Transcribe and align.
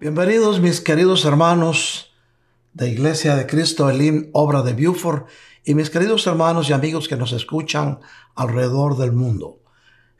Bienvenidos 0.00 0.60
mis 0.60 0.80
queridos 0.80 1.26
hermanos 1.26 2.10
de 2.72 2.88
Iglesia 2.88 3.36
de 3.36 3.46
Cristo 3.46 3.90
Elim, 3.90 4.30
obra 4.32 4.62
de 4.62 4.72
Buford, 4.72 5.24
y 5.62 5.74
mis 5.74 5.90
queridos 5.90 6.26
hermanos 6.26 6.70
y 6.70 6.72
amigos 6.72 7.06
que 7.06 7.18
nos 7.18 7.32
escuchan 7.32 8.00
alrededor 8.34 8.96
del 8.96 9.12
mundo. 9.12 9.58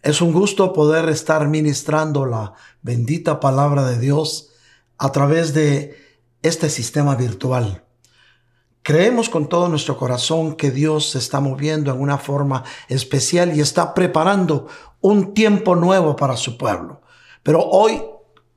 Es 0.03 0.21
un 0.21 0.35
gusto 0.35 0.75
poder 0.75 1.09
estar 1.09 1.49
ministrando 1.49 2.27
la 2.27 2.53
bendita 2.83 3.41
palabra 3.41 3.87
de 3.87 3.99
Dios 3.99 4.51
a 4.99 5.13
través 5.13 5.55
de 5.55 5.97
este 6.43 6.69
sistema 6.69 7.15
virtual. 7.15 7.83
Creemos 8.83 9.31
con 9.31 9.49
todo 9.49 9.71
nuestro 9.71 9.97
corazón 9.97 10.57
que 10.57 10.71
Dios 10.71 11.09
se 11.09 11.19
está 11.21 11.41
moviendo 11.41 11.91
en 11.91 12.03
una 12.03 12.19
forma 12.19 12.65
especial 12.89 13.57
y 13.57 13.63
está 13.63 13.95
preparando 13.95 14.67
un 15.01 15.33
tiempo 15.33 15.75
nuevo 15.75 16.17
para 16.17 16.37
su 16.37 16.59
pueblo. 16.59 17.01
Pero 17.43 17.63
hoy 17.63 18.03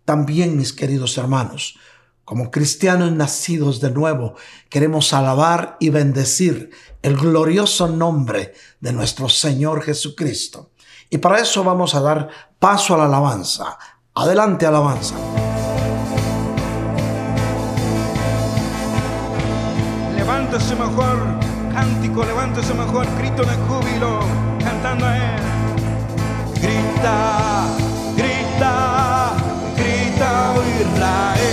también, 0.05 0.57
mis 0.57 0.73
queridos 0.73 1.17
hermanos, 1.17 1.77
como 2.25 2.51
cristianos 2.51 3.11
nacidos 3.11 3.81
de 3.81 3.91
nuevo, 3.91 4.35
queremos 4.69 5.13
alabar 5.13 5.77
y 5.79 5.89
bendecir 5.89 6.71
el 7.01 7.17
glorioso 7.17 7.87
nombre 7.87 8.53
de 8.79 8.93
nuestro 8.93 9.27
Señor 9.27 9.81
Jesucristo. 9.83 10.71
Y 11.09 11.17
para 11.17 11.39
eso 11.39 11.63
vamos 11.63 11.95
a 11.95 12.01
dar 12.01 12.29
paso 12.59 12.95
a 12.95 12.97
la 12.97 13.05
alabanza. 13.05 13.77
Adelante, 14.15 14.65
alabanza. 14.65 15.15
Levántese 20.15 20.75
mejor 20.75 21.39
cántico, 21.73 22.23
levántese 22.23 22.73
mejor 22.73 23.05
grito 23.17 23.43
de 23.43 23.55
júbilo, 23.67 24.19
cantando 24.59 25.05
a 25.05 25.17
Él. 25.17 25.41
Grita, 26.61 27.67
grita 28.15 28.92
grita, 31.03 31.33
oh 31.35 31.52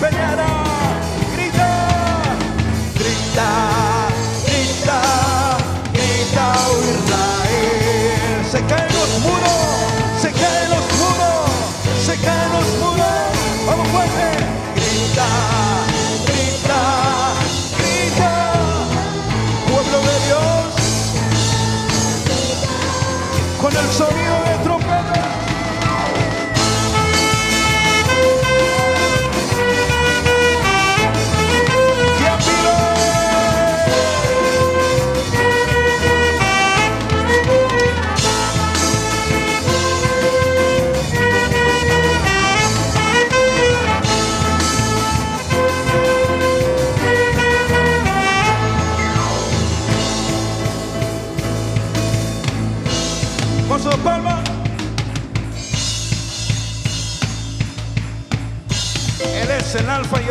peleará, 0.00 0.46
grita, 1.34 1.70
grita, 2.94 3.48
grita, 4.44 5.00
grita, 5.92 6.46
Israel, 6.90 8.44
se 8.50 8.60
cae 8.64 8.88
se 10.20 10.32
caen 10.32 10.70
los 10.70 10.82
muros, 10.98 11.50
se 12.04 12.16
caen 12.18 12.52
los 12.52 12.68
muros. 12.80 13.06
Vamos 13.66 13.88
fuerte, 13.88 14.26
grita, 14.74 15.28
grita, 16.26 16.80
grita, 17.78 18.30
pueblo 19.70 19.98
de 20.00 20.16
Dios, 20.26 20.66
con 23.60 23.72
el 23.76 23.88
sonido 23.92 24.36
de 24.44 24.64
trompeta. 24.64 25.27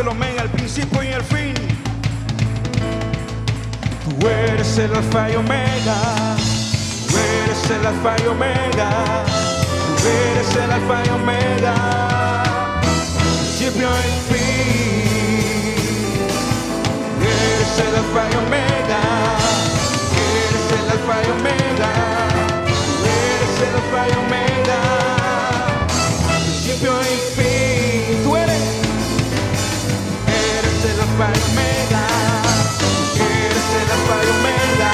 El 0.00 0.08
omega, 0.08 0.42
el 0.42 0.50
principio 0.50 1.02
y 1.02 1.08
el 1.08 1.22
fin. 1.22 1.54
Tú 4.04 4.28
eres 4.28 4.78
el 4.78 4.94
alfa 4.94 5.30
y 5.30 5.36
omega. 5.36 5.96
Tú 7.08 7.16
eres 7.16 7.70
el 7.70 7.86
alfa 7.86 8.16
y 8.22 8.26
omega. 8.26 8.90
Tú 10.00 10.08
eres 10.08 10.56
el 10.56 10.70
alfa 10.70 11.02
y 11.04 11.08
omega. 11.10 11.74
Principio 13.30 13.88
y 13.88 14.32
fin. 14.32 15.74
Tú 17.18 17.24
eres 17.24 17.78
el 17.86 17.94
alfa 17.96 18.22
y 18.30 18.34
omega. 18.36 19.00
Eres 20.46 20.66
el 20.80 20.86
alfa 20.90 21.16
y 21.26 21.30
omega 21.30 22.18
el 23.60 23.74
alfa 23.74 24.08
y 24.08 24.12
omega, 24.12 24.80
principio 26.44 26.92
y 27.00 27.40
fin. 27.40 27.57
El 31.18 31.34
alfa 33.90 34.14
y 34.24 34.28
omega, 34.38 34.92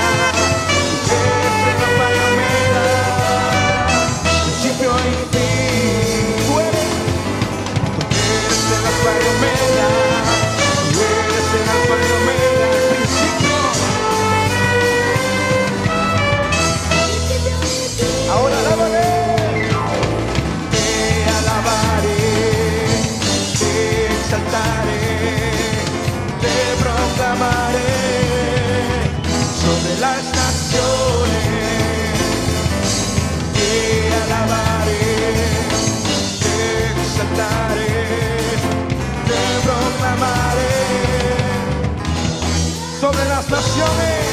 las 43.50 43.66
naciones. 43.66 44.24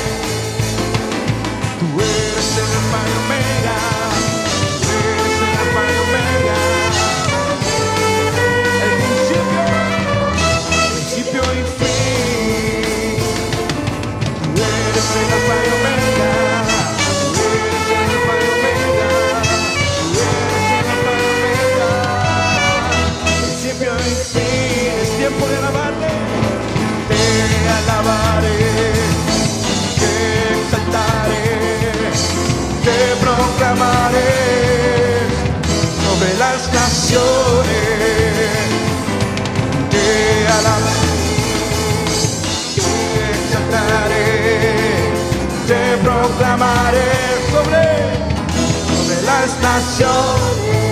Tú 1.79 1.99
eres 1.99 2.57
el 2.57 2.71
mayor 2.91 4.20
derramaré 46.61 47.11
sobre, 47.51 47.83
sobre 48.87 49.21
las 49.23 49.59
naciones. 49.61 50.90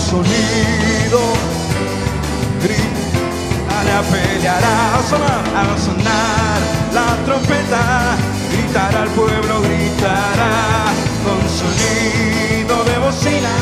sonido. 0.00 1.20
Gritará, 2.62 4.02
peleará 4.10 4.96
a 4.96 5.02
sonar, 5.02 5.44
a 5.54 5.78
sonar 5.78 6.60
la 6.92 7.16
trompeta, 7.24 8.16
gritará 8.50 9.02
al 9.02 9.08
pueblo, 9.10 9.60
gritará 9.62 10.92
con 11.24 11.40
sonido 11.48 12.84
de 12.84 12.98
bocina, 12.98 13.54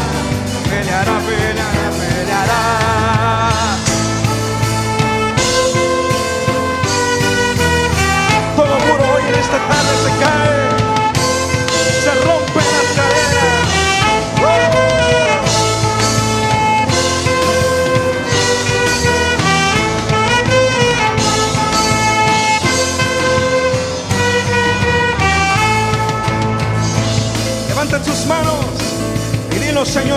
peleará, 0.69 1.19
peleará, 1.27 1.91
peleará. 1.99 2.88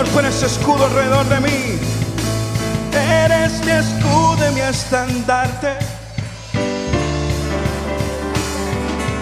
Señor, 0.02 0.14
tú 0.14 0.20
eres 0.20 0.42
escudo 0.42 0.86
alrededor 0.86 1.30
de 1.30 1.40
mí. 1.42 1.80
Eres 2.92 3.64
mi 3.64 3.72
escudo 3.72 4.50
y 4.50 4.54
mi 4.56 4.62
estandarte. 4.62 5.76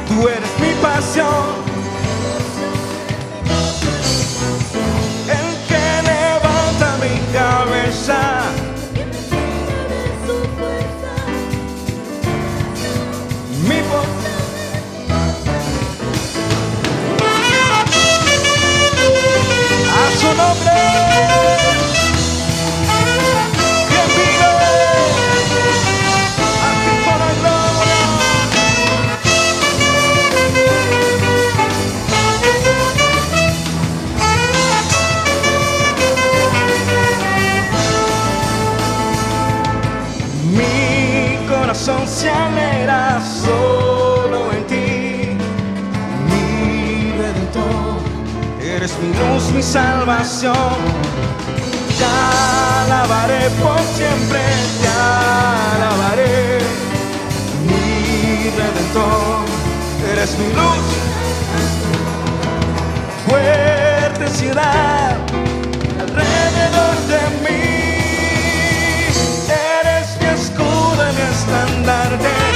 Tú 0.07 0.27
eres 0.27 0.49
mi 0.61 0.73
pasión. 0.81 1.25
El 5.27 5.57
que 5.67 6.01
levanta 6.11 6.97
mi 7.01 7.33
cabeza. 7.33 8.43
meu 20.39 21.58
Mi 49.29 49.63
salvación. 49.63 50.55
Ya 51.99 52.83
alabaré 52.83 53.49
por 53.61 53.79
siempre, 53.95 54.41
ya 54.83 55.75
alabaré. 55.75 56.59
Mi 57.65 58.49
redentor, 58.49 59.45
eres 60.11 60.37
mi 60.39 60.47
luz. 60.53 60.85
Fuerte 63.27 64.27
ciudad 64.27 65.17
alrededor 65.99 66.95
de 67.13 67.21
mí, 67.43 67.63
eres 69.79 70.07
mi 70.19 70.27
escudo, 70.27 71.01
y 71.09 71.15
mi 71.15 71.21
estandarte. 71.21 72.48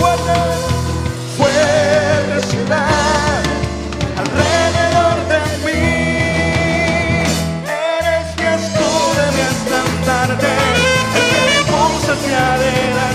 fuerte, 0.00 0.32
fuerte 1.36 2.46
ciudad 2.48 3.42
alrededor 4.22 5.16
de 5.32 5.40
mí. 5.64 5.82
Eres 7.66 8.28
que 8.36 8.52
adelante. 12.34 13.09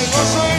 Y 0.00 0.02
hay 0.02 0.10
gozo 0.12 0.49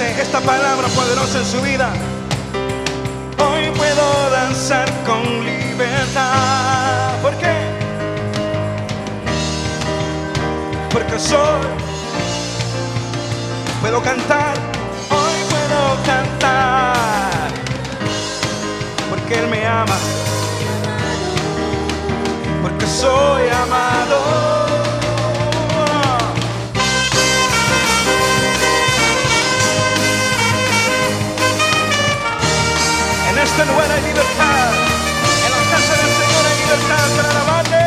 esta 0.00 0.40
palabra 0.40 0.88
poderosa 0.88 1.38
en 1.38 1.44
su 1.44 1.60
vida. 1.60 1.92
Hoy 3.38 3.70
puedo 3.76 4.30
danzar 4.30 4.90
con 5.06 5.22
libertad. 5.44 7.12
¿Por 7.22 7.32
qué? 7.36 7.54
Porque 10.90 11.16
soy. 11.16 11.60
Puedo 13.80 14.02
cantar. 14.02 14.56
Hoy 15.10 15.38
puedo 15.48 16.02
cantar. 16.04 17.50
Porque 19.10 19.38
Él 19.38 19.46
me 19.46 19.64
ama. 19.64 19.96
Porque 22.62 22.86
soy 22.86 23.48
amado. 23.48 24.53
En 33.56 33.68
la 33.68 33.70
casa 35.70 35.94
del 35.94 36.10
Señor 36.18 36.42
hay 36.44 36.56
libertad 36.58 37.06
para 37.16 37.28
alabarle. 37.30 37.86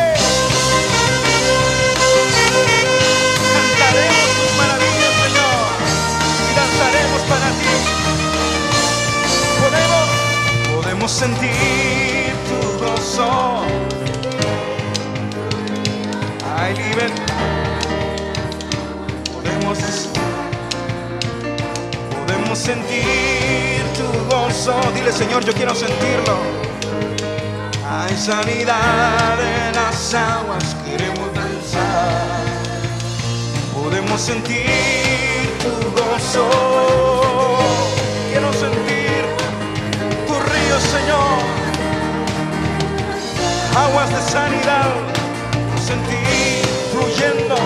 Cantaremos 3.52 4.28
tus 4.38 4.52
maravillas, 4.56 5.14
Señor, 5.22 5.60
y 6.48 6.52
danzaremos 6.56 7.22
para 7.28 7.48
ti. 7.60 7.74
Podemos, 9.60 10.06
podemos 10.74 11.10
sentir 11.10 12.32
tu 12.48 12.58
gozo. 12.82 13.30
Hay 16.56 16.72
libertad. 16.76 17.34
Podemos 19.34 19.78
Podemos 22.26 22.58
sentir 22.58 23.82
tu 23.98 24.06
gozo. 24.34 24.47
Dile, 24.66 25.12
Señor, 25.12 25.44
yo 25.44 25.52
quiero 25.52 25.72
sentirlo. 25.72 26.36
Hay 27.88 28.14
sanidad 28.16 29.38
en 29.40 29.72
las 29.72 30.12
aguas, 30.12 30.76
queremos 30.84 31.32
danzar. 31.32 32.42
Podemos 33.72 34.20
sentir 34.20 34.66
tu 35.62 35.90
gozo. 35.92 36.50
Quiero 38.30 38.52
sentir 38.52 39.22
tu 40.26 40.34
río, 40.34 40.80
Señor. 40.80 41.38
Aguas 43.76 44.10
de 44.10 44.30
sanidad, 44.32 44.90
sentir 45.86 46.66
fluyendo. 46.90 47.56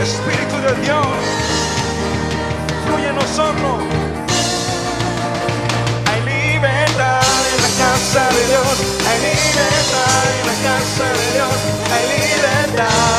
Espíritu 0.00 0.56
de 0.62 0.80
Dios, 0.80 1.06
Hay 6.06 6.20
libertad 6.22 7.20
en 7.52 7.58
la 7.62 7.70
casa 7.78 8.22
de 8.30 8.42
Dios, 8.46 8.76
hay 9.08 9.18
libertad 9.20 10.24
en 10.40 10.46
la 10.46 10.56
casa 10.64 11.04
de 11.12 11.26
Dios, 11.34 11.58
hay 11.92 12.04
libertad, 12.16 13.09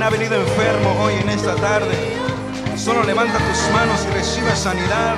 Ha 0.00 0.10
venido 0.10 0.36
enfermo 0.36 0.96
hoy 1.02 1.14
en 1.14 1.28
esta 1.28 1.54
tarde, 1.56 1.94
solo 2.76 3.02
levanta 3.02 3.36
tus 3.36 3.74
manos 3.74 4.06
y 4.08 4.14
recibe 4.14 4.56
sanidad. 4.56 5.16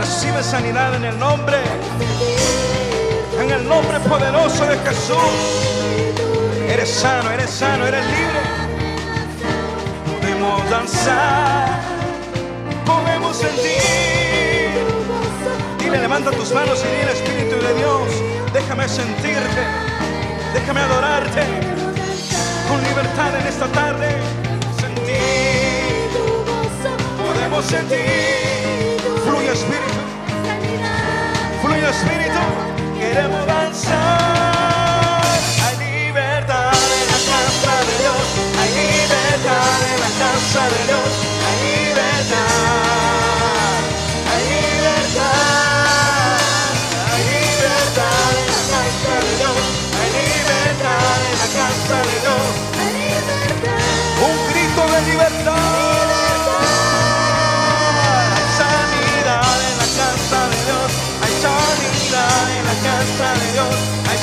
Recibe 0.00 0.42
sanidad 0.42 0.94
en 0.94 1.04
el 1.04 1.18
nombre, 1.18 1.58
en 3.38 3.50
el 3.50 3.68
nombre 3.68 4.00
poderoso 4.00 4.64
de 4.64 4.78
Jesús. 4.78 5.16
Eres 6.70 6.88
sano, 6.88 7.30
eres 7.32 7.50
sano, 7.50 7.86
eres 7.86 8.06
libre. 8.06 8.40
Podemos 10.20 10.70
danzar, 10.70 11.80
podemos 12.86 13.36
sentir. 13.36 13.82
Dile, 15.80 15.98
levanta 15.98 16.30
tus 16.30 16.52
manos 16.52 16.82
y 16.82 16.98
dile, 16.98 17.12
Espíritu 17.12 17.56
de 17.66 17.74
Dios, 17.74 18.52
déjame 18.54 18.88
sentirte, 18.88 19.64
déjame 20.54 20.80
adorarte 20.80 21.87
libertad 22.98 23.40
en 23.40 23.46
esta 23.46 23.66
tarde. 23.68 24.08
Sentir, 24.80 26.10
podemos 27.16 27.64
sentir. 27.64 28.96
Fluye 29.24 29.52
Espíritu, 29.52 30.00
fluye 31.62 31.90
Espíritu, 31.90 32.40
queremos 32.98 33.46
danzar. 33.46 34.57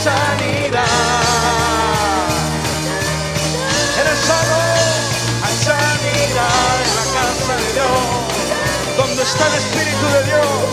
Sanidad. 0.05 0.85
Eres 4.01 4.19
sano. 4.29 4.59
Hay 5.45 5.55
sanidad 5.69 6.75
en 6.85 6.91
la 6.99 7.05
casa 7.17 7.53
de 7.61 7.67
Dios. 7.77 8.01
Donde 8.97 9.21
está 9.23 9.43
el 9.47 9.55
Espíritu 9.63 10.05
de 10.15 10.21
Dios. 10.29 10.67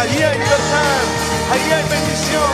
Allí 0.00 0.18
hay 0.22 0.38
libertad. 0.44 1.02
Allí 1.52 1.68
hay 1.76 1.86
bendición. 1.96 2.52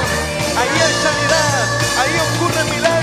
Allí 0.60 0.78
hay 0.86 0.94
sanidad. 1.06 1.62
Ahí 2.00 2.14
ocurre 2.26 2.62
milagros. 2.74 3.01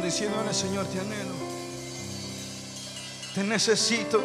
Diciéndole, 0.00 0.52
Señor, 0.52 0.86
te 0.86 1.00
anhelo. 1.00 1.34
Te 3.34 3.44
necesito. 3.44 4.22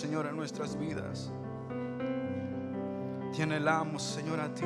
Señor, 0.00 0.24
en 0.24 0.34
nuestras 0.34 0.78
vidas. 0.78 1.30
Te 3.36 3.42
anhelamos, 3.42 4.02
Señor, 4.02 4.40
a 4.40 4.48
ti. 4.54 4.64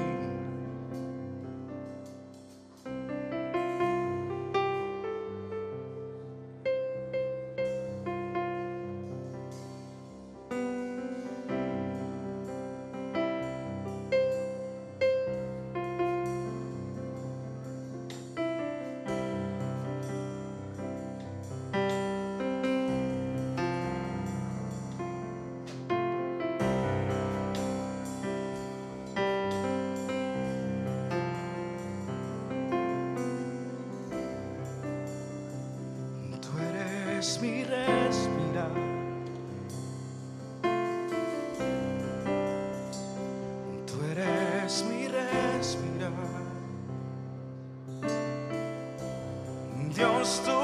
Mi 37.44 37.62
respirar. 37.64 38.70
Tú 43.87 43.94
eres 44.11 44.85
mi 44.88 45.09
respirar. 45.09 46.12
Dios, 49.94 50.42
tu 50.44 50.63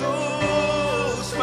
Dios, 0.00 1.18
tus 1.18 1.34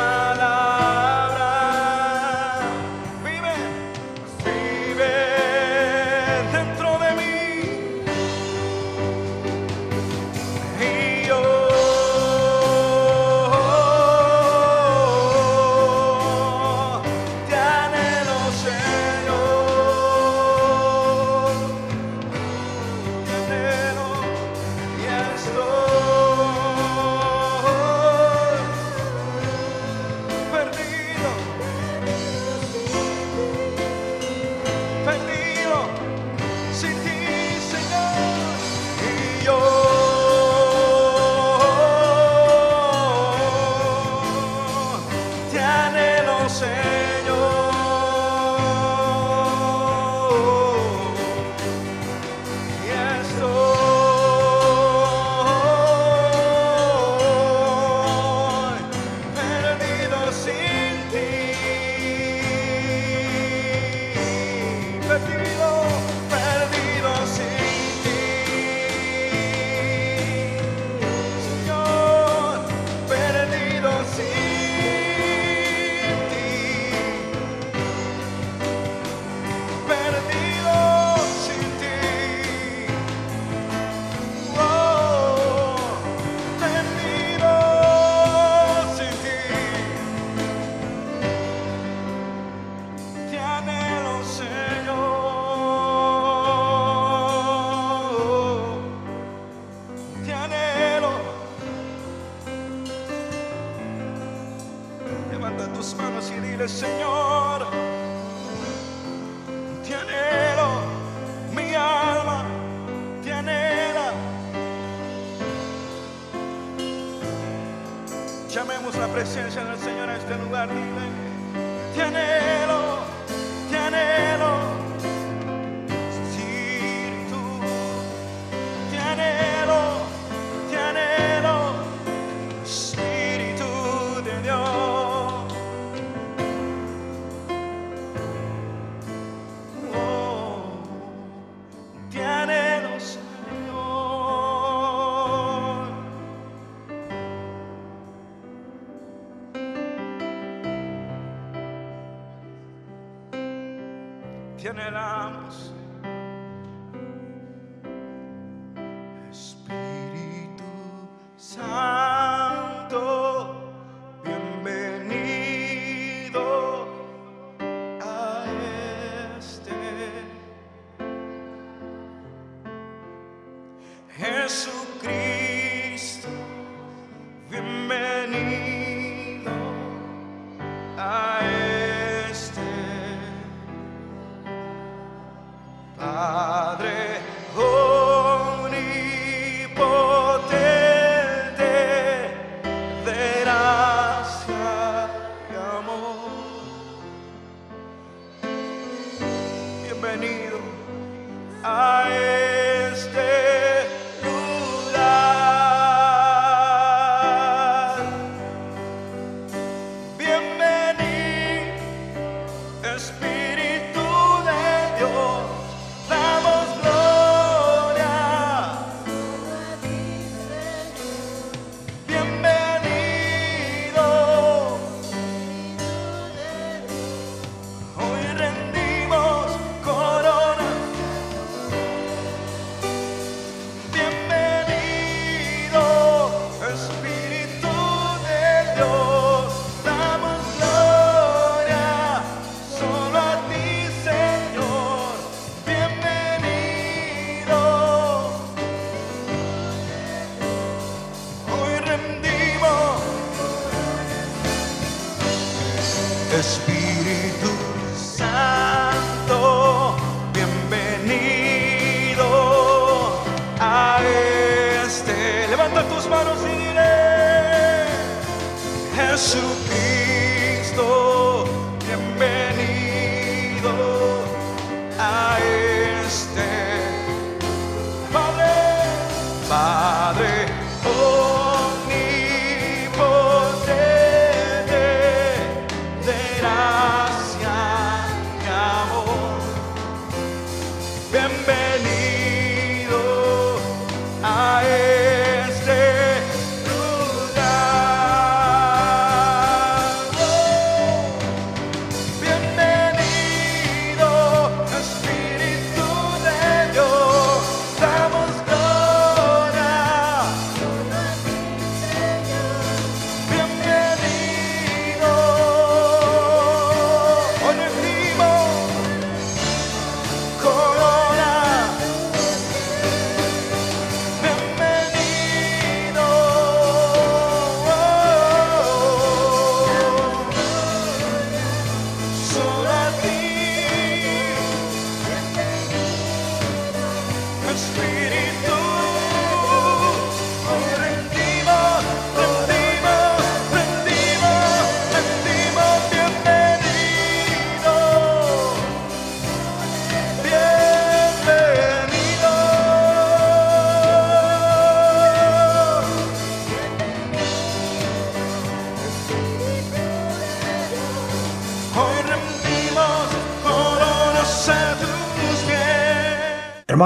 anhelamos. 154.69 155.76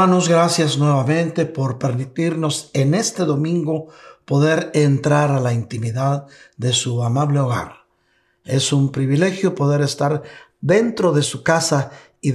Hermanos, 0.01 0.29
gracias 0.29 0.79
nuevamente 0.79 1.45
por 1.45 1.77
permitirnos 1.77 2.71
en 2.73 2.95
este 2.95 3.23
domingo 3.23 3.89
poder 4.25 4.71
entrar 4.73 5.29
a 5.29 5.39
la 5.39 5.53
intimidad 5.53 6.25
de 6.57 6.73
su 6.73 7.03
amable 7.03 7.39
hogar. 7.39 7.85
Es 8.43 8.73
un 8.73 8.91
privilegio 8.91 9.53
poder 9.53 9.81
estar 9.81 10.23
dentro 10.59 11.11
de 11.11 11.21
su 11.21 11.43
casa 11.43 11.91
y, 12.19 12.33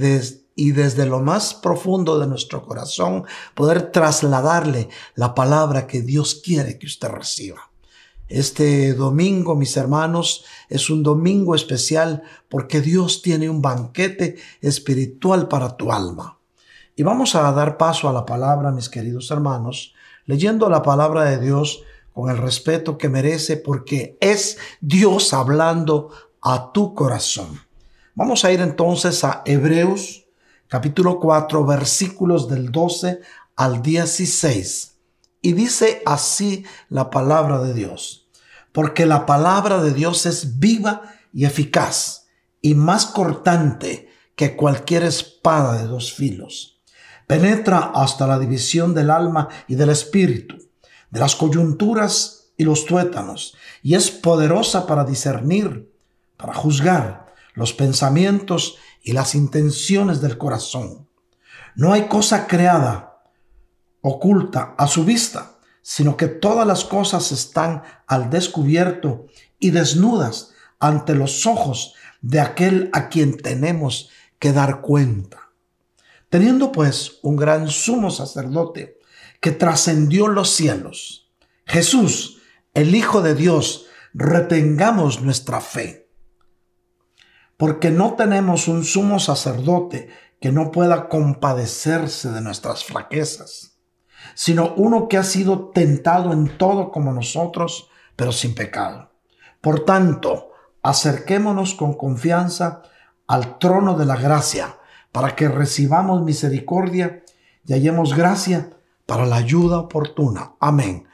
y 0.55 0.71
desde 0.71 1.05
lo 1.05 1.19
más 1.19 1.55
profundo 1.55 2.17
de 2.17 2.27
nuestro 2.27 2.65
corazón 2.65 3.25
poder 3.53 3.91
trasladarle 3.91 4.87
la 5.15 5.35
palabra 5.35 5.87
que 5.87 6.01
Dios 6.01 6.35
quiere 6.35 6.79
que 6.79 6.85
usted 6.85 7.09
reciba. 7.09 7.69
Este 8.29 8.93
domingo, 8.93 9.57
mis 9.57 9.75
hermanos, 9.75 10.45
es 10.69 10.89
un 10.89 11.03
domingo 11.03 11.53
especial 11.53 12.23
porque 12.47 12.79
Dios 12.79 13.21
tiene 13.21 13.49
un 13.49 13.61
banquete 13.61 14.37
espiritual 14.61 15.49
para 15.49 15.75
tu 15.75 15.91
alma. 15.91 16.36
Y 16.99 17.03
vamos 17.03 17.35
a 17.35 17.51
dar 17.51 17.77
paso 17.77 18.09
a 18.09 18.11
la 18.11 18.25
palabra, 18.25 18.71
mis 18.71 18.89
queridos 18.89 19.29
hermanos, 19.29 19.93
leyendo 20.25 20.67
la 20.67 20.81
palabra 20.81 21.25
de 21.25 21.37
Dios 21.37 21.83
con 22.11 22.31
el 22.31 22.37
respeto 22.37 22.97
que 22.97 23.07
merece 23.07 23.55
porque 23.57 24.17
es 24.19 24.57
Dios 24.81 25.31
hablando 25.31 26.09
a 26.41 26.71
tu 26.73 26.95
corazón. 26.95 27.61
Vamos 28.15 28.43
a 28.43 28.51
ir 28.51 28.61
entonces 28.61 29.23
a 29.23 29.43
Hebreos 29.45 30.25
capítulo 30.67 31.19
4 31.19 31.63
versículos 31.67 32.49
del 32.49 32.71
12 32.71 33.21
al 33.55 33.83
16. 33.83 34.97
Y 35.43 35.53
dice 35.53 36.01
así 36.03 36.65
la 36.89 37.11
palabra 37.11 37.59
de 37.59 37.75
Dios. 37.75 38.27
Porque 38.71 39.05
la 39.05 39.27
palabra 39.27 39.83
de 39.83 39.93
Dios 39.93 40.25
es 40.25 40.57
viva 40.57 41.03
y 41.31 41.45
eficaz 41.45 42.25
y 42.59 42.73
más 42.73 43.05
cortante 43.05 44.09
que 44.35 44.55
cualquier 44.55 45.03
espada 45.03 45.77
de 45.77 45.85
dos 45.85 46.11
filos. 46.11 46.76
Penetra 47.27 47.91
hasta 47.93 48.25
la 48.25 48.39
división 48.39 48.93
del 48.93 49.09
alma 49.09 49.49
y 49.67 49.75
del 49.75 49.89
espíritu, 49.89 50.55
de 51.11 51.19
las 51.19 51.35
coyunturas 51.35 52.51
y 52.57 52.63
los 52.63 52.85
tuétanos, 52.85 53.55
y 53.83 53.95
es 53.95 54.09
poderosa 54.09 54.87
para 54.87 55.03
discernir, 55.03 55.93
para 56.37 56.53
juzgar 56.53 57.33
los 57.53 57.73
pensamientos 57.73 58.77
y 59.03 59.11
las 59.11 59.35
intenciones 59.35 60.21
del 60.21 60.37
corazón. 60.37 61.07
No 61.75 61.91
hay 61.91 62.07
cosa 62.07 62.47
creada 62.47 63.21
oculta 64.01 64.73
a 64.77 64.87
su 64.87 65.03
vista, 65.03 65.57
sino 65.81 66.15
que 66.15 66.27
todas 66.27 66.65
las 66.65 66.85
cosas 66.85 67.31
están 67.31 67.83
al 68.07 68.29
descubierto 68.29 69.25
y 69.59 69.71
desnudas 69.71 70.53
ante 70.79 71.13
los 71.13 71.45
ojos 71.45 71.93
de 72.21 72.39
aquel 72.39 72.89
a 72.93 73.09
quien 73.09 73.37
tenemos 73.37 74.09
que 74.39 74.53
dar 74.53 74.81
cuenta. 74.81 75.46
Teniendo 76.29 76.71
pues 76.71 77.19
un 77.23 77.35
gran 77.35 77.69
sumo 77.69 78.11
sacerdote 78.11 78.99
que 79.39 79.51
trascendió 79.51 80.27
los 80.27 80.49
cielos, 80.49 81.31
Jesús, 81.65 82.41
el 82.73 82.95
Hijo 82.95 83.21
de 83.21 83.35
Dios, 83.35 83.87
retengamos 84.13 85.21
nuestra 85.21 85.61
fe. 85.61 86.09
Porque 87.55 87.91
no 87.91 88.13
tenemos 88.15 88.67
un 88.67 88.83
sumo 88.83 89.19
sacerdote 89.19 90.09
que 90.39 90.51
no 90.51 90.71
pueda 90.71 91.09
compadecerse 91.09 92.31
de 92.31 92.41
nuestras 92.41 92.83
flaquezas, 92.83 93.77
sino 94.35 94.73
uno 94.75 95.07
que 95.07 95.17
ha 95.17 95.23
sido 95.23 95.69
tentado 95.69 96.33
en 96.33 96.57
todo 96.57 96.91
como 96.91 97.13
nosotros, 97.13 97.89
pero 98.15 98.31
sin 98.31 98.53
pecado. 98.53 99.11
Por 99.61 99.85
tanto, 99.85 100.51
acerquémonos 100.83 101.73
con 101.73 101.93
confianza 101.93 102.83
al 103.27 103.57
trono 103.57 103.97
de 103.97 104.05
la 104.05 104.15
gracia, 104.15 104.77
para 105.11 105.35
que 105.35 105.47
recibamos 105.47 106.23
misericordia 106.23 107.23
y 107.65 107.73
hallemos 107.73 108.15
gracia 108.15 108.69
para 109.05 109.25
la 109.25 109.37
ayuda 109.37 109.79
oportuna. 109.79 110.53
Amén. 110.59 111.07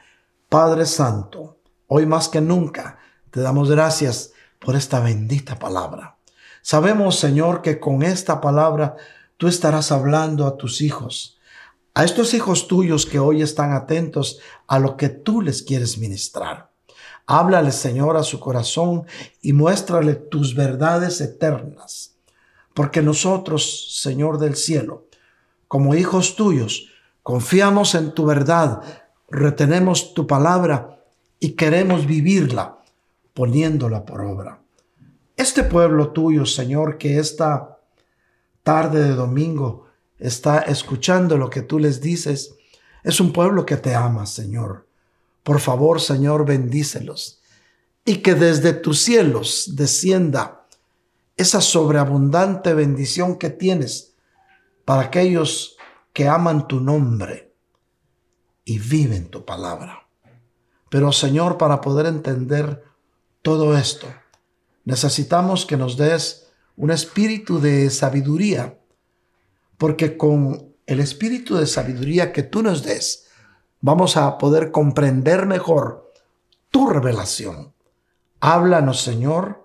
Padre 0.48 0.86
Santo, 0.86 1.58
hoy 1.86 2.06
más 2.06 2.28
que 2.28 2.40
nunca 2.40 2.98
te 3.30 3.40
damos 3.40 3.70
gracias 3.70 4.32
por 4.58 4.76
esta 4.76 5.00
bendita 5.00 5.58
palabra. 5.58 6.16
Sabemos, 6.62 7.18
Señor, 7.18 7.60
que 7.62 7.78
con 7.80 8.02
esta 8.02 8.40
palabra 8.40 8.96
tú 9.36 9.48
estarás 9.48 9.92
hablando 9.92 10.46
a 10.46 10.56
tus 10.56 10.80
hijos, 10.80 11.38
a 11.94 12.04
estos 12.04 12.34
hijos 12.34 12.68
tuyos 12.68 13.06
que 13.06 13.18
hoy 13.18 13.42
están 13.42 13.72
atentos 13.72 14.38
a 14.66 14.78
lo 14.78 14.96
que 14.96 15.08
tú 15.08 15.42
les 15.42 15.62
quieres 15.62 15.98
ministrar. 15.98 16.70
Háblale, 17.26 17.72
Señor, 17.72 18.16
a 18.16 18.22
su 18.22 18.38
corazón 18.40 19.06
y 19.40 19.52
muéstrale 19.52 20.14
tus 20.14 20.54
verdades 20.54 21.20
eternas. 21.20 22.13
Porque 22.74 23.02
nosotros, 23.02 24.00
Señor 24.02 24.38
del 24.38 24.56
cielo, 24.56 25.06
como 25.68 25.94
hijos 25.94 26.36
tuyos, 26.36 26.90
confiamos 27.22 27.94
en 27.94 28.12
tu 28.12 28.26
verdad, 28.26 28.82
retenemos 29.30 30.12
tu 30.12 30.26
palabra 30.26 31.02
y 31.40 31.52
queremos 31.52 32.06
vivirla 32.06 32.78
poniéndola 33.32 34.04
por 34.04 34.20
obra. 34.20 34.60
Este 35.36 35.64
pueblo 35.64 36.10
tuyo, 36.10 36.46
Señor, 36.46 36.98
que 36.98 37.18
esta 37.18 37.78
tarde 38.62 39.02
de 39.02 39.14
domingo 39.14 39.86
está 40.18 40.58
escuchando 40.60 41.36
lo 41.36 41.50
que 41.50 41.62
tú 41.62 41.78
les 41.78 42.00
dices, 42.00 42.54
es 43.02 43.20
un 43.20 43.32
pueblo 43.32 43.66
que 43.66 43.76
te 43.76 43.94
ama, 43.94 44.26
Señor. 44.26 44.86
Por 45.42 45.60
favor, 45.60 46.00
Señor, 46.00 46.46
bendícelos 46.46 47.40
y 48.04 48.16
que 48.16 48.34
desde 48.34 48.72
tus 48.72 49.00
cielos 49.00 49.72
descienda 49.74 50.63
esa 51.36 51.60
sobreabundante 51.60 52.74
bendición 52.74 53.36
que 53.38 53.50
tienes 53.50 54.14
para 54.84 55.02
aquellos 55.02 55.76
que 56.12 56.28
aman 56.28 56.68
tu 56.68 56.80
nombre 56.80 57.54
y 58.64 58.78
viven 58.78 59.28
tu 59.28 59.44
palabra. 59.44 60.06
Pero 60.90 61.12
Señor, 61.12 61.58
para 61.58 61.80
poder 61.80 62.06
entender 62.06 62.84
todo 63.42 63.76
esto, 63.76 64.06
necesitamos 64.84 65.66
que 65.66 65.76
nos 65.76 65.96
des 65.96 66.52
un 66.76 66.90
espíritu 66.90 67.60
de 67.60 67.90
sabiduría, 67.90 68.78
porque 69.76 70.16
con 70.16 70.74
el 70.86 71.00
espíritu 71.00 71.56
de 71.56 71.66
sabiduría 71.66 72.32
que 72.32 72.42
tú 72.42 72.62
nos 72.62 72.82
des, 72.82 73.28
vamos 73.80 74.16
a 74.16 74.38
poder 74.38 74.70
comprender 74.70 75.46
mejor 75.46 76.12
tu 76.70 76.88
revelación. 76.88 77.74
Háblanos, 78.40 79.00
Señor, 79.00 79.63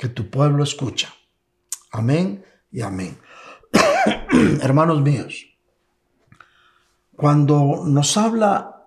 que 0.00 0.08
tu 0.08 0.30
pueblo 0.30 0.64
escucha. 0.64 1.14
Amén 1.92 2.42
y 2.72 2.80
amén. 2.80 3.18
Hermanos 4.62 5.02
míos, 5.02 5.46
cuando 7.14 7.82
nos 7.84 8.16
habla 8.16 8.86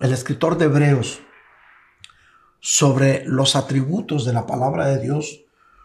el 0.00 0.10
escritor 0.10 0.56
de 0.56 0.64
Hebreos 0.64 1.20
sobre 2.60 3.26
los 3.26 3.56
atributos 3.56 4.24
de 4.24 4.32
la 4.32 4.46
palabra 4.46 4.86
de 4.86 5.02
Dios, 5.02 5.44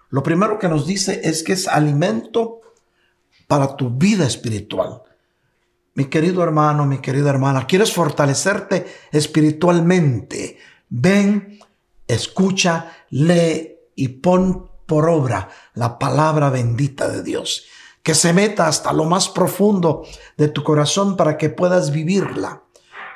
lo 0.09 0.23
primero 0.23 0.57
que 0.59 0.69
nos 0.69 0.87
dice 0.87 1.19
es 1.25 1.43
que 1.43 1.51
es 1.51 1.67
alimento 1.67 2.61
para 3.47 3.75
tu 3.75 3.89
vida 3.89 4.25
espiritual. 4.25 5.01
Mi 5.93 6.05
querido 6.05 6.41
hermano, 6.41 6.85
mi 6.85 6.99
querida 6.99 7.31
hermana, 7.31 7.67
¿quieres 7.67 7.91
fortalecerte 7.91 8.85
espiritualmente? 9.11 10.57
Ven, 10.87 11.59
escucha, 12.07 12.93
lee 13.09 13.72
y 13.95 14.09
pon 14.09 14.69
por 14.85 15.09
obra 15.09 15.49
la 15.73 15.97
palabra 15.99 16.49
bendita 16.49 17.07
de 17.07 17.23
Dios. 17.23 17.65
Que 18.01 18.15
se 18.15 18.33
meta 18.33 18.67
hasta 18.67 18.91
lo 18.91 19.05
más 19.05 19.29
profundo 19.29 20.03
de 20.37 20.49
tu 20.49 20.63
corazón 20.63 21.15
para 21.15 21.37
que 21.37 21.49
puedas 21.49 21.91
vivirla. 21.91 22.63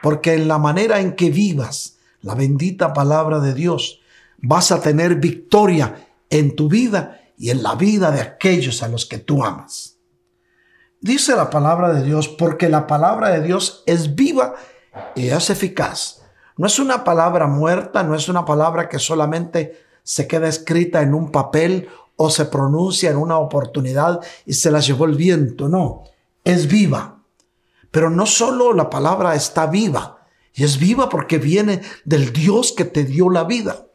Porque 0.01 0.33
en 0.33 0.47
la 0.47 0.57
manera 0.57 0.99
en 0.99 1.15
que 1.15 1.29
vivas 1.29 1.97
la 2.21 2.35
bendita 2.35 2.93
palabra 2.93 3.39
de 3.39 3.53
Dios, 3.53 3.99
vas 4.37 4.71
a 4.71 4.81
tener 4.81 5.15
victoria 5.15 6.07
en 6.29 6.55
tu 6.55 6.69
vida 6.69 7.21
y 7.37 7.49
en 7.49 7.63
la 7.63 7.75
vida 7.75 8.11
de 8.11 8.21
aquellos 8.21 8.81
a 8.83 8.87
los 8.87 9.05
que 9.05 9.17
tú 9.17 9.43
amas. 9.43 9.97
Dice 10.99 11.35
la 11.35 11.49
palabra 11.49 11.93
de 11.93 12.03
Dios, 12.03 12.27
porque 12.27 12.69
la 12.69 12.87
palabra 12.87 13.29
de 13.29 13.41
Dios 13.41 13.83
es 13.85 14.15
viva 14.15 14.55
y 15.15 15.27
es 15.27 15.49
eficaz. 15.49 16.23
No 16.57 16.65
es 16.65 16.79
una 16.79 17.03
palabra 17.03 17.45
muerta, 17.45 18.01
no 18.03 18.15
es 18.15 18.29
una 18.29 18.45
palabra 18.45 18.89
que 18.89 18.97
solamente 18.97 19.86
se 20.07 20.25
queda 20.25 20.47
escrita 20.47 21.01
en 21.01 21.13
un 21.13 21.33
papel 21.33 21.89
o 22.15 22.29
se 22.29 22.45
pronuncia 22.45 23.11
en 23.11 23.17
una 23.17 23.39
oportunidad 23.39 24.21
y 24.45 24.53
se 24.53 24.71
la 24.71 24.79
llevó 24.79 25.03
el 25.03 25.15
viento. 25.15 25.67
No, 25.67 26.03
es 26.45 26.69
viva. 26.69 27.25
Pero 27.91 28.09
no 28.09 28.25
solo 28.25 28.71
la 28.71 28.89
palabra 28.89 29.35
está 29.35 29.67
viva, 29.67 30.25
y 30.53 30.63
es 30.63 30.79
viva 30.79 31.09
porque 31.09 31.39
viene 31.39 31.81
del 32.05 32.31
Dios 32.31 32.71
que 32.71 32.85
te 32.85 33.03
dio 33.03 33.29
la 33.29 33.43
vida, 33.43 33.87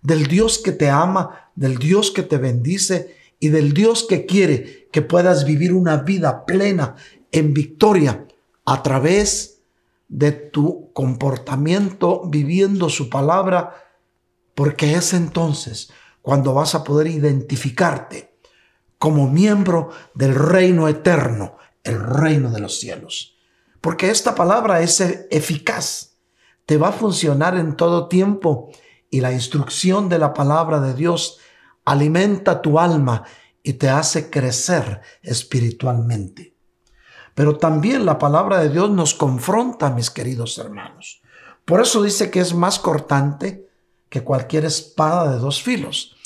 del 0.00 0.26
Dios 0.26 0.56
que 0.56 0.72
te 0.72 0.88
ama, 0.88 1.50
del 1.54 1.76
Dios 1.76 2.12
que 2.12 2.22
te 2.22 2.38
bendice 2.38 3.14
y 3.38 3.48
del 3.48 3.74
Dios 3.74 4.06
que 4.08 4.24
quiere 4.24 4.88
que 4.90 5.02
puedas 5.02 5.44
vivir 5.44 5.74
una 5.74 5.98
vida 5.98 6.46
plena 6.46 6.96
en 7.30 7.52
victoria 7.52 8.26
a 8.64 8.82
través 8.82 9.60
de 10.08 10.32
tu 10.32 10.90
comportamiento 10.94 12.22
viviendo 12.26 12.88
su 12.88 13.10
palabra 13.10 13.87
porque 14.58 14.94
es 14.94 15.14
entonces 15.14 15.92
cuando 16.20 16.52
vas 16.52 16.74
a 16.74 16.82
poder 16.82 17.06
identificarte 17.06 18.40
como 18.98 19.30
miembro 19.30 19.90
del 20.14 20.34
reino 20.34 20.88
eterno, 20.88 21.58
el 21.84 22.00
reino 22.00 22.50
de 22.50 22.58
los 22.58 22.80
cielos. 22.80 23.36
Porque 23.80 24.10
esta 24.10 24.34
palabra 24.34 24.80
es 24.80 25.00
eficaz, 25.30 26.16
te 26.66 26.76
va 26.76 26.88
a 26.88 26.92
funcionar 26.92 27.56
en 27.56 27.76
todo 27.76 28.08
tiempo 28.08 28.72
y 29.08 29.20
la 29.20 29.32
instrucción 29.32 30.08
de 30.08 30.18
la 30.18 30.34
palabra 30.34 30.80
de 30.80 30.94
Dios 30.94 31.38
alimenta 31.84 32.60
tu 32.60 32.80
alma 32.80 33.22
y 33.62 33.74
te 33.74 33.88
hace 33.88 34.28
crecer 34.28 35.02
espiritualmente. 35.22 36.56
Pero 37.36 37.58
también 37.58 38.04
la 38.04 38.18
palabra 38.18 38.58
de 38.58 38.70
Dios 38.70 38.90
nos 38.90 39.14
confronta, 39.14 39.90
mis 39.90 40.10
queridos 40.10 40.58
hermanos. 40.58 41.22
Por 41.64 41.80
eso 41.80 42.02
dice 42.02 42.32
que 42.32 42.40
es 42.40 42.54
más 42.54 42.80
cortante 42.80 43.67
que 44.08 44.22
cualquier 44.22 44.64
espada 44.64 45.32
de 45.32 45.38
dos 45.38 45.62
filos. 45.62 46.16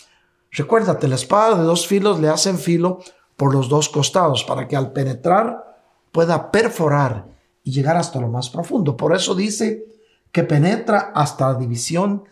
Recuérdate, 0.50 1.08
la 1.08 1.14
espada 1.14 1.56
de 1.56 1.64
dos 1.64 1.86
filos 1.86 2.20
le 2.20 2.28
hacen 2.28 2.58
filo 2.58 3.00
por 3.36 3.54
los 3.54 3.68
dos 3.68 3.88
costados 3.88 4.44
para 4.44 4.68
que 4.68 4.76
al 4.76 4.92
penetrar 4.92 5.78
pueda 6.12 6.50
perforar 6.50 7.26
y 7.64 7.72
llegar 7.72 7.96
hasta 7.96 8.20
lo 8.20 8.28
más 8.28 8.50
profundo. 8.50 8.96
Por 8.96 9.14
eso 9.14 9.34
dice 9.34 9.84
que 10.30 10.44
penetra 10.44 11.12
hasta 11.14 11.52
la 11.52 11.58
división 11.58 12.24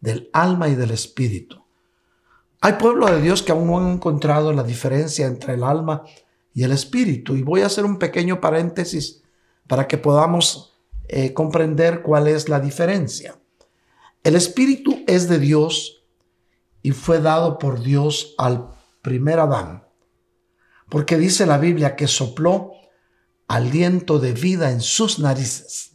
del 0.00 0.30
alma 0.32 0.68
y 0.68 0.74
del 0.74 0.90
espíritu. 0.90 1.64
Hay 2.60 2.74
pueblo 2.74 3.06
de 3.06 3.20
Dios 3.20 3.42
que 3.42 3.52
aún 3.52 3.66
no 3.66 3.78
han 3.78 3.92
encontrado 3.92 4.52
la 4.52 4.62
diferencia 4.62 5.26
entre 5.26 5.54
el 5.54 5.62
alma 5.62 6.02
y 6.54 6.64
el 6.64 6.72
espíritu. 6.72 7.36
Y 7.36 7.42
voy 7.42 7.60
a 7.60 7.66
hacer 7.66 7.84
un 7.84 7.98
pequeño 7.98 8.40
paréntesis 8.40 9.22
para 9.66 9.86
que 9.86 9.98
podamos 9.98 10.74
eh, 11.08 11.32
comprender 11.34 12.02
cuál 12.02 12.28
es 12.28 12.48
la 12.48 12.60
diferencia. 12.60 13.36
El 14.26 14.34
Espíritu 14.34 15.04
es 15.06 15.28
de 15.28 15.38
Dios 15.38 16.02
y 16.82 16.90
fue 16.90 17.20
dado 17.20 17.60
por 17.60 17.80
Dios 17.80 18.34
al 18.38 18.70
primer 19.00 19.38
Adán, 19.38 19.86
porque 20.88 21.16
dice 21.16 21.46
la 21.46 21.58
Biblia 21.58 21.94
que 21.94 22.08
sopló 22.08 22.72
aliento 23.46 24.18
de 24.18 24.32
vida 24.32 24.72
en 24.72 24.80
sus 24.80 25.20
narices. 25.20 25.92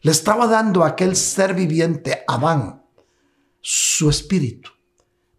Le 0.00 0.10
estaba 0.10 0.46
dando 0.46 0.84
a 0.84 0.88
aquel 0.88 1.16
ser 1.16 1.52
viviente, 1.52 2.24
Adán, 2.26 2.82
su 3.60 4.08
espíritu. 4.08 4.70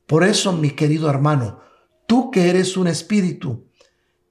Por 0.05 0.23
eso, 0.23 0.53
mi 0.53 0.69
querido 0.69 1.09
hermano, 1.09 1.61
tú 2.05 2.29
que 2.29 2.51
eres 2.51 2.77
un 2.77 2.85
espíritu, 2.85 3.67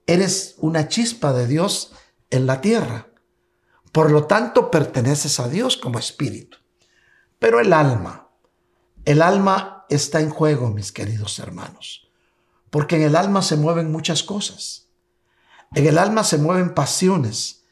eres 0.07 0.55
una 0.59 0.87
chispa 0.87 1.33
de 1.33 1.49
Dios 1.49 1.91
en 2.31 2.47
la 2.47 2.61
tierra. 2.61 3.09
Por 3.91 4.13
lo 4.13 4.29
tanto, 4.29 4.71
perteneces 4.71 5.41
a 5.41 5.49
Dios 5.49 5.77
como 5.77 5.99
espíritu. 5.99 6.59
Pero 7.39 7.61
el 7.61 7.73
alma, 7.73 8.29
el 9.05 9.23
alma 9.23 9.85
está 9.89 10.21
en 10.21 10.31
juego, 10.31 10.71
mis 10.71 10.93
queridos 10.93 11.39
hermanos, 11.39 12.09
porque 12.71 12.97
en 12.97 13.03
el 13.03 13.17
alma 13.17 13.43
se 13.43 13.57
mueven 13.57 13.93
muchas 13.93 14.23
cosas. 14.23 14.89
En 15.75 15.87
el 15.87 15.99
alma 15.99 16.25
se 16.25 16.39
mueven 16.39 16.75
pasiones, 16.75 17.65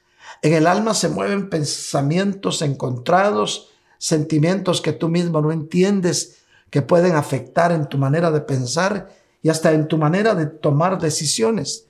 en 0.42 0.52
el 0.52 0.66
alma 0.66 0.94
se 0.94 1.08
mueven 1.08 1.48
pensamientos 1.48 2.60
encontrados, 2.60 3.70
sentimientos 3.98 4.82
que 4.82 4.92
tú 4.92 5.08
mismo 5.08 5.40
no 5.40 5.52
entiendes, 5.52 6.42
que 6.70 6.82
pueden 6.82 7.14
afectar 7.14 7.72
en 7.72 7.88
tu 7.88 7.98
manera 7.98 8.30
de 8.30 8.40
pensar 8.40 9.08
y 9.40 9.48
hasta 9.48 9.72
en 9.72 9.88
tu 9.88 9.96
manera 9.96 10.34
de 10.34 10.46
tomar 10.46 11.00
decisiones, 11.00 11.86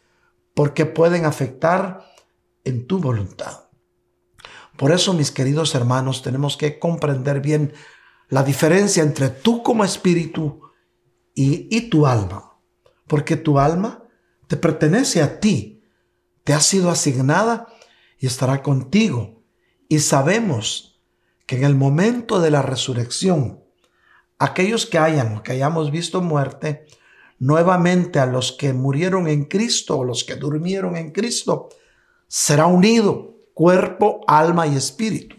porque 0.54 0.86
pueden 0.86 1.24
afectar 1.24 2.04
en 2.64 2.86
tu 2.86 2.98
voluntad. 2.98 3.64
Por 4.76 4.90
eso, 4.90 5.12
mis 5.12 5.30
queridos 5.30 5.74
hermanos, 5.74 6.22
tenemos 6.22 6.56
que 6.56 6.78
comprender 6.78 7.40
bien 7.40 7.72
la 8.28 8.42
diferencia 8.42 9.02
entre 9.02 9.28
tú 9.28 9.62
como 9.62 9.84
espíritu 9.84 10.60
y, 11.34 11.88
tu 11.88 12.06
alma. 12.06 12.58
Porque 13.06 13.36
tu 13.36 13.58
alma 13.58 14.04
te 14.48 14.56
pertenece 14.56 15.22
a 15.22 15.38
ti, 15.40 15.82
te 16.42 16.52
ha 16.52 16.60
sido 16.60 16.90
asignada 16.90 17.68
y 18.18 18.26
estará 18.26 18.62
contigo. 18.62 19.44
Y 19.88 20.00
sabemos 20.00 21.00
que 21.46 21.56
en 21.56 21.64
el 21.64 21.74
momento 21.74 22.40
de 22.40 22.50
la 22.50 22.62
resurrección, 22.62 23.62
aquellos 24.38 24.86
que 24.86 24.98
hayan 24.98 25.42
que 25.42 25.52
hayamos 25.52 25.90
visto 25.90 26.20
muerte, 26.20 26.86
nuevamente 27.38 28.18
a 28.18 28.26
los 28.26 28.52
que 28.52 28.72
murieron 28.72 29.28
en 29.28 29.44
Cristo 29.44 29.98
o 29.98 30.04
los 30.04 30.24
que 30.24 30.36
durmieron 30.36 30.96
en 30.96 31.12
Cristo, 31.12 31.68
será 32.26 32.66
unido 32.66 33.33
cuerpo, 33.54 34.20
alma 34.26 34.66
y 34.66 34.76
espíritu, 34.76 35.36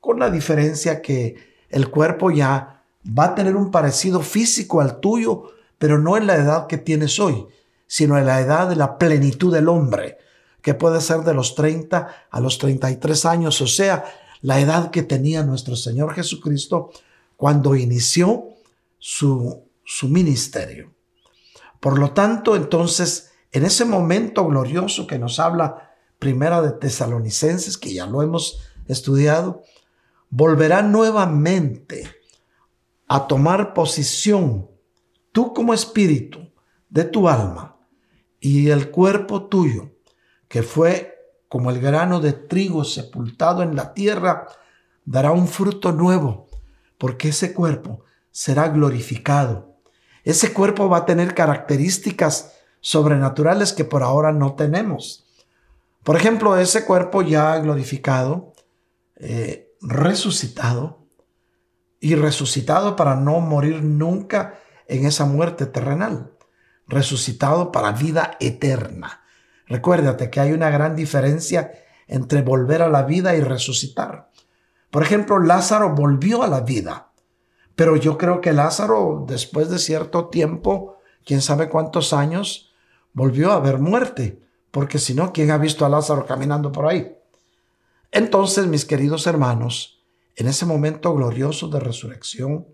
con 0.00 0.18
la 0.18 0.30
diferencia 0.30 1.00
que 1.00 1.36
el 1.70 1.90
cuerpo 1.90 2.30
ya 2.30 2.82
va 3.06 3.26
a 3.26 3.34
tener 3.34 3.56
un 3.56 3.70
parecido 3.70 4.20
físico 4.20 4.80
al 4.80 5.00
tuyo, 5.00 5.44
pero 5.78 5.98
no 5.98 6.16
en 6.16 6.26
la 6.26 6.36
edad 6.36 6.66
que 6.66 6.78
tienes 6.78 7.18
hoy, 7.18 7.46
sino 7.86 8.18
en 8.18 8.26
la 8.26 8.40
edad 8.40 8.68
de 8.68 8.76
la 8.76 8.98
plenitud 8.98 9.52
del 9.52 9.68
hombre, 9.68 10.18
que 10.60 10.74
puede 10.74 11.00
ser 11.00 11.20
de 11.20 11.34
los 11.34 11.54
30 11.54 12.26
a 12.30 12.40
los 12.40 12.58
33 12.58 13.24
años, 13.24 13.60
o 13.60 13.66
sea, 13.66 14.04
la 14.42 14.60
edad 14.60 14.90
que 14.90 15.02
tenía 15.02 15.42
nuestro 15.42 15.76
Señor 15.76 16.14
Jesucristo 16.14 16.90
cuando 17.36 17.74
inició 17.74 18.48
su, 18.98 19.64
su 19.84 20.08
ministerio. 20.08 20.92
Por 21.80 21.98
lo 21.98 22.12
tanto, 22.12 22.54
entonces, 22.54 23.32
en 23.50 23.64
ese 23.64 23.84
momento 23.84 24.46
glorioso 24.46 25.06
que 25.06 25.18
nos 25.18 25.40
habla 25.40 25.91
primera 26.22 26.62
de 26.62 26.70
Tesalonicenses, 26.70 27.76
que 27.76 27.92
ya 27.92 28.06
lo 28.06 28.22
hemos 28.22 28.60
estudiado, 28.86 29.64
volverá 30.30 30.80
nuevamente 30.80 32.08
a 33.08 33.26
tomar 33.26 33.74
posición 33.74 34.70
tú 35.32 35.52
como 35.52 35.74
espíritu 35.74 36.52
de 36.88 37.02
tu 37.02 37.28
alma 37.28 37.76
y 38.38 38.70
el 38.70 38.92
cuerpo 38.92 39.48
tuyo, 39.48 39.96
que 40.46 40.62
fue 40.62 41.12
como 41.48 41.70
el 41.70 41.80
grano 41.80 42.20
de 42.20 42.32
trigo 42.32 42.84
sepultado 42.84 43.64
en 43.64 43.74
la 43.74 43.92
tierra, 43.92 44.46
dará 45.04 45.32
un 45.32 45.48
fruto 45.48 45.90
nuevo, 45.90 46.46
porque 46.98 47.30
ese 47.30 47.52
cuerpo 47.52 48.04
será 48.30 48.68
glorificado. 48.68 49.74
Ese 50.22 50.52
cuerpo 50.52 50.88
va 50.88 50.98
a 50.98 51.04
tener 51.04 51.34
características 51.34 52.52
sobrenaturales 52.80 53.72
que 53.72 53.84
por 53.84 54.04
ahora 54.04 54.30
no 54.30 54.54
tenemos. 54.54 55.26
Por 56.02 56.16
ejemplo, 56.16 56.56
ese 56.56 56.84
cuerpo 56.84 57.22
ya 57.22 57.56
glorificado, 57.58 58.54
eh, 59.16 59.72
resucitado 59.80 61.06
y 62.00 62.16
resucitado 62.16 62.96
para 62.96 63.14
no 63.14 63.40
morir 63.40 63.84
nunca 63.84 64.58
en 64.88 65.06
esa 65.06 65.24
muerte 65.24 65.66
terrenal, 65.66 66.32
resucitado 66.88 67.70
para 67.70 67.92
vida 67.92 68.36
eterna. 68.40 69.22
Recuérdate 69.66 70.28
que 70.28 70.40
hay 70.40 70.52
una 70.52 70.70
gran 70.70 70.96
diferencia 70.96 71.72
entre 72.08 72.42
volver 72.42 72.82
a 72.82 72.88
la 72.88 73.04
vida 73.04 73.36
y 73.36 73.40
resucitar. 73.40 74.30
Por 74.90 75.02
ejemplo, 75.02 75.38
Lázaro 75.38 75.94
volvió 75.94 76.42
a 76.42 76.48
la 76.48 76.60
vida, 76.60 77.12
pero 77.76 77.96
yo 77.96 78.18
creo 78.18 78.40
que 78.40 78.52
Lázaro, 78.52 79.24
después 79.26 79.70
de 79.70 79.78
cierto 79.78 80.28
tiempo, 80.28 80.98
quién 81.24 81.40
sabe 81.40 81.68
cuántos 81.68 82.12
años, 82.12 82.74
volvió 83.12 83.52
a 83.52 83.60
ver 83.60 83.78
muerte, 83.78 84.42
porque 84.72 84.98
si 84.98 85.14
no, 85.14 85.32
¿quién 85.32 85.52
ha 85.52 85.58
visto 85.58 85.86
a 85.86 85.88
Lázaro 85.88 86.26
caminando 86.26 86.72
por 86.72 86.86
ahí? 86.86 87.14
Entonces, 88.10 88.66
mis 88.66 88.84
queridos 88.84 89.26
hermanos, 89.26 90.02
en 90.34 90.48
ese 90.48 90.66
momento 90.66 91.14
glorioso 91.14 91.68
de 91.68 91.78
resurrección, 91.78 92.66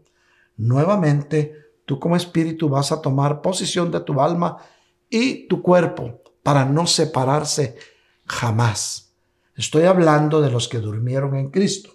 nuevamente 0.56 1.54
tú 1.84 1.98
como 1.98 2.16
espíritu 2.16 2.68
vas 2.68 2.92
a 2.92 3.02
tomar 3.02 3.42
posición 3.42 3.90
de 3.90 4.00
tu 4.00 4.20
alma 4.20 4.58
y 5.10 5.48
tu 5.48 5.60
cuerpo 5.60 6.22
para 6.42 6.64
no 6.64 6.86
separarse 6.86 7.76
jamás. 8.26 9.12
Estoy 9.56 9.84
hablando 9.84 10.40
de 10.40 10.50
los 10.50 10.68
que 10.68 10.78
durmieron 10.78 11.34
en 11.34 11.50
Cristo. 11.50 11.90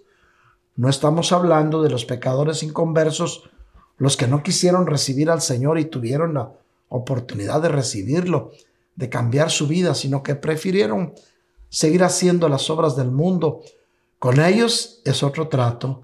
No 0.75 0.89
estamos 0.89 1.31
hablando 1.31 1.81
de 1.81 1.89
los 1.89 2.03
pecadores 2.03 2.61
inconversos, 2.61 3.49
los 3.97 4.17
que 4.17 4.27
no 4.27 4.43
quisieron 4.43 4.85
recibir 4.85 5.29
al 5.29 5.41
Señor 5.41 5.79
y 5.79 5.85
tuvieron 5.85 6.33
la 6.33 6.51
oportunidad 6.89 7.61
de 7.61 7.69
recibirlo, 7.69 8.51
de 8.95 9.09
cambiar 9.09 9.49
su 9.49 9.67
vida, 9.67 9.95
sino 9.95 10.23
que 10.23 10.35
prefirieron 10.35 11.13
seguir 11.69 12.03
haciendo 12.03 12.49
las 12.49 12.69
obras 12.69 12.95
del 12.95 13.11
mundo. 13.11 13.61
Con 14.19 14.39
ellos 14.39 15.01
es 15.05 15.23
otro 15.23 15.47
trato 15.47 16.03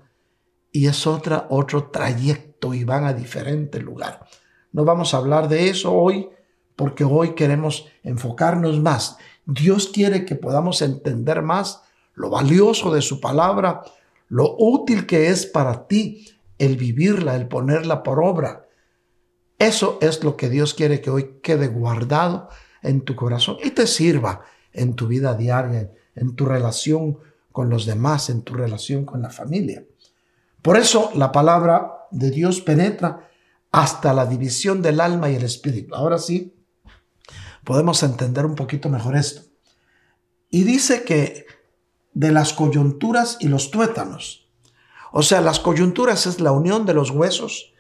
y 0.72 0.88
es 0.88 1.06
otra, 1.08 1.48
otro 1.50 1.90
trayecto 1.92 2.74
y 2.74 2.84
van 2.84 3.06
a 3.06 3.14
diferente 3.14 3.80
lugar. 3.80 4.26
No 4.72 4.86
vamos 4.86 5.14
a 5.14 5.18
hablar 5.18 5.48
de 5.48 5.70
eso 5.70 5.94
hoy 5.94 6.30
porque 6.76 7.04
hoy 7.04 7.36
queremos 7.36 7.88
enfocarnos 8.04 8.80
más. 8.80 9.18
Dios 9.46 9.88
quiere 9.88 10.26
que 10.26 10.36
podamos 10.36 10.82
entender 10.82 11.42
más 11.42 11.82
lo 12.14 12.30
valioso 12.30 12.94
de 12.94 13.02
su 13.02 13.20
palabra, 13.20 13.82
lo 14.28 14.56
útil 14.58 15.06
que 15.06 15.30
es 15.30 15.46
para 15.46 15.88
ti 15.88 16.28
el 16.58 16.78
vivirla, 16.78 17.36
el 17.36 17.48
ponerla 17.48 18.04
por 18.04 18.24
obra. 18.24 18.68
Eso 19.58 19.98
es 20.02 20.24
lo 20.24 20.38
que 20.38 20.50
Dios 20.50 20.74
quiere 20.74 21.02
que 21.02 21.10
hoy 21.10 21.40
quede 21.42 21.68
guardado 21.68 22.50
en 22.82 23.02
tu 23.02 23.16
corazón 23.16 23.58
y 23.64 23.72
te 23.72 23.88
sirva 23.88 24.42
en 24.74 24.96
tu 24.96 25.08
vida 25.08 25.34
diaria, 25.34 25.92
en 26.16 26.36
tu 26.36 26.46
relación 26.46 27.20
con 27.52 27.70
los 27.70 27.86
demás, 27.86 28.30
en 28.30 28.44
tu 28.44 28.54
relación 28.54 29.06
con 29.06 29.22
la 29.22 29.30
familia. 29.30 29.84
Por 30.62 30.78
eso 30.78 31.12
la 31.16 31.32
palabra 31.32 32.08
de 32.12 32.32
Dios 32.32 32.62
penetra 32.62 33.30
hasta 33.72 34.14
la 34.14 34.26
división 34.26 34.82
del 34.82 35.00
alma 35.00 35.30
y 35.30 35.36
el 35.36 35.44
espíritu. 35.44 35.96
Ahora 35.96 36.18
sí, 36.18 36.56
podemos 37.64 38.02
entender 38.04 38.46
un 38.46 38.56
poquito 38.56 38.90
mejor 38.90 39.16
esto. 39.16 39.42
Y 40.50 40.64
dice 40.64 41.04
que 41.04 41.46
de 42.14 42.32
las 42.32 42.54
coyunturas 42.54 43.38
y 43.40 43.48
los 43.48 43.72
tuétanos. 43.72 44.50
O 45.12 45.22
sea, 45.22 45.42
las 45.42 45.60
coyunturas 45.60 46.26
es 46.26 46.40
la 46.40 46.52
unión 46.52 46.86
de 46.86 46.94
los 46.94 47.12
huesos 47.12 47.74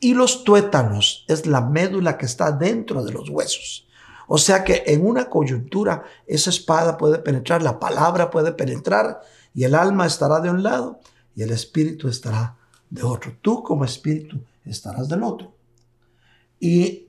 y 0.00 0.14
los 0.14 0.44
tuétanos 0.44 1.24
es 1.28 1.46
la 1.46 1.60
médula 1.60 2.18
que 2.18 2.26
está 2.26 2.52
dentro 2.52 3.04
de 3.04 3.12
los 3.12 3.28
huesos. 3.28 3.88
O 4.26 4.38
sea 4.38 4.64
que 4.64 4.84
en 4.86 5.06
una 5.06 5.28
coyuntura 5.28 6.04
esa 6.26 6.50
espada 6.50 6.96
puede 6.96 7.18
penetrar, 7.18 7.62
la 7.62 7.78
palabra 7.78 8.30
puede 8.30 8.52
penetrar 8.52 9.20
y 9.54 9.64
el 9.64 9.74
alma 9.74 10.06
estará 10.06 10.40
de 10.40 10.50
un 10.50 10.62
lado 10.62 11.00
y 11.34 11.42
el 11.42 11.50
espíritu 11.50 12.08
estará 12.08 12.56
de 12.90 13.02
otro. 13.02 13.36
Tú 13.42 13.62
como 13.62 13.84
espíritu 13.84 14.40
estarás 14.64 15.08
del 15.08 15.22
otro. 15.22 15.54
Y, 16.58 17.08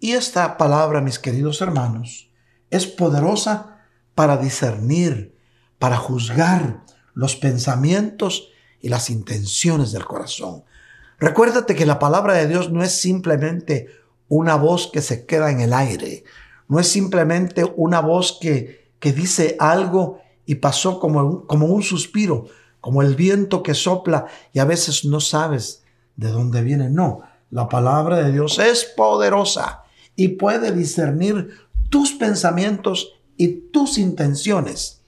y 0.00 0.12
esta 0.12 0.56
palabra, 0.56 1.00
mis 1.00 1.18
queridos 1.18 1.60
hermanos, 1.60 2.30
es 2.70 2.86
poderosa 2.86 3.78
para 4.14 4.36
discernir, 4.36 5.36
para 5.78 5.96
juzgar 5.96 6.82
los 7.14 7.36
pensamientos 7.36 8.48
y 8.80 8.88
las 8.88 9.10
intenciones 9.10 9.92
del 9.92 10.04
corazón. 10.04 10.64
Recuérdate 11.18 11.76
que 11.76 11.86
la 11.86 11.98
palabra 11.98 12.34
de 12.34 12.48
Dios 12.48 12.72
no 12.72 12.82
es 12.82 12.98
simplemente 13.00 13.88
una 14.34 14.56
voz 14.56 14.88
que 14.90 15.02
se 15.02 15.26
queda 15.26 15.50
en 15.50 15.60
el 15.60 15.74
aire, 15.74 16.24
no 16.66 16.80
es 16.80 16.88
simplemente 16.88 17.70
una 17.76 18.00
voz 18.00 18.38
que, 18.40 18.90
que 18.98 19.12
dice 19.12 19.56
algo 19.60 20.20
y 20.46 20.54
pasó 20.54 20.98
como, 21.00 21.46
como 21.46 21.66
un 21.66 21.82
suspiro, 21.82 22.46
como 22.80 23.02
el 23.02 23.14
viento 23.14 23.62
que 23.62 23.74
sopla 23.74 24.24
y 24.54 24.60
a 24.60 24.64
veces 24.64 25.04
no 25.04 25.20
sabes 25.20 25.82
de 26.16 26.28
dónde 26.28 26.62
viene. 26.62 26.88
No, 26.88 27.20
la 27.50 27.68
palabra 27.68 28.24
de 28.24 28.32
Dios 28.32 28.58
es 28.58 28.84
poderosa 28.96 29.82
y 30.16 30.28
puede 30.28 30.72
discernir 30.72 31.50
tus 31.90 32.12
pensamientos 32.12 33.12
y 33.36 33.48
tus 33.70 33.98
intenciones. 33.98 35.02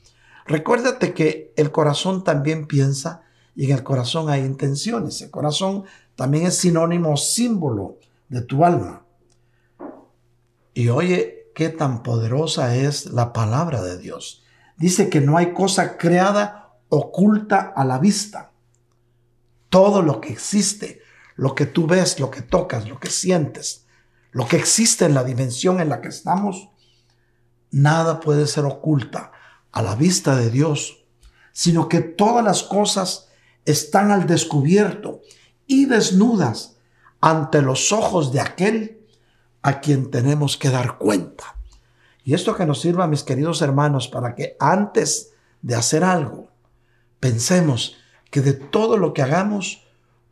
Recuérdate 0.45 1.15
que 1.15 1.55
el 1.57 1.73
corazón 1.73 2.25
también 2.25 2.67
piensa 2.67 3.23
y 3.57 3.65
en 3.65 3.79
el 3.79 3.85
corazón 3.85 4.29
hay 4.29 4.43
intenciones. 4.43 5.23
El 5.23 5.31
corazón 5.31 5.85
también 6.15 6.45
es 6.45 6.59
sinónimo, 6.59 7.17
símbolo 7.17 7.97
de 8.29 8.43
tu 8.43 8.67
alma. 8.67 9.04
Y 10.75 10.89
oye, 10.89 11.53
qué 11.55 11.69
tan 11.69 12.03
poderosa 12.03 12.77
es 12.77 13.07
la 13.07 13.33
palabra 13.33 13.81
de 13.81 13.97
Dios. 13.97 14.43
Dice 14.77 15.09
que 15.09 15.21
no 15.21 15.39
hay 15.39 15.53
cosa 15.53 15.97
creada 15.97 16.75
oculta 16.89 17.73
a 17.75 17.85
la 17.85 17.99
vista. 17.99 18.53
Todo 19.69 20.03
lo 20.03 20.21
que 20.21 20.33
existe, 20.33 21.01
lo 21.37 21.55
que 21.55 21.67
tú 21.67 21.87
ves, 21.87 22.19
lo 22.19 22.31
que 22.31 22.43
tocas, 22.43 22.89
lo 22.89 22.99
que 22.99 23.09
sientes, 23.09 23.87
lo 24.33 24.49
que 24.49 24.57
existe 24.57 25.05
en 25.05 25.15
la 25.15 25.23
dimensión 25.23 25.81
en 25.81 25.89
la 25.89 26.01
que 26.01 26.09
estamos, 26.09 26.71
nada 27.71 28.21
puede 28.21 28.47
ser 28.49 28.65
oculta 28.65 29.33
a 29.71 29.83
la 29.83 29.95
vista 29.95 30.37
de 30.37 30.51
Dios, 30.51 31.05
sino 31.53 31.89
que 31.89 32.01
todas 32.01 32.45
las 32.45 32.65
cosas 32.65 33.29
están 33.65 34.11
al 34.11 34.27
descubierto 34.27 35.21
y 35.67 35.87
desnudas 35.87 36.77
ante 37.21 37.63
los 37.63 37.93
ojos 37.93 38.33
de 38.33 38.41
aquel 38.41 39.04
a 39.65 39.81
quien 39.81 40.11
tenemos 40.11 40.59
que 40.59 40.69
dar 40.69 40.99
cuenta. 40.99 41.57
Y 42.23 42.35
esto 42.35 42.55
que 42.55 42.67
nos 42.67 42.83
sirva, 42.83 43.07
mis 43.07 43.23
queridos 43.23 43.63
hermanos, 43.63 44.09
para 44.09 44.35
que 44.35 44.57
antes 44.61 45.33
de 45.63 45.75
hacer 45.75 46.05
algo, 46.05 46.51
pensemos 47.19 47.97
que 48.31 48.43
de 48.43 48.53
todo 48.53 48.99
lo 48.99 49.15
que 49.15 49.23
hagamos, 49.23 49.83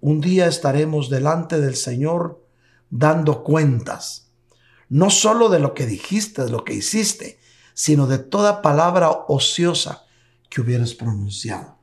un 0.02 0.20
día 0.20 0.46
estaremos 0.46 1.08
delante 1.08 1.62
del 1.62 1.76
Señor 1.76 2.46
dando 2.90 3.42
cuentas, 3.42 4.30
no 4.90 5.08
solo 5.08 5.48
de 5.48 5.60
lo 5.60 5.72
que 5.72 5.86
dijiste, 5.86 6.44
de 6.44 6.50
lo 6.50 6.62
que 6.62 6.74
hiciste, 6.74 7.38
sino 7.72 8.06
de 8.06 8.18
toda 8.18 8.60
palabra 8.60 9.10
ociosa 9.28 10.04
que 10.50 10.60
hubieras 10.60 10.92
pronunciado. 10.92 11.78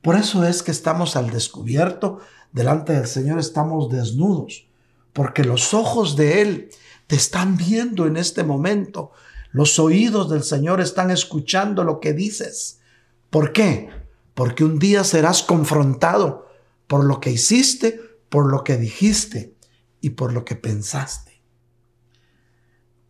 Por 0.00 0.14
eso 0.14 0.44
es 0.44 0.62
que 0.62 0.70
estamos 0.70 1.16
al 1.16 1.30
descubierto, 1.30 2.20
delante 2.52 2.92
del 2.92 3.08
Señor 3.08 3.40
estamos 3.40 3.90
desnudos, 3.90 4.68
porque 5.12 5.44
los 5.44 5.74
ojos 5.74 6.16
de 6.16 6.42
Él 6.42 6.70
te 7.06 7.16
están 7.16 7.56
viendo 7.56 8.06
en 8.06 8.16
este 8.16 8.44
momento. 8.44 9.12
Los 9.50 9.78
oídos 9.78 10.30
del 10.30 10.42
Señor 10.42 10.80
están 10.80 11.10
escuchando 11.10 11.84
lo 11.84 12.00
que 12.00 12.12
dices. 12.12 12.80
¿Por 13.28 13.52
qué? 13.52 13.90
Porque 14.34 14.64
un 14.64 14.78
día 14.78 15.04
serás 15.04 15.42
confrontado 15.42 16.48
por 16.86 17.04
lo 17.04 17.20
que 17.20 17.30
hiciste, 17.30 18.00
por 18.28 18.50
lo 18.50 18.64
que 18.64 18.78
dijiste 18.78 19.56
y 20.00 20.10
por 20.10 20.32
lo 20.32 20.44
que 20.44 20.56
pensaste. 20.56 21.42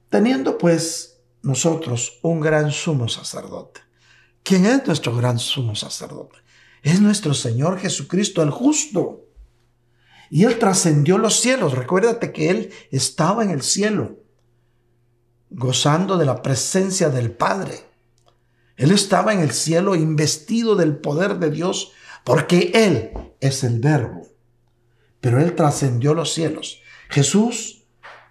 Teniendo 0.09 0.59
pues 0.59 1.21
nosotros 1.43 2.19
un 2.23 2.41
gran 2.41 2.71
sumo 2.71 3.09
sacerdote. 3.09 3.81
¿Quién 4.43 4.67
es 4.67 4.87
nuestro 4.87 5.17
gran 5.17 5.39
sumo 5.39 5.75
sacerdote? 5.75 6.39
Es 6.83 7.01
nuestro 7.01 7.35
Señor 7.35 7.79
Jesucristo 7.79 8.43
el 8.43 8.51
justo 8.51 9.29
y 10.35 10.45
Él 10.45 10.59
trascendió 10.59 11.19
los 11.19 11.41
cielos. 11.41 11.75
Recuérdate 11.77 12.33
que 12.33 12.49
Él 12.49 12.73
estaba 12.91 13.45
en 13.45 13.51
el 13.51 13.61
cielo, 13.61 14.21
gozando 15.51 16.17
de 16.17 16.25
la 16.25 16.41
presencia 16.41 17.11
del 17.11 17.33
Padre. 17.33 17.81
Él 18.79 18.93
estaba 18.93 19.35
en 19.35 19.41
el 19.41 19.51
cielo 19.51 19.95
investido 19.95 20.75
del 20.75 20.97
poder 20.97 21.39
de 21.39 21.51
Dios 21.51 21.93
porque 22.25 22.71
Él 22.73 23.13
es 23.41 23.63
el 23.63 23.79
verbo. 23.79 24.27
Pero 25.21 25.39
Él 25.39 25.55
trascendió 25.55 26.15
los 26.15 26.33
cielos. 26.33 26.81
Jesús 27.11 27.85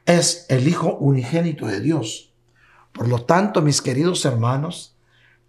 es 0.08 0.48
el 0.50 0.68
Hijo 0.68 0.98
unigénito 0.98 1.68
de 1.68 1.82
Dios. 1.82 2.34
Por 2.94 3.10
lo 3.10 3.26
tanto, 3.26 3.62
mis 3.62 3.80
queridos 3.80 4.26
hermanos, 4.26 4.98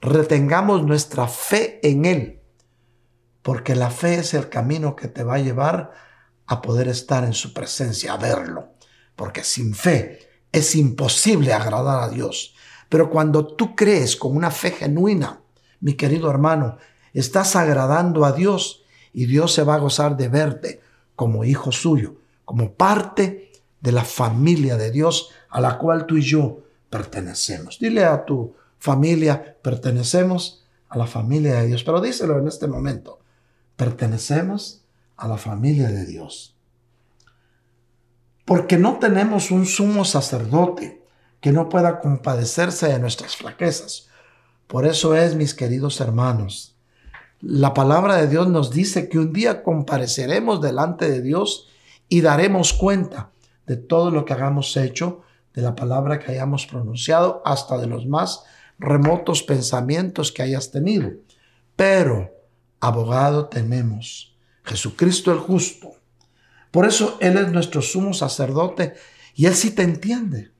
retengamos 0.02 0.84
nuestra 0.84 1.28
fe 1.28 1.80
en 1.82 2.04
Él, 2.04 2.42
porque 3.40 3.74
la 3.74 3.88
fe 3.88 4.16
es 4.16 4.34
el 4.34 4.50
camino 4.50 4.96
que 4.96 5.08
te 5.08 5.24
va 5.24 5.36
a 5.36 5.38
llevar 5.38 6.11
a 6.46 6.60
poder 6.60 6.88
estar 6.88 7.24
en 7.24 7.32
su 7.32 7.52
presencia, 7.52 8.12
a 8.12 8.16
verlo. 8.16 8.70
Porque 9.16 9.44
sin 9.44 9.74
fe 9.74 10.28
es 10.50 10.74
imposible 10.74 11.52
agradar 11.52 12.02
a 12.02 12.08
Dios. 12.08 12.54
Pero 12.88 13.10
cuando 13.10 13.46
tú 13.46 13.74
crees 13.74 14.16
con 14.16 14.36
una 14.36 14.50
fe 14.50 14.70
genuina, 14.72 15.40
mi 15.80 15.94
querido 15.94 16.30
hermano, 16.30 16.76
estás 17.12 17.56
agradando 17.56 18.24
a 18.24 18.32
Dios 18.32 18.84
y 19.12 19.26
Dios 19.26 19.52
se 19.52 19.64
va 19.64 19.76
a 19.76 19.78
gozar 19.78 20.16
de 20.16 20.28
verte 20.28 20.80
como 21.16 21.44
hijo 21.44 21.72
suyo, 21.72 22.16
como 22.44 22.72
parte 22.74 23.50
de 23.80 23.92
la 23.92 24.04
familia 24.04 24.76
de 24.76 24.90
Dios 24.90 25.30
a 25.48 25.60
la 25.60 25.78
cual 25.78 26.06
tú 26.06 26.16
y 26.16 26.22
yo 26.22 26.62
pertenecemos. 26.88 27.78
Dile 27.78 28.04
a 28.04 28.24
tu 28.24 28.54
familia, 28.78 29.56
pertenecemos 29.62 30.64
a 30.88 30.98
la 30.98 31.06
familia 31.06 31.60
de 31.60 31.68
Dios, 31.68 31.84
pero 31.84 32.00
díselo 32.00 32.38
en 32.38 32.48
este 32.48 32.66
momento, 32.66 33.20
pertenecemos 33.76 34.81
a 35.22 35.28
la 35.28 35.38
familia 35.38 35.88
de 35.88 36.04
Dios. 36.04 36.56
Porque 38.44 38.76
no 38.76 38.98
tenemos 38.98 39.52
un 39.52 39.66
sumo 39.66 40.04
sacerdote 40.04 41.00
que 41.40 41.52
no 41.52 41.68
pueda 41.68 42.00
compadecerse 42.00 42.88
de 42.88 42.98
nuestras 42.98 43.36
flaquezas. 43.36 44.08
Por 44.66 44.84
eso 44.84 45.14
es, 45.14 45.36
mis 45.36 45.54
queridos 45.54 46.00
hermanos, 46.00 46.76
la 47.40 47.72
palabra 47.72 48.16
de 48.16 48.26
Dios 48.26 48.48
nos 48.48 48.72
dice 48.72 49.08
que 49.08 49.20
un 49.20 49.32
día 49.32 49.62
compareceremos 49.62 50.60
delante 50.60 51.08
de 51.08 51.22
Dios 51.22 51.68
y 52.08 52.20
daremos 52.20 52.72
cuenta 52.72 53.30
de 53.66 53.76
todo 53.76 54.10
lo 54.10 54.24
que 54.24 54.32
hagamos 54.32 54.76
hecho, 54.76 55.22
de 55.54 55.62
la 55.62 55.76
palabra 55.76 56.18
que 56.18 56.32
hayamos 56.32 56.66
pronunciado, 56.66 57.42
hasta 57.44 57.78
de 57.78 57.86
los 57.86 58.06
más 58.06 58.42
remotos 58.80 59.44
pensamientos 59.44 60.32
que 60.32 60.42
hayas 60.42 60.72
tenido. 60.72 61.12
Pero, 61.76 62.32
abogado 62.80 63.46
tenemos, 63.46 64.31
Jesucristo 64.64 65.32
el 65.32 65.38
justo. 65.38 65.94
Por 66.70 66.86
eso 66.86 67.18
Él 67.20 67.36
es 67.36 67.52
nuestro 67.52 67.82
sumo 67.82 68.14
sacerdote 68.14 68.94
y 69.34 69.46
Él 69.46 69.54
sí 69.54 69.72
te 69.72 69.82
entiende. 69.82 70.52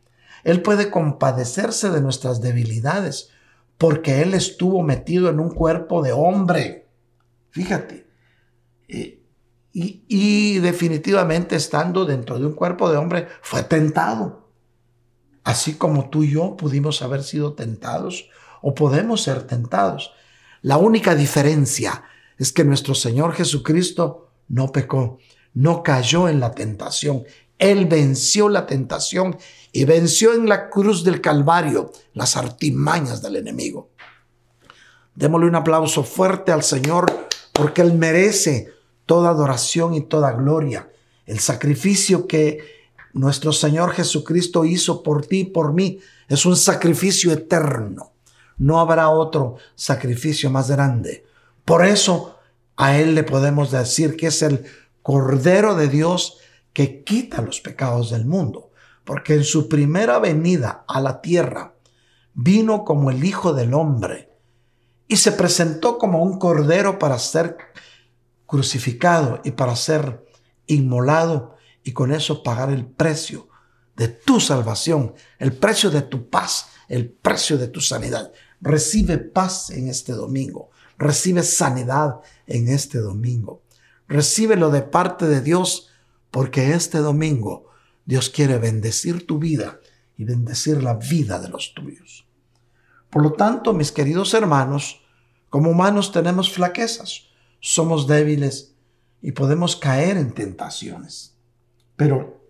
Él 0.44 0.61
puede 0.61 0.90
compadecerse 0.90 1.90
de 1.90 2.00
nuestras 2.00 2.40
debilidades 2.40 3.30
porque 3.78 4.22
Él 4.22 4.34
estuvo 4.34 4.82
metido 4.82 5.28
en 5.28 5.40
un 5.40 5.50
cuerpo 5.50 6.03
de 6.03 6.12
hombre. 6.12 6.88
Fíjate. 7.50 8.07
Y, 8.88 9.20
y, 9.72 10.59
definitivamente 10.59 11.57
estando 11.57 12.05
dentro 12.05 12.38
de 12.38 12.44
un 12.44 12.53
cuerpo 12.53 12.90
de 12.90 12.98
hombre 12.98 13.28
fue 13.40 13.62
tentado. 13.62 14.50
Así 15.44 15.74
como 15.74 16.11
tú 16.11 16.22
y 16.22 16.32
yo 16.32 16.57
pudimos 16.57 17.00
haber 17.00 17.22
sido 17.22 17.55
tentados 17.55 18.28
o 18.61 18.74
podemos 18.74 19.22
ser 19.22 19.46
tentados. 19.46 20.12
La 20.61 20.76
única 20.76 21.14
diferencia 21.14 22.05
es 22.43 22.53
que 22.53 22.64
nuestro 22.64 22.97
Señor 22.97 23.34
Jesucristo 23.34 24.30
no 24.49 24.72
pecó, 24.72 25.18
no 25.55 25.84
cayó 25.84 26.28
en 26.28 26.40
la 26.40 26.51
tentación. 26.51 27.22
Él 27.57 27.86
venció 27.86 28.49
la 28.49 28.66
tentación 28.66 29.36
y 29.70 29.84
venció 29.84 30.34
en 30.34 30.49
la 30.49 30.68
cruz 30.68 31.05
del 31.05 31.20
Calvario 31.20 31.93
las 32.14 32.36
artimañas 32.36 33.22
del 33.22 33.36
enemigo. 33.36 33.90
Démosle 35.14 35.47
un 35.47 35.55
aplauso 35.55 36.03
fuerte 36.03 36.51
al 36.51 36.64
Señor 36.64 37.28
porque 37.53 37.80
Él 37.80 37.95
merece 37.95 38.72
toda 39.07 39.30
adoración 39.30 39.95
y 39.95 40.01
toda 40.01 40.32
gloria. 40.32 40.90
El 41.26 41.38
sacrificio 41.38 42.26
que 42.26 42.59
nuestro 43.12 43.53
Señor 43.53 43.93
Jesucristo 43.93 44.64
hizo 44.64 45.05
por 45.05 45.26
ti 45.26 45.43
y 45.43 45.45
por 45.45 45.74
mí 45.74 46.01
es 46.26 46.45
un 46.45 46.57
sacrificio 46.57 47.30
eterno. 47.30 48.14
No 48.59 48.80
habrá 48.80 49.11
otro 49.11 49.59
sacrificio 49.76 50.51
más 50.51 50.72
grande. 50.72 51.24
Por 51.64 51.84
eso 51.84 52.31
a 52.76 52.98
Él 52.98 53.14
le 53.14 53.24
podemos 53.24 53.70
decir 53.70 54.16
que 54.16 54.28
es 54.28 54.42
el 54.42 54.64
Cordero 55.02 55.74
de 55.74 55.88
Dios 55.88 56.38
que 56.72 57.02
quita 57.04 57.42
los 57.42 57.60
pecados 57.60 58.10
del 58.10 58.24
mundo. 58.24 58.70
Porque 59.04 59.34
en 59.34 59.44
su 59.44 59.68
primera 59.68 60.18
venida 60.18 60.84
a 60.86 61.00
la 61.00 61.20
tierra 61.20 61.74
vino 62.34 62.84
como 62.84 63.10
el 63.10 63.24
Hijo 63.24 63.52
del 63.52 63.74
Hombre 63.74 64.30
y 65.08 65.16
se 65.16 65.32
presentó 65.32 65.98
como 65.98 66.22
un 66.22 66.38
cordero 66.38 66.98
para 66.98 67.18
ser 67.18 67.56
crucificado 68.46 69.40
y 69.44 69.50
para 69.50 69.76
ser 69.76 70.24
inmolado 70.66 71.56
y 71.84 71.92
con 71.92 72.12
eso 72.12 72.42
pagar 72.42 72.70
el 72.70 72.86
precio 72.86 73.48
de 73.96 74.08
tu 74.08 74.40
salvación, 74.40 75.14
el 75.38 75.52
precio 75.52 75.90
de 75.90 76.02
tu 76.02 76.30
paz, 76.30 76.68
el 76.88 77.10
precio 77.10 77.58
de 77.58 77.68
tu 77.68 77.80
sanidad. 77.80 78.32
Recibe 78.60 79.18
paz 79.18 79.70
en 79.70 79.88
este 79.88 80.12
domingo, 80.12 80.70
recibe 80.96 81.42
sanidad 81.42 82.20
en 82.53 82.68
este 82.68 82.98
domingo. 82.98 83.62
Recíbelo 84.09 84.70
de 84.70 84.82
parte 84.82 85.26
de 85.26 85.40
Dios 85.40 85.88
porque 86.30 86.72
este 86.72 86.98
domingo 86.98 87.70
Dios 88.05 88.30
quiere 88.30 88.59
bendecir 88.59 89.26
tu 89.26 89.38
vida 89.38 89.80
y 90.16 90.24
bendecir 90.24 90.82
la 90.82 90.94
vida 90.94 91.38
de 91.38 91.48
los 91.48 91.72
tuyos. 91.74 92.26
Por 93.11 93.22
lo 93.22 93.32
tanto, 93.32 93.72
mis 93.72 93.90
queridos 93.90 94.34
hermanos, 94.34 95.03
como 95.48 95.70
humanos 95.70 96.12
tenemos 96.12 96.53
flaquezas, 96.53 97.28
somos 97.61 98.07
débiles 98.07 98.74
y 99.20 99.32
podemos 99.32 99.76
caer 99.76 100.16
en 100.16 100.32
tentaciones. 100.32 101.36
Pero 101.96 102.42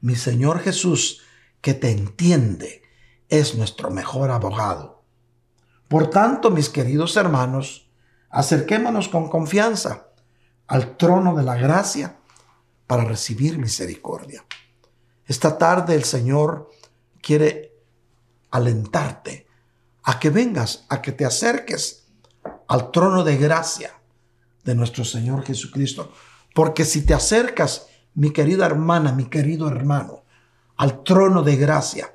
mi 0.00 0.16
Señor 0.16 0.60
Jesús, 0.60 1.22
que 1.60 1.74
te 1.74 1.90
entiende, 1.90 2.82
es 3.28 3.54
nuestro 3.54 3.90
mejor 3.90 4.30
abogado. 4.30 5.02
Por 5.88 6.10
tanto, 6.10 6.50
mis 6.50 6.68
queridos 6.68 7.16
hermanos, 7.16 7.81
acerquémonos 8.32 9.08
con 9.08 9.28
confianza 9.28 10.08
al 10.66 10.96
trono 10.96 11.36
de 11.36 11.44
la 11.44 11.56
gracia 11.56 12.16
para 12.86 13.04
recibir 13.04 13.58
misericordia. 13.58 14.44
Esta 15.26 15.56
tarde 15.58 15.94
el 15.94 16.04
Señor 16.04 16.70
quiere 17.20 17.76
alentarte 18.50 19.46
a 20.02 20.18
que 20.18 20.30
vengas, 20.30 20.86
a 20.88 21.00
que 21.00 21.12
te 21.12 21.24
acerques 21.24 22.08
al 22.68 22.90
trono 22.90 23.22
de 23.22 23.36
gracia 23.36 24.00
de 24.64 24.74
nuestro 24.74 25.04
Señor 25.04 25.44
Jesucristo. 25.44 26.10
Porque 26.54 26.84
si 26.84 27.04
te 27.04 27.14
acercas, 27.14 27.86
mi 28.14 28.32
querida 28.32 28.66
hermana, 28.66 29.12
mi 29.12 29.26
querido 29.26 29.68
hermano, 29.68 30.24
al 30.76 31.02
trono 31.02 31.42
de 31.42 31.56
gracia, 31.56 32.14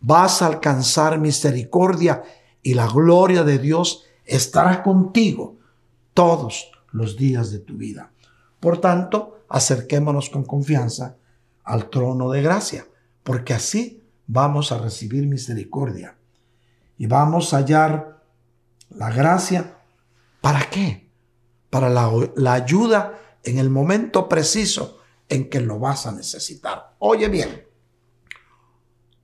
vas 0.00 0.40
a 0.40 0.46
alcanzar 0.46 1.18
misericordia 1.18 2.22
y 2.62 2.74
la 2.74 2.86
gloria 2.86 3.42
de 3.42 3.58
Dios 3.58 4.07
estará 4.28 4.82
contigo 4.82 5.56
todos 6.14 6.70
los 6.92 7.16
días 7.16 7.50
de 7.50 7.58
tu 7.58 7.74
vida. 7.74 8.12
Por 8.60 8.80
tanto, 8.80 9.40
acerquémonos 9.48 10.30
con 10.30 10.44
confianza 10.44 11.16
al 11.64 11.88
trono 11.90 12.30
de 12.30 12.42
gracia, 12.42 12.86
porque 13.24 13.54
así 13.54 14.02
vamos 14.26 14.70
a 14.70 14.78
recibir 14.78 15.26
misericordia 15.26 16.16
y 16.98 17.06
vamos 17.06 17.52
a 17.52 17.58
hallar 17.58 18.22
la 18.90 19.10
gracia. 19.10 19.78
¿Para 20.40 20.68
qué? 20.70 21.10
Para 21.70 21.88
la, 21.88 22.10
la 22.36 22.52
ayuda 22.52 23.18
en 23.44 23.58
el 23.58 23.70
momento 23.70 24.28
preciso 24.28 24.98
en 25.28 25.48
que 25.48 25.60
lo 25.60 25.78
vas 25.78 26.06
a 26.06 26.12
necesitar. 26.12 26.94
Oye 26.98 27.28
bien, 27.28 27.64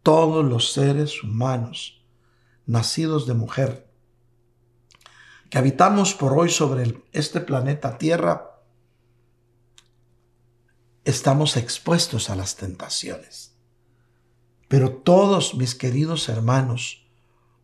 todos 0.03 0.45
los 0.45 0.73
seres 0.73 1.23
humanos 1.23 2.03
nacidos 2.67 3.27
de 3.27 3.35
mujer 3.35 3.94
que 5.55 5.59
habitamos 5.59 6.15
por 6.15 6.37
hoy 6.37 6.51
sobre 6.51 7.05
este 7.13 7.41
planeta 7.41 7.97
Tierra, 7.97 8.59
estamos 11.05 11.57
expuestos 11.57 12.29
a 12.29 12.35
las 12.35 12.57
tentaciones. 12.57 13.55
Pero 14.67 14.97
todos 14.97 15.55
mis 15.55 15.77
queridos 15.77 16.29
hermanos, 16.29 17.07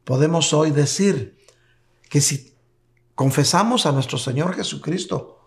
podemos 0.04 0.52
hoy 0.52 0.70
decir 0.70 1.36
que 2.08 2.20
si 2.20 2.54
confesamos 3.16 3.86
a 3.86 3.90
nuestro 3.90 4.18
Señor 4.18 4.54
Jesucristo, 4.54 5.40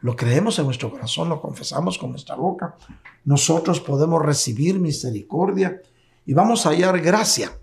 lo 0.00 0.16
creemos 0.16 0.58
en 0.58 0.64
nuestro 0.64 0.90
corazón, 0.90 1.28
lo 1.28 1.40
confesamos 1.40 1.98
con 1.98 2.10
nuestra 2.10 2.34
boca, 2.34 2.76
nosotros 3.24 3.78
podemos 3.78 4.20
recibir 4.26 4.80
misericordia 4.80 5.80
y 6.24 6.34
vamos 6.34 6.66
a 6.66 6.70
hallar 6.70 7.00
gracia, 7.00 7.56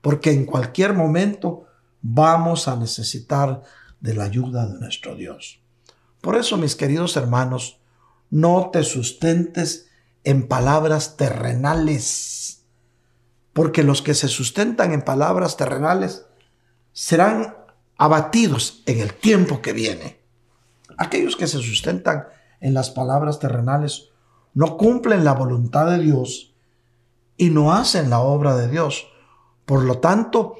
porque 0.00 0.32
en 0.32 0.44
cualquier 0.44 0.92
momento 0.92 1.66
vamos 2.02 2.68
a 2.68 2.76
necesitar 2.76 3.62
de 4.00 4.14
la 4.14 4.24
ayuda 4.24 4.66
de 4.66 4.78
nuestro 4.78 5.14
Dios. 5.14 5.60
Por 6.20 6.36
eso, 6.36 6.56
mis 6.56 6.76
queridos 6.76 7.16
hermanos, 7.16 7.80
no 8.30 8.70
te 8.72 8.84
sustentes 8.84 9.88
en 10.24 10.48
palabras 10.48 11.16
terrenales, 11.16 12.64
porque 13.52 13.82
los 13.82 14.02
que 14.02 14.14
se 14.14 14.28
sustentan 14.28 14.92
en 14.92 15.02
palabras 15.02 15.56
terrenales 15.56 16.26
serán 16.92 17.56
abatidos 17.96 18.82
en 18.86 19.00
el 19.00 19.14
tiempo 19.14 19.60
que 19.60 19.72
viene. 19.72 20.20
Aquellos 20.96 21.36
que 21.36 21.46
se 21.46 21.58
sustentan 21.58 22.26
en 22.60 22.74
las 22.74 22.90
palabras 22.90 23.38
terrenales 23.38 24.10
no 24.54 24.76
cumplen 24.76 25.24
la 25.24 25.32
voluntad 25.32 25.90
de 25.90 25.98
Dios 25.98 26.54
y 27.36 27.50
no 27.50 27.72
hacen 27.72 28.10
la 28.10 28.20
obra 28.20 28.56
de 28.56 28.68
Dios. 28.68 29.06
Por 29.64 29.84
lo 29.84 29.98
tanto, 29.98 30.56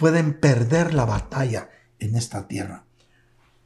pueden 0.00 0.40
perder 0.40 0.94
la 0.94 1.04
batalla 1.04 1.68
en 1.98 2.16
esta 2.16 2.48
tierra. 2.48 2.86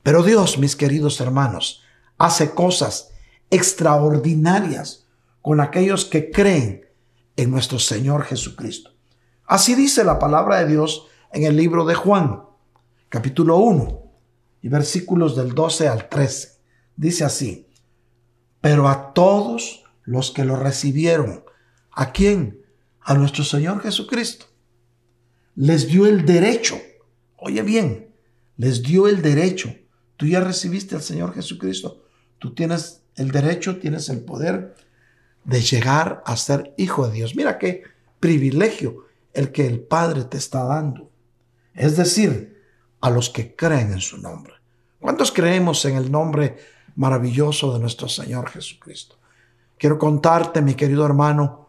Pero 0.03 0.25
Dios, 0.25 0.59
mis 0.59 0.75
queridos 0.75 1.21
hermanos, 1.21 1.85
hace 2.19 2.51
cosas 2.51 3.13
extraordinarias 3.51 5.07
con 5.43 5.61
aquellos 5.61 6.05
que 6.05 6.33
creen 6.33 6.89
en 7.37 7.53
nuestro 7.53 7.79
Señor 7.79 8.25
Jesucristo. 8.25 8.91
Así 9.47 9.77
dice 9.77 10.03
la 10.03 10.19
palabra 10.19 10.59
de 10.59 10.73
Dios 10.73 11.07
en 11.33 11.45
el 11.45 11.57
libro 11.57 11.85
de 11.85 11.95
Juan, 11.95 12.43
capítulo 13.09 13.59
1, 13.59 14.03
y 14.63 14.69
versículos 14.69 15.37
del 15.37 15.55
12 15.55 15.87
al 15.87 16.09
13. 16.09 16.59
Dice 16.97 17.23
así, 17.23 17.69
pero 18.61 18.89
a 18.89 19.13
todos 19.13 19.85
los 20.03 20.33
que 20.33 20.45
lo 20.45 20.57
recibieron, 20.57 21.45
¿a 21.93 22.11
quién? 22.11 22.61
A 23.03 23.15
nuestro 23.15 23.45
Señor 23.45 23.81
Jesucristo. 23.83 24.47
Les 25.57 25.87
dio 25.87 26.07
el 26.07 26.25
derecho, 26.27 26.81
oye 27.37 27.63
bien, 27.63 28.09
les 28.57 28.83
dio 28.83 29.09
el 29.09 29.23
derecho. 29.23 29.75
Tú 30.17 30.27
ya 30.27 30.41
recibiste 30.41 30.95
al 30.95 31.03
Señor 31.03 31.35
Jesucristo, 31.35 32.05
tú 32.39 32.55
tienes 32.55 33.03
el 33.17 33.31
derecho, 33.31 33.79
tienes 33.79 34.09
el 34.09 34.21
poder 34.21 34.75
de 35.45 35.61
llegar 35.61 36.23
a 36.27 36.37
ser 36.37 36.75
hijo 36.77 37.07
de 37.07 37.15
Dios. 37.15 37.37
Mira 37.37 37.59
qué 37.59 37.83
privilegio 38.21 39.07
el 39.33 39.53
que 39.53 39.67
el 39.67 39.81
Padre 39.81 40.25
te 40.25 40.39
está 40.39 40.65
dando. 40.65 41.11
Es 41.75 41.97
decir, 41.97 42.63
a 43.01 43.11
los 43.11 43.29
que 43.31 43.55
creen 43.55 43.93
en 43.93 44.01
su 44.01 44.19
nombre. 44.19 44.55
¿Cuántos 44.99 45.31
creemos 45.31 45.85
en 45.85 45.97
el 45.97 46.11
nombre 46.11 46.57
maravilloso 46.97 47.75
de 47.75 47.81
nuestro 47.81 48.09
Señor 48.09 48.49
Jesucristo? 48.49 49.19
Quiero 49.77 49.99
contarte, 49.99 50.63
mi 50.63 50.75
querido 50.75 51.05
hermano, 51.05 51.69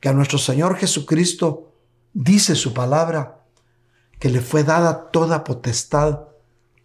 que 0.00 0.08
a 0.08 0.12
nuestro 0.12 0.38
Señor 0.38 0.76
Jesucristo 0.76 1.75
dice 2.16 2.54
su 2.54 2.72
palabra 2.72 3.44
que 4.18 4.30
le 4.30 4.40
fue 4.40 4.64
dada 4.64 5.10
toda 5.10 5.44
potestad, 5.44 6.28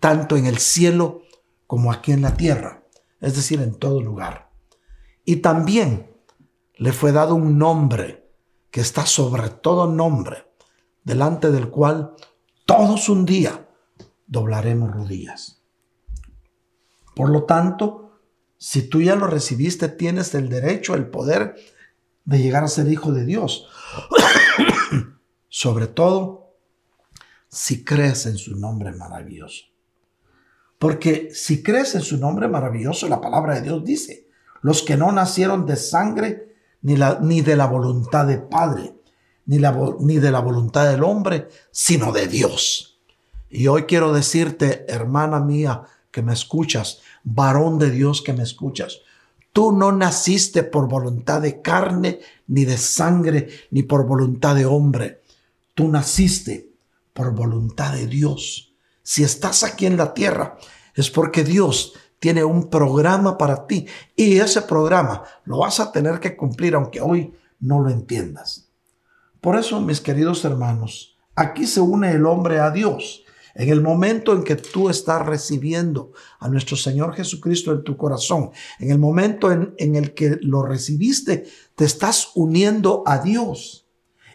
tanto 0.01 0.35
en 0.35 0.45
el 0.45 0.57
cielo 0.57 1.21
como 1.67 1.93
aquí 1.93 2.11
en 2.11 2.21
la 2.21 2.35
tierra, 2.35 2.83
es 3.21 3.35
decir, 3.35 3.61
en 3.61 3.75
todo 3.75 4.01
lugar. 4.01 4.51
Y 5.23 5.37
también 5.37 6.13
le 6.75 6.91
fue 6.91 7.13
dado 7.13 7.35
un 7.35 7.57
nombre 7.57 8.29
que 8.71 8.81
está 8.81 9.05
sobre 9.05 9.49
todo 9.49 9.87
nombre, 9.87 10.51
delante 11.05 11.49
del 11.49 11.69
cual 11.69 12.13
todos 12.65 13.07
un 13.07 13.25
día 13.25 13.69
doblaremos 14.27 14.91
rodillas. 14.91 15.61
Por 17.15 17.29
lo 17.29 17.43
tanto, 17.43 18.19
si 18.57 18.81
tú 18.81 19.01
ya 19.01 19.15
lo 19.15 19.27
recibiste, 19.27 19.87
tienes 19.87 20.35
el 20.35 20.49
derecho, 20.49 20.93
el 20.93 21.07
poder 21.09 21.55
de 22.25 22.39
llegar 22.39 22.65
a 22.65 22.67
ser 22.67 22.91
hijo 22.91 23.13
de 23.13 23.25
Dios. 23.25 23.69
Sobre 25.53 25.87
todo, 25.87 26.55
si 27.49 27.83
crees 27.83 28.25
en 28.25 28.37
su 28.37 28.55
nombre 28.55 28.93
maravilloso. 28.93 29.65
Porque 30.79 31.29
si 31.33 31.61
crees 31.61 31.93
en 31.93 32.01
su 32.01 32.17
nombre 32.17 32.47
maravilloso, 32.47 33.09
la 33.09 33.19
palabra 33.19 33.55
de 33.55 33.63
Dios 33.63 33.83
dice, 33.83 34.27
los 34.61 34.81
que 34.81 34.95
no 34.95 35.11
nacieron 35.11 35.65
de 35.65 35.75
sangre 35.75 36.55
ni, 36.81 36.95
la, 36.95 37.19
ni 37.21 37.41
de 37.41 37.57
la 37.57 37.67
voluntad 37.67 38.25
de 38.25 38.37
Padre, 38.37 38.95
ni, 39.45 39.59
la, 39.59 39.77
ni 39.99 40.19
de 40.19 40.31
la 40.31 40.39
voluntad 40.39 40.89
del 40.89 41.03
hombre, 41.03 41.49
sino 41.69 42.13
de 42.13 42.27
Dios. 42.27 43.01
Y 43.49 43.67
hoy 43.67 43.83
quiero 43.83 44.13
decirte, 44.13 44.85
hermana 44.87 45.41
mía, 45.41 45.83
que 46.11 46.21
me 46.21 46.31
escuchas, 46.31 47.01
varón 47.25 47.77
de 47.77 47.91
Dios 47.91 48.21
que 48.21 48.31
me 48.31 48.43
escuchas, 48.43 49.01
tú 49.51 49.73
no 49.73 49.91
naciste 49.91 50.63
por 50.63 50.87
voluntad 50.87 51.41
de 51.41 51.61
carne, 51.61 52.21
ni 52.47 52.63
de 52.63 52.77
sangre, 52.77 53.49
ni 53.69 53.83
por 53.83 54.07
voluntad 54.07 54.55
de 54.55 54.65
hombre. 54.65 55.20
Tú 55.81 55.87
naciste 55.87 56.75
por 57.11 57.33
voluntad 57.33 57.93
de 57.93 58.05
Dios. 58.05 58.75
Si 59.01 59.23
estás 59.23 59.63
aquí 59.63 59.87
en 59.87 59.97
la 59.97 60.13
tierra, 60.13 60.59
es 60.93 61.09
porque 61.09 61.43
Dios 61.43 61.95
tiene 62.19 62.43
un 62.43 62.69
programa 62.69 63.35
para 63.35 63.65
ti 63.65 63.87
y 64.15 64.37
ese 64.37 64.61
programa 64.61 65.23
lo 65.43 65.57
vas 65.57 65.79
a 65.79 65.91
tener 65.91 66.19
que 66.19 66.37
cumplir 66.37 66.75
aunque 66.75 67.01
hoy 67.01 67.33
no 67.59 67.79
lo 67.81 67.89
entiendas. 67.89 68.69
Por 69.41 69.55
eso, 69.55 69.81
mis 69.81 70.01
queridos 70.01 70.45
hermanos, 70.45 71.17
aquí 71.33 71.65
se 71.65 71.81
une 71.81 72.11
el 72.11 72.27
hombre 72.27 72.59
a 72.59 72.69
Dios. 72.69 73.23
En 73.55 73.69
el 73.69 73.81
momento 73.81 74.33
en 74.33 74.43
que 74.43 74.57
tú 74.57 74.87
estás 74.87 75.25
recibiendo 75.25 76.11
a 76.39 76.47
nuestro 76.47 76.77
Señor 76.77 77.15
Jesucristo 77.15 77.71
en 77.71 77.83
tu 77.83 77.97
corazón, 77.97 78.51
en 78.77 78.91
el 78.91 78.99
momento 78.99 79.51
en, 79.51 79.73
en, 79.79 79.95
el 79.95 80.13
que 80.13 80.37
lo 80.41 80.61
recibiste, 80.61 81.47
te 81.73 81.85
estás 81.85 82.33
uniendo 82.35 83.01
a 83.07 83.17
Dios 83.17 83.80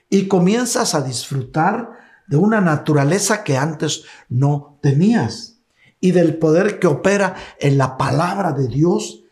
y 0.09 0.29
comienzas 0.29 0.95
a 0.95 1.03
disfrutar 1.03 1.91
de 2.27 2.37
una 2.37 2.61
naturaleza 2.61 3.45
que 3.45 3.57
antes 3.57 4.05
no 4.29 4.79
tenías 4.83 5.59
y 6.01 6.11
del 6.13 6.37
poder 6.39 6.79
que 6.79 6.87
opera 6.87 7.37
en 7.59 7.79
la 7.79 7.97
palabra 7.97 8.53
de 8.53 8.69
Dios 8.69 9.23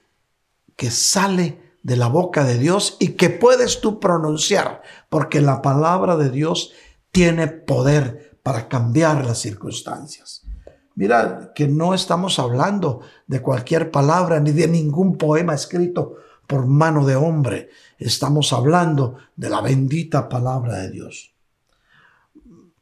que 0.77 0.91
sale 0.91 1.61
de 1.83 1.97
la 1.97 2.09
boca 2.09 2.45
de 2.45 2.59
Dios 2.59 2.97
y 2.99 3.09
que 3.09 3.31
puedes 3.31 3.81
tú 3.81 4.01
pronunciar, 4.01 4.83
porque 5.09 5.41
la 5.41 5.61
palabra 5.63 6.17
de 6.17 6.31
Dios 6.31 6.73
tiene 7.13 7.47
poder 7.47 8.39
para 8.43 8.69
cambiar 8.69 9.25
las 9.25 9.39
circunstancias. 9.39 10.43
Mira 10.97 11.53
que 11.55 11.69
no 11.69 11.93
estamos 11.93 12.39
hablando 12.39 13.01
de 13.27 13.43
cualquier 13.43 13.91
palabra 13.91 14.41
ni 14.41 14.53
de 14.53 14.69
ningún 14.69 15.19
poema 15.19 15.55
escrito 15.55 16.17
por 16.47 16.67
mano 16.67 17.05
de 17.07 17.17
hombre. 17.17 17.71
Estamos 17.99 18.53
hablando 18.53 19.17
de 19.37 19.51
la 19.51 19.61
bendita 19.61 20.29
palabra 20.29 20.79
de 20.79 20.91
Dios. 20.91 21.35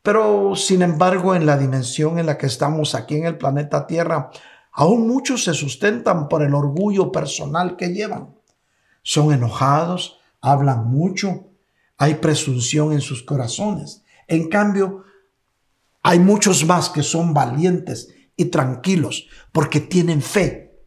Pero, 0.02 0.56
sin 0.56 0.82
embargo, 0.82 1.34
en 1.34 1.46
la 1.46 1.56
dimensión 1.56 2.18
en 2.18 2.26
la 2.26 2.36
que 2.36 2.46
estamos 2.46 2.94
aquí 2.94 3.16
en 3.16 3.26
el 3.26 3.38
planeta 3.38 3.86
Tierra, 3.86 4.30
aún 4.72 5.06
muchos 5.06 5.44
se 5.44 5.54
sustentan 5.54 6.28
por 6.28 6.42
el 6.42 6.54
orgullo 6.54 7.12
personal 7.12 7.76
que 7.76 7.92
llevan. 7.92 8.34
Son 9.02 9.32
enojados, 9.32 10.18
hablan 10.40 10.88
mucho, 10.90 11.46
hay 11.98 12.16
presunción 12.16 12.92
en 12.92 13.00
sus 13.00 13.22
corazones. 13.22 14.02
En 14.26 14.48
cambio, 14.48 15.04
hay 16.02 16.18
muchos 16.18 16.66
más 16.66 16.88
que 16.88 17.04
son 17.04 17.32
valientes 17.32 18.12
y 18.36 18.46
tranquilos 18.46 19.28
porque 19.52 19.78
tienen 19.80 20.20
fe 20.20 20.84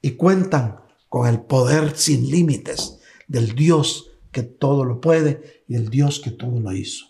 y 0.00 0.12
cuentan 0.12 0.83
con 1.14 1.28
el 1.28 1.42
poder 1.42 1.96
sin 1.96 2.28
límites 2.28 2.98
del 3.28 3.54
Dios 3.54 4.10
que 4.32 4.42
todo 4.42 4.84
lo 4.84 5.00
puede 5.00 5.62
y 5.68 5.76
el 5.76 5.88
Dios 5.88 6.18
que 6.18 6.32
todo 6.32 6.58
lo 6.58 6.72
hizo. 6.72 7.06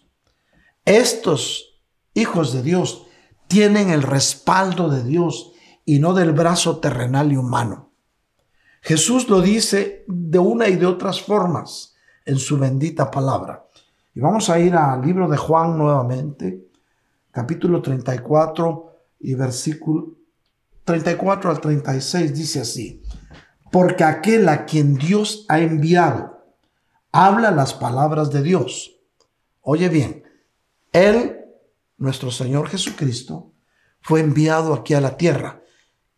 Estos 0.84 1.80
hijos 2.12 2.52
de 2.52 2.62
Dios 2.62 3.06
tienen 3.48 3.88
el 3.88 4.02
respaldo 4.02 4.90
de 4.90 5.02
Dios 5.02 5.52
y 5.86 6.00
no 6.00 6.12
del 6.12 6.32
brazo 6.32 6.80
terrenal 6.80 7.32
y 7.32 7.38
humano. 7.38 7.92
Jesús 8.82 9.30
lo 9.30 9.40
dice 9.40 10.04
de 10.06 10.38
una 10.38 10.68
y 10.68 10.76
de 10.76 10.84
otras 10.84 11.22
formas 11.22 11.94
en 12.26 12.36
su 12.36 12.58
bendita 12.58 13.10
palabra. 13.10 13.70
Y 14.14 14.20
vamos 14.20 14.50
a 14.50 14.60
ir 14.60 14.74
al 14.74 15.00
libro 15.00 15.30
de 15.30 15.38
Juan 15.38 15.78
nuevamente, 15.78 16.68
capítulo 17.30 17.80
34 17.80 18.96
y 19.20 19.32
versículo 19.32 20.18
34 20.84 21.50
al 21.50 21.58
36 21.58 22.34
dice 22.34 22.60
así, 22.60 23.02
porque 23.74 24.04
aquel 24.04 24.48
a 24.48 24.66
quien 24.66 24.94
Dios 24.94 25.46
ha 25.48 25.58
enviado 25.58 26.46
habla 27.10 27.50
las 27.50 27.74
palabras 27.74 28.30
de 28.30 28.40
Dios. 28.40 29.00
Oye 29.62 29.88
bien, 29.88 30.22
él, 30.92 31.40
nuestro 31.96 32.30
Señor 32.30 32.68
Jesucristo, 32.68 33.52
fue 34.00 34.20
enviado 34.20 34.74
aquí 34.74 34.94
a 34.94 35.00
la 35.00 35.16
tierra 35.16 35.64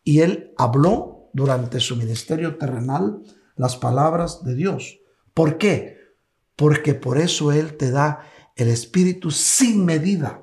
y 0.04 0.20
Él 0.20 0.52
habló 0.58 1.30
durante 1.32 1.80
su 1.80 1.96
ministerio 1.96 2.58
terrenal 2.58 3.22
las 3.54 3.78
palabras 3.78 4.44
de 4.44 4.54
Dios. 4.54 4.98
¿Por 5.32 5.56
qué? 5.56 5.96
Porque 6.56 6.92
por 6.92 7.16
eso 7.16 7.52
Él 7.52 7.78
te 7.78 7.90
da 7.90 8.20
el 8.54 8.68
Espíritu 8.68 9.30
sin 9.30 9.86
medida. 9.86 10.42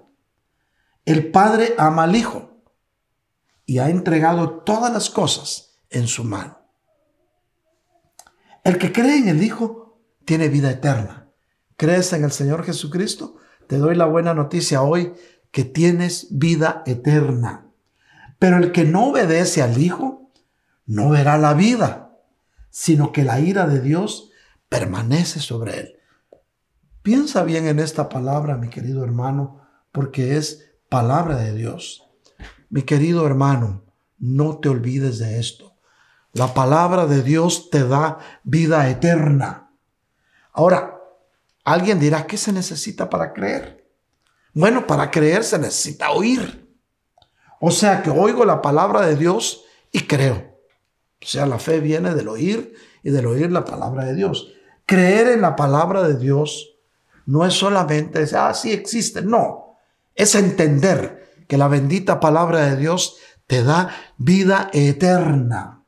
El 1.05 1.29
Padre 1.29 1.75
ama 1.77 2.05
al 2.05 2.15
Hijo 2.15 2.63
y 3.67 3.77
ha 3.77 3.91
entregado 3.91 4.61
todas 4.61 4.91
las 4.91 5.11
cosas 5.11 5.77
en 5.91 6.07
su 6.07 6.23
mano. 6.23 6.62
El 8.63 8.77
que 8.77 8.91
cree 8.91 9.17
en 9.17 9.29
el 9.29 9.43
Hijo 9.43 9.99
tiene 10.25 10.47
vida 10.47 10.71
eterna. 10.71 11.29
¿Crees 11.75 12.13
en 12.13 12.23
el 12.23 12.31
Señor 12.31 12.63
Jesucristo? 12.63 13.37
te 13.67 13.77
doy 13.77 13.95
la 13.95 14.05
buena 14.05 14.33
noticia 14.33 14.81
hoy 14.81 15.13
que 15.51 15.63
tienes 15.63 16.27
vida 16.31 16.83
eterna. 16.85 17.67
Pero 18.39 18.57
el 18.57 18.71
que 18.71 18.83
no 18.83 19.09
obedece 19.09 19.61
al 19.61 19.81
Hijo 19.81 20.31
no 20.85 21.09
verá 21.09 21.37
la 21.37 21.53
vida, 21.53 22.19
sino 22.69 23.11
que 23.11 23.23
la 23.23 23.39
ira 23.39 23.67
de 23.67 23.79
Dios 23.79 24.31
permanece 24.69 25.39
sobre 25.39 25.79
él. 25.79 25.95
Piensa 27.01 27.43
bien 27.43 27.67
en 27.67 27.79
esta 27.79 28.09
palabra, 28.09 28.57
mi 28.57 28.69
querido 28.69 29.03
hermano, 29.03 29.61
porque 29.91 30.37
es 30.37 30.71
palabra 30.89 31.37
de 31.37 31.53
Dios. 31.53 32.09
Mi 32.69 32.81
querido 32.81 33.25
hermano, 33.25 33.85
no 34.17 34.57
te 34.59 34.69
olvides 34.69 35.19
de 35.19 35.39
esto. 35.39 35.72
La 36.33 36.53
palabra 36.53 37.05
de 37.05 37.23
Dios 37.23 37.69
te 37.69 37.87
da 37.87 38.17
vida 38.43 38.89
eterna. 38.89 39.71
Ahora, 40.51 40.93
Alguien 41.63 41.99
dirá, 41.99 42.27
¿qué 42.27 42.37
se 42.37 42.51
necesita 42.51 43.09
para 43.09 43.33
creer? 43.33 43.87
Bueno, 44.53 44.85
para 44.85 45.09
creer 45.09 45.43
se 45.43 45.57
necesita 45.57 46.11
oír. 46.11 46.67
O 47.59 47.71
sea 47.71 48.03
que 48.03 48.09
oigo 48.09 48.43
la 48.43 48.61
palabra 48.61 49.05
de 49.07 49.15
Dios 49.15 49.63
y 49.91 50.01
creo. 50.01 50.59
O 51.21 51.25
sea, 51.25 51.45
la 51.45 51.59
fe 51.59 51.79
viene 51.79 52.13
del 52.13 52.27
oír 52.27 52.73
y 53.01 53.11
del 53.11 53.25
oír 53.27 53.49
la 53.49 53.63
palabra 53.63 54.03
de 54.03 54.13
Dios. 54.13 54.53
Creer 54.85 55.29
en 55.29 55.41
la 55.41 55.55
palabra 55.55 56.03
de 56.03 56.17
Dios 56.17 56.75
no 57.25 57.45
es 57.45 57.53
solamente 57.53 58.19
decir, 58.19 58.37
ah, 58.37 58.53
sí 58.53 58.73
existe. 58.73 59.21
No, 59.21 59.77
es 60.13 60.35
entender 60.35 61.45
que 61.47 61.57
la 61.57 61.69
bendita 61.69 62.19
palabra 62.19 62.69
de 62.69 62.75
Dios 62.75 63.15
te 63.47 63.63
da 63.63 63.89
vida 64.17 64.69
eterna. 64.73 65.82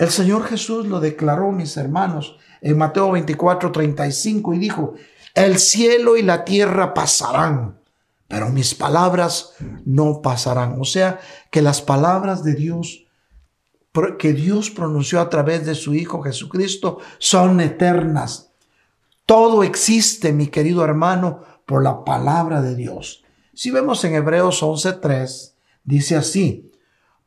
El 0.00 0.08
Señor 0.08 0.44
Jesús 0.44 0.86
lo 0.86 0.98
declaró, 0.98 1.52
mis 1.52 1.76
hermanos, 1.76 2.38
en 2.62 2.78
Mateo 2.78 3.10
24, 3.10 3.70
35 3.70 4.54
y 4.54 4.58
dijo, 4.58 4.94
el 5.34 5.58
cielo 5.58 6.16
y 6.16 6.22
la 6.22 6.42
tierra 6.46 6.94
pasarán, 6.94 7.78
pero 8.26 8.48
mis 8.48 8.74
palabras 8.74 9.52
no 9.84 10.22
pasarán. 10.22 10.80
O 10.80 10.86
sea, 10.86 11.20
que 11.50 11.60
las 11.60 11.82
palabras 11.82 12.42
de 12.42 12.54
Dios 12.54 13.04
que 14.18 14.32
Dios 14.32 14.70
pronunció 14.70 15.20
a 15.20 15.28
través 15.28 15.66
de 15.66 15.74
su 15.74 15.94
Hijo 15.94 16.22
Jesucristo 16.22 17.00
son 17.18 17.60
eternas. 17.60 18.52
Todo 19.26 19.62
existe, 19.64 20.32
mi 20.32 20.46
querido 20.46 20.82
hermano, 20.82 21.42
por 21.66 21.84
la 21.84 22.04
palabra 22.04 22.62
de 22.62 22.74
Dios. 22.74 23.22
Si 23.52 23.70
vemos 23.70 24.02
en 24.04 24.14
Hebreos 24.14 24.62
11:3, 24.62 25.56
dice 25.84 26.16
así, 26.16 26.72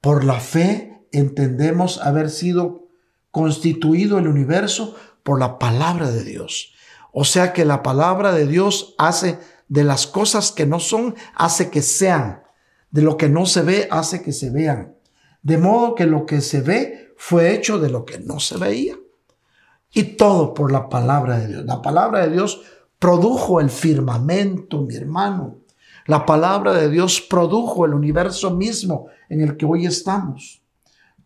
por 0.01 0.23
la 0.23 0.39
fe 0.39 0.93
entendemos 1.13 2.01
haber 2.01 2.29
sido 2.29 2.87
constituido 3.31 4.17
el 4.17 4.27
universo 4.27 4.95
por 5.23 5.39
la 5.39 5.57
palabra 5.57 6.11
de 6.11 6.23
Dios. 6.23 6.73
O 7.11 7.23
sea 7.23 7.53
que 7.53 7.63
la 7.63 7.83
palabra 7.83 8.33
de 8.33 8.47
Dios 8.47 8.95
hace 8.97 9.39
de 9.69 9.83
las 9.83 10.07
cosas 10.07 10.51
que 10.51 10.65
no 10.65 10.79
son, 10.79 11.15
hace 11.35 11.69
que 11.69 11.81
sean. 11.81 12.43
De 12.91 13.01
lo 13.01 13.17
que 13.17 13.29
no 13.29 13.45
se 13.45 13.61
ve, 13.61 13.87
hace 13.89 14.21
que 14.21 14.33
se 14.33 14.49
vean. 14.49 14.95
De 15.41 15.57
modo 15.57 15.95
que 15.95 16.05
lo 16.05 16.25
que 16.25 16.41
se 16.41 16.61
ve 16.61 17.13
fue 17.17 17.53
hecho 17.53 17.79
de 17.79 17.89
lo 17.89 18.05
que 18.05 18.19
no 18.19 18.39
se 18.39 18.57
veía. 18.57 18.95
Y 19.91 20.15
todo 20.15 20.53
por 20.53 20.71
la 20.71 20.89
palabra 20.89 21.37
de 21.37 21.47
Dios. 21.47 21.65
La 21.65 21.81
palabra 21.81 22.25
de 22.25 22.33
Dios 22.33 22.61
produjo 22.97 23.59
el 23.59 23.69
firmamento, 23.69 24.81
mi 24.81 24.95
hermano. 24.95 25.57
La 26.05 26.25
palabra 26.25 26.73
de 26.73 26.89
Dios 26.89 27.21
produjo 27.21 27.85
el 27.85 27.93
universo 27.93 28.55
mismo 28.55 29.07
en 29.29 29.41
el 29.41 29.55
que 29.55 29.65
hoy 29.65 29.85
estamos. 29.85 30.62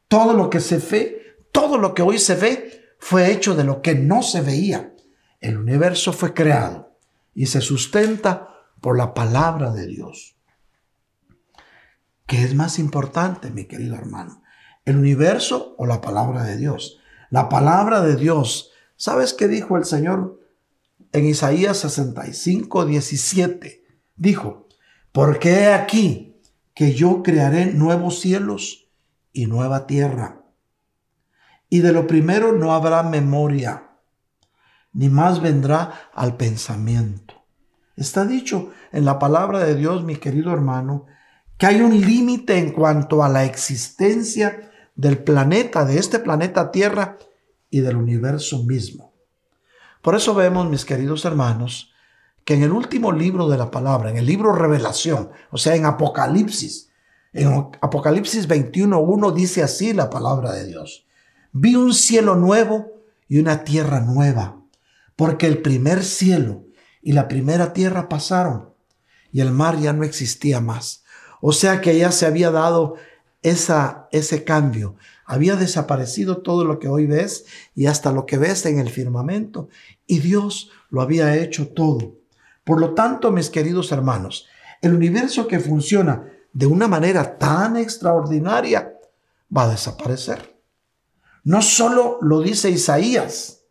Todo 0.07 0.33
lo 0.33 0.49
que 0.49 0.59
se 0.59 0.77
ve, 0.77 1.37
todo 1.51 1.77
lo 1.77 1.93
que 1.93 2.01
hoy 2.01 2.17
se 2.17 2.35
ve, 2.35 2.81
fue 2.99 3.31
hecho 3.31 3.55
de 3.55 3.63
lo 3.63 3.81
que 3.81 3.95
no 3.95 4.23
se 4.23 4.41
veía. 4.41 4.93
El 5.39 5.57
universo 5.57 6.13
fue 6.13 6.33
creado 6.33 6.97
y 7.33 7.47
se 7.47 7.61
sustenta 7.61 8.49
por 8.81 8.97
la 8.97 9.13
palabra 9.13 9.71
de 9.71 9.87
Dios. 9.87 10.37
¿Qué 12.25 12.43
es 12.43 12.55
más 12.55 12.79
importante, 12.79 13.51
mi 13.51 13.65
querido 13.65 13.95
hermano? 13.95 14.41
¿El 14.85 14.97
universo 14.97 15.75
o 15.77 15.85
la 15.85 16.01
palabra 16.01 16.43
de 16.43 16.57
Dios? 16.57 16.99
La 17.29 17.49
palabra 17.49 18.01
de 18.01 18.15
Dios. 18.15 18.71
¿Sabes 18.95 19.33
qué 19.33 19.47
dijo 19.47 19.77
el 19.77 19.85
Señor 19.85 20.39
en 21.11 21.25
Isaías 21.25 21.77
65, 21.77 22.85
17? 22.85 23.85
Dijo, 24.15 24.67
porque 25.11 25.51
he 25.51 25.73
aquí 25.73 26.41
que 26.73 26.93
yo 26.93 27.23
crearé 27.23 27.67
nuevos 27.67 28.19
cielos 28.19 28.86
y 29.37 29.45
nueva 29.45 29.85
tierra. 29.85 30.41
Y 31.69 31.79
de 31.79 31.93
lo 31.93 32.07
primero 32.07 32.53
no 32.53 32.73
habrá 32.73 33.03
memoria, 33.03 33.91
ni 34.93 35.09
más 35.09 35.41
vendrá 35.41 36.09
al 36.13 36.37
pensamiento. 36.37 37.35
Está 37.95 38.25
dicho 38.25 38.71
en 38.91 39.05
la 39.05 39.19
palabra 39.19 39.59
de 39.59 39.75
Dios, 39.75 40.03
mi 40.03 40.15
querido 40.15 40.51
hermano, 40.51 41.05
que 41.57 41.67
hay 41.67 41.81
un 41.81 42.01
límite 42.01 42.57
en 42.57 42.71
cuanto 42.71 43.23
a 43.23 43.29
la 43.29 43.45
existencia 43.45 44.71
del 44.95 45.19
planeta, 45.19 45.85
de 45.85 45.99
este 45.99 46.17
planeta 46.17 46.71
Tierra 46.71 47.17
y 47.69 47.81
del 47.81 47.95
universo 47.95 48.63
mismo. 48.63 49.13
Por 50.01 50.15
eso 50.15 50.33
vemos, 50.33 50.67
mis 50.67 50.83
queridos 50.83 51.25
hermanos, 51.25 51.91
que 52.43 52.55
en 52.55 52.63
el 52.63 52.71
último 52.71 53.11
libro 53.11 53.47
de 53.49 53.57
la 53.57 53.69
palabra, 53.69 54.09
en 54.09 54.17
el 54.17 54.25
libro 54.25 54.53
Revelación, 54.53 55.29
o 55.51 55.57
sea, 55.57 55.75
en 55.75 55.85
Apocalipsis, 55.85 56.86
en 57.37 57.69
Apocalipsis 57.81 58.47
21.1 58.47 59.33
dice 59.33 59.61
así 59.61 59.93
la 59.93 60.09
palabra 60.09 60.53
de 60.53 60.65
Dios. 60.65 61.05
Vi 61.51 61.75
un 61.75 61.93
cielo 61.93 62.35
nuevo 62.35 63.03
y 63.27 63.39
una 63.39 63.63
tierra 63.63 63.99
nueva, 63.99 64.59
porque 65.15 65.45
el 65.45 65.61
primer 65.61 66.03
cielo 66.03 66.65
y 67.01 67.11
la 67.11 67.27
primera 67.27 67.73
tierra 67.73 68.09
pasaron 68.09 68.73
y 69.31 69.41
el 69.41 69.51
mar 69.51 69.77
ya 69.79 69.93
no 69.93 70.03
existía 70.03 70.61
más. 70.61 71.03
O 71.39 71.53
sea 71.53 71.79
que 71.79 71.95
ya 71.95 72.11
se 72.11 72.25
había 72.25 72.49
dado 72.49 72.95
esa, 73.43 74.07
ese 74.11 74.43
cambio. 74.43 74.95
Había 75.23 75.55
desaparecido 75.55 76.37
todo 76.37 76.65
lo 76.65 76.79
que 76.79 76.87
hoy 76.87 77.05
ves 77.05 77.45
y 77.75 77.85
hasta 77.85 78.11
lo 78.11 78.25
que 78.25 78.39
ves 78.39 78.65
en 78.65 78.79
el 78.79 78.89
firmamento. 78.89 79.69
Y 80.07 80.19
Dios 80.19 80.71
lo 80.89 81.01
había 81.01 81.35
hecho 81.37 81.67
todo. 81.67 82.15
Por 82.63 82.81
lo 82.81 82.95
tanto, 82.95 83.31
mis 83.31 83.51
queridos 83.51 83.91
hermanos, 83.91 84.47
el 84.81 84.95
universo 84.95 85.47
que 85.47 85.59
funciona 85.59 86.31
de 86.57 86.65
una 86.65 86.87
manera 86.87 87.37
tan 87.37 87.77
extraordinaria 87.77 88.97
va 89.55 89.65
a 89.65 89.69
desaparecer. 89.69 90.59
No 91.43 91.61
solo 91.61 92.17
lo 92.19 92.41
dice 92.41 92.71
Isaías 92.71 93.61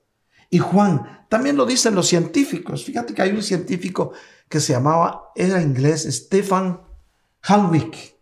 y 0.50 0.60
Juan, 0.60 1.26
también 1.28 1.56
lo 1.56 1.66
dicen 1.66 1.96
los 1.96 2.06
científicos. 2.06 2.84
Fíjate 2.84 3.12
que 3.12 3.22
hay 3.22 3.32
un 3.32 3.42
científico 3.42 4.12
que 4.48 4.60
se 4.60 4.72
llamaba, 4.72 5.32
era 5.34 5.60
inglés, 5.60 6.06
Stefan 6.08 6.80
Halwick. 7.42 8.20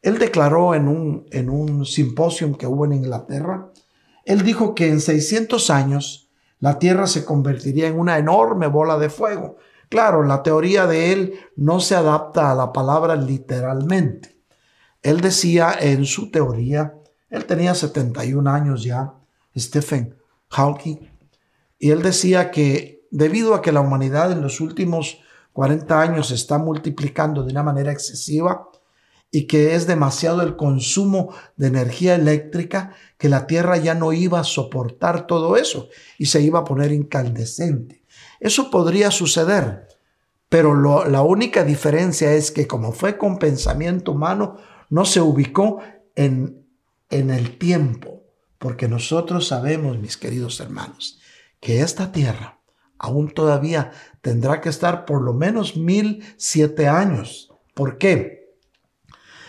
Él 0.00 0.18
declaró 0.18 0.74
en 0.74 0.88
un, 0.88 1.26
en 1.30 1.50
un 1.50 1.84
simposio 1.84 2.56
que 2.56 2.66
hubo 2.66 2.86
en 2.86 2.94
Inglaterra, 2.94 3.70
él 4.24 4.42
dijo 4.42 4.74
que 4.74 4.88
en 4.88 5.02
600 5.02 5.68
años 5.68 6.30
la 6.60 6.78
Tierra 6.78 7.06
se 7.06 7.26
convertiría 7.26 7.88
en 7.88 8.00
una 8.00 8.16
enorme 8.16 8.68
bola 8.68 8.96
de 8.96 9.10
fuego. 9.10 9.58
Claro, 9.88 10.22
la 10.22 10.42
teoría 10.42 10.86
de 10.86 11.12
él 11.12 11.34
no 11.56 11.80
se 11.80 11.94
adapta 11.94 12.50
a 12.50 12.54
la 12.54 12.72
palabra 12.72 13.16
literalmente. 13.16 14.38
Él 15.02 15.20
decía 15.20 15.74
en 15.80 16.04
su 16.04 16.30
teoría, 16.30 16.94
él 17.30 17.46
tenía 17.46 17.74
71 17.74 18.50
años 18.50 18.84
ya, 18.84 19.14
Stephen 19.56 20.16
Hawking, 20.50 20.98
y 21.78 21.90
él 21.90 22.02
decía 22.02 22.50
que 22.50 23.06
debido 23.10 23.54
a 23.54 23.62
que 23.62 23.72
la 23.72 23.80
humanidad 23.80 24.32
en 24.32 24.42
los 24.42 24.60
últimos 24.60 25.20
40 25.52 26.00
años 26.00 26.28
se 26.28 26.34
está 26.34 26.58
multiplicando 26.58 27.42
de 27.42 27.52
una 27.52 27.62
manera 27.62 27.92
excesiva 27.92 28.68
y 29.30 29.46
que 29.46 29.74
es 29.74 29.86
demasiado 29.86 30.42
el 30.42 30.56
consumo 30.56 31.34
de 31.56 31.68
energía 31.68 32.14
eléctrica 32.14 32.94
que 33.18 33.28
la 33.28 33.46
Tierra 33.46 33.76
ya 33.76 33.94
no 33.94 34.12
iba 34.12 34.40
a 34.40 34.44
soportar 34.44 35.26
todo 35.26 35.56
eso 35.56 35.88
y 36.18 36.26
se 36.26 36.40
iba 36.42 36.60
a 36.60 36.64
poner 36.64 36.92
incandescente. 36.92 37.97
Eso 38.40 38.70
podría 38.70 39.10
suceder, 39.10 39.88
pero 40.48 41.04
la 41.04 41.22
única 41.22 41.64
diferencia 41.64 42.32
es 42.32 42.50
que 42.50 42.66
como 42.66 42.92
fue 42.92 43.18
con 43.18 43.38
pensamiento 43.38 44.12
humano, 44.12 44.56
no 44.90 45.04
se 45.04 45.20
ubicó 45.20 45.80
en, 46.14 46.66
en 47.10 47.30
el 47.30 47.58
tiempo, 47.58 48.22
porque 48.58 48.88
nosotros 48.88 49.48
sabemos, 49.48 49.98
mis 49.98 50.16
queridos 50.16 50.60
hermanos, 50.60 51.18
que 51.60 51.80
esta 51.80 52.12
Tierra 52.12 52.58
aún 52.98 53.30
todavía 53.30 53.92
tendrá 54.22 54.60
que 54.60 54.68
estar 54.68 55.04
por 55.04 55.22
lo 55.22 55.32
menos 55.32 55.76
mil 55.76 56.24
siete 56.36 56.88
años. 56.88 57.52
¿Por 57.74 57.98
qué? 57.98 58.56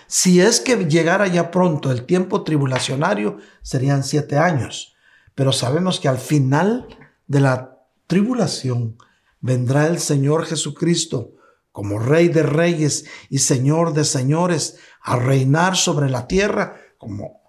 Si 0.07 0.41
es 0.41 0.59
que 0.59 0.75
llegara 0.85 1.27
ya 1.27 1.51
pronto 1.51 1.91
el 1.91 2.05
tiempo 2.05 2.43
tribulacionario, 2.43 3.37
serían 3.61 4.03
siete 4.03 4.37
años. 4.37 4.95
Pero 5.35 5.51
sabemos 5.51 5.99
que 5.99 6.07
al 6.07 6.17
final 6.17 6.87
de 7.27 7.39
la 7.39 7.78
tribulación 8.09 8.97
vendrá 9.39 9.85
el 9.85 9.99
Señor 9.99 10.45
Jesucristo 10.45 11.35
como 11.71 11.99
Rey 11.99 12.27
de 12.27 12.41
Reyes 12.41 13.05
y 13.29 13.37
Señor 13.37 13.93
de 13.93 14.03
Señores 14.03 14.77
a 15.03 15.15
reinar 15.17 15.77
sobre 15.77 16.09
la 16.09 16.25
tierra 16.25 16.75
como 16.97 17.39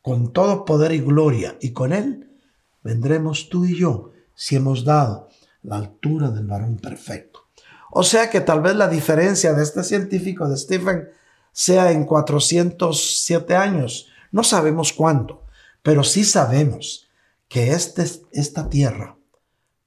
con 0.00 0.32
todo 0.32 0.64
poder 0.64 0.92
y 0.92 1.00
gloria. 1.00 1.58
Y 1.60 1.72
con 1.72 1.92
Él 1.92 2.30
vendremos 2.84 3.48
tú 3.48 3.64
y 3.64 3.76
yo 3.76 4.12
si 4.32 4.54
hemos 4.54 4.84
dado 4.84 5.28
la 5.62 5.78
altura 5.78 6.30
del 6.30 6.46
varón 6.46 6.76
perfecto. 6.76 7.48
O 7.90 8.04
sea 8.04 8.30
que 8.30 8.40
tal 8.40 8.60
vez 8.60 8.76
la 8.76 8.86
diferencia 8.86 9.54
de 9.54 9.64
este 9.64 9.82
científico 9.82 10.48
de 10.48 10.56
Stephen 10.56 11.08
sea 11.50 11.90
en 11.90 12.04
407 12.04 13.56
años. 13.56 14.06
No 14.30 14.44
sabemos 14.44 14.92
cuánto, 14.92 15.42
pero 15.82 16.04
sí 16.04 16.22
sabemos 16.22 17.08
que 17.48 17.72
este, 17.72 18.04
esta 18.30 18.70
tierra 18.70 19.16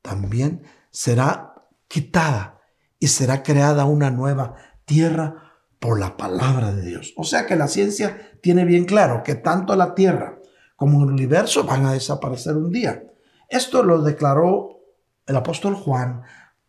también 0.04 0.62
será 0.92 1.66
quitada 1.88 2.62
y 3.00 3.08
será 3.08 3.42
creada 3.42 3.86
una 3.86 4.12
nueva 4.12 4.56
tierra 4.86 5.56
por 5.80 6.00
la 6.00 6.16
palabra 6.16 6.72
de 6.72 6.84
Dios. 6.84 7.14
O 7.18 7.24
sea 7.24 7.48
que 7.48 7.56
la 7.56 7.68
ciencia 7.68 8.38
tiene 8.42 8.66
bien 8.66 8.86
claro 8.86 9.24
que 9.24 9.34
tanto 9.34 9.76
la 9.76 9.96
tierra 9.96 10.40
como 10.76 11.04
el 11.04 11.10
universo 11.10 11.64
van 11.64 11.88
a 11.88 11.94
desaparecer 11.94 12.56
un 12.56 12.72
día. 12.72 13.04
Esto 13.50 13.82
lo 13.82 14.02
declaró 14.04 14.82
el 15.26 15.36
apóstol 15.36 15.76
Juan 15.76 16.22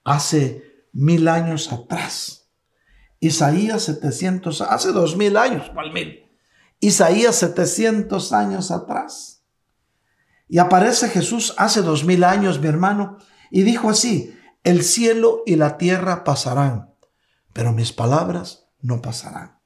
hace 0.04 0.86
mil 0.92 1.28
años 1.28 1.72
atrás. 1.72 2.50
Isaías 3.20 3.82
700, 3.82 4.62
hace 4.62 4.92
dos 4.92 5.16
mil 5.16 5.36
años, 5.36 5.70
mil? 5.92 6.24
Isaías 6.80 7.36
700 7.36 8.32
años 8.32 8.70
atrás. 8.70 9.33
Y 10.48 10.58
aparece 10.58 11.08
Jesús 11.08 11.54
hace 11.56 11.82
dos 11.82 12.04
mil 12.04 12.24
años, 12.24 12.60
mi 12.60 12.68
hermano, 12.68 13.18
y 13.50 13.62
dijo 13.62 13.90
así, 13.90 14.36
el 14.62 14.82
cielo 14.82 15.42
y 15.46 15.56
la 15.56 15.76
tierra 15.76 16.24
pasarán, 16.24 16.94
pero 17.52 17.72
mis 17.72 17.92
palabras 17.92 18.66
no 18.80 19.00
pasarán. 19.00 19.58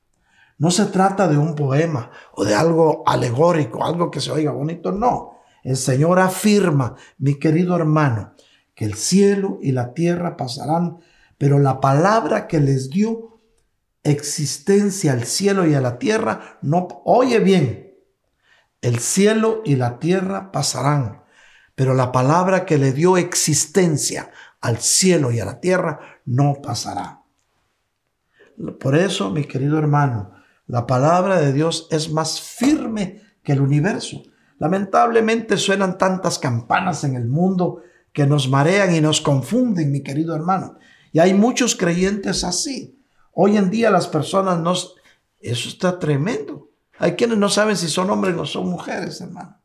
No 0.58 0.70
se 0.70 0.86
trata 0.86 1.28
de 1.28 1.38
un 1.38 1.54
poema 1.54 2.10
o 2.32 2.44
de 2.44 2.54
algo 2.54 3.04
alegórico, 3.06 3.84
algo 3.84 4.10
que 4.10 4.20
se 4.20 4.32
oiga 4.32 4.50
bonito, 4.50 4.90
no. 4.90 5.38
El 5.62 5.76
Señor 5.76 6.18
afirma, 6.18 6.96
mi 7.18 7.38
querido 7.38 7.76
hermano, 7.76 8.34
que 8.74 8.84
el 8.84 8.94
cielo 8.94 9.58
y 9.62 9.72
la 9.72 9.94
tierra 9.94 10.36
pasarán, 10.36 10.98
pero 11.36 11.58
la 11.58 11.80
palabra 11.80 12.48
que 12.48 12.60
les 12.60 12.90
dio 12.90 13.40
existencia 14.02 15.12
al 15.12 15.24
cielo 15.24 15.66
y 15.66 15.74
a 15.74 15.80
la 15.80 15.98
tierra, 15.98 16.58
no, 16.62 16.88
oye 17.04 17.38
bien, 17.38 17.87
el 18.80 18.98
cielo 19.00 19.62
y 19.64 19.76
la 19.76 19.98
tierra 19.98 20.52
pasarán, 20.52 21.22
pero 21.74 21.94
la 21.94 22.12
palabra 22.12 22.64
que 22.64 22.78
le 22.78 22.92
dio 22.92 23.16
existencia 23.16 24.30
al 24.60 24.78
cielo 24.78 25.30
y 25.30 25.40
a 25.40 25.44
la 25.44 25.60
tierra 25.60 26.00
no 26.24 26.56
pasará. 26.62 27.22
Por 28.80 28.96
eso, 28.96 29.30
mi 29.30 29.44
querido 29.44 29.78
hermano, 29.78 30.32
la 30.66 30.86
palabra 30.86 31.40
de 31.40 31.52
Dios 31.52 31.86
es 31.90 32.10
más 32.10 32.40
firme 32.40 33.22
que 33.42 33.52
el 33.52 33.60
universo. 33.60 34.22
Lamentablemente 34.58 35.56
suenan 35.56 35.96
tantas 35.96 36.38
campanas 36.38 37.04
en 37.04 37.14
el 37.14 37.26
mundo 37.26 37.82
que 38.12 38.26
nos 38.26 38.48
marean 38.48 38.94
y 38.94 39.00
nos 39.00 39.20
confunden, 39.20 39.92
mi 39.92 40.02
querido 40.02 40.34
hermano. 40.34 40.78
Y 41.12 41.20
hay 41.20 41.34
muchos 41.34 41.76
creyentes 41.76 42.42
así. 42.42 43.00
Hoy 43.32 43.56
en 43.56 43.70
día 43.70 43.90
las 43.90 44.08
personas 44.08 44.58
no... 44.58 44.74
Eso 45.40 45.68
está 45.68 46.00
tremendo. 46.00 46.67
Hay 46.98 47.12
quienes 47.12 47.38
no 47.38 47.48
saben 47.48 47.76
si 47.76 47.88
son 47.88 48.10
hombres 48.10 48.36
o 48.36 48.44
son 48.44 48.68
mujeres, 48.68 49.20
hermano. 49.20 49.58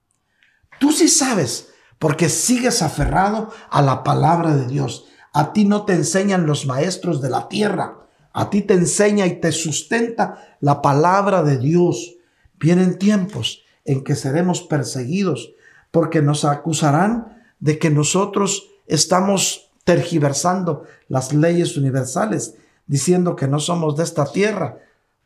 Tú 0.79 0.91
sí 0.91 1.07
sabes, 1.07 1.69
porque 1.99 2.29
sigues 2.29 2.81
aferrado 2.81 3.51
a 3.69 3.81
la 3.81 4.03
palabra 4.03 4.55
de 4.55 4.67
Dios. 4.67 5.05
A 5.31 5.53
ti 5.53 5.65
no 5.65 5.85
te 5.85 5.93
enseñan 5.93 6.45
los 6.45 6.65
maestros 6.65 7.21
de 7.21 7.29
la 7.29 7.47
tierra. 7.47 8.07
A 8.33 8.49
ti 8.49 8.61
te 8.61 8.73
enseña 8.73 9.25
y 9.25 9.39
te 9.39 9.51
sustenta 9.51 10.57
la 10.59 10.81
palabra 10.81 11.43
de 11.43 11.57
Dios. 11.57 12.15
Vienen 12.59 12.97
tiempos 12.97 13.63
en 13.85 14.03
que 14.03 14.15
seremos 14.15 14.61
perseguidos 14.61 15.53
porque 15.91 16.21
nos 16.21 16.45
acusarán 16.45 17.43
de 17.59 17.79
que 17.79 17.89
nosotros 17.89 18.69
estamos 18.87 19.71
tergiversando 19.83 20.83
las 21.07 21.33
leyes 21.33 21.77
universales, 21.77 22.55
diciendo 22.87 23.35
que 23.35 23.47
no 23.47 23.59
somos 23.59 23.95
de 23.97 24.03
esta 24.03 24.25
tierra, 24.25 24.79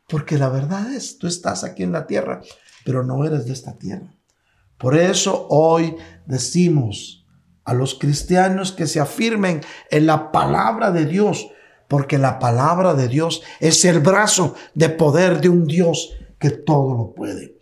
porque 0.08 0.38
la 0.38 0.48
verdad 0.48 0.92
es, 0.92 1.18
tú 1.18 1.26
estás 1.26 1.64
aquí 1.64 1.82
en 1.82 1.92
la 1.92 2.06
tierra, 2.06 2.40
pero 2.84 3.04
no 3.04 3.24
eres 3.24 3.44
de 3.46 3.52
esta 3.52 3.76
tierra. 3.76 4.14
Por 4.78 4.96
eso 4.96 5.46
hoy 5.50 5.96
decimos 6.24 7.26
a 7.64 7.74
los 7.74 7.94
cristianos 7.94 8.72
que 8.72 8.86
se 8.86 9.00
afirmen 9.00 9.60
en 9.90 10.06
la 10.06 10.32
palabra 10.32 10.90
de 10.90 11.04
Dios, 11.04 11.48
porque 11.86 12.16
la 12.16 12.38
palabra 12.38 12.94
de 12.94 13.08
Dios 13.08 13.42
es 13.60 13.84
el 13.84 14.00
brazo 14.00 14.54
de 14.74 14.88
poder 14.88 15.40
de 15.40 15.50
un 15.50 15.66
Dios 15.66 16.14
que 16.38 16.50
todo 16.50 16.96
lo 16.96 17.12
puede. 17.14 17.58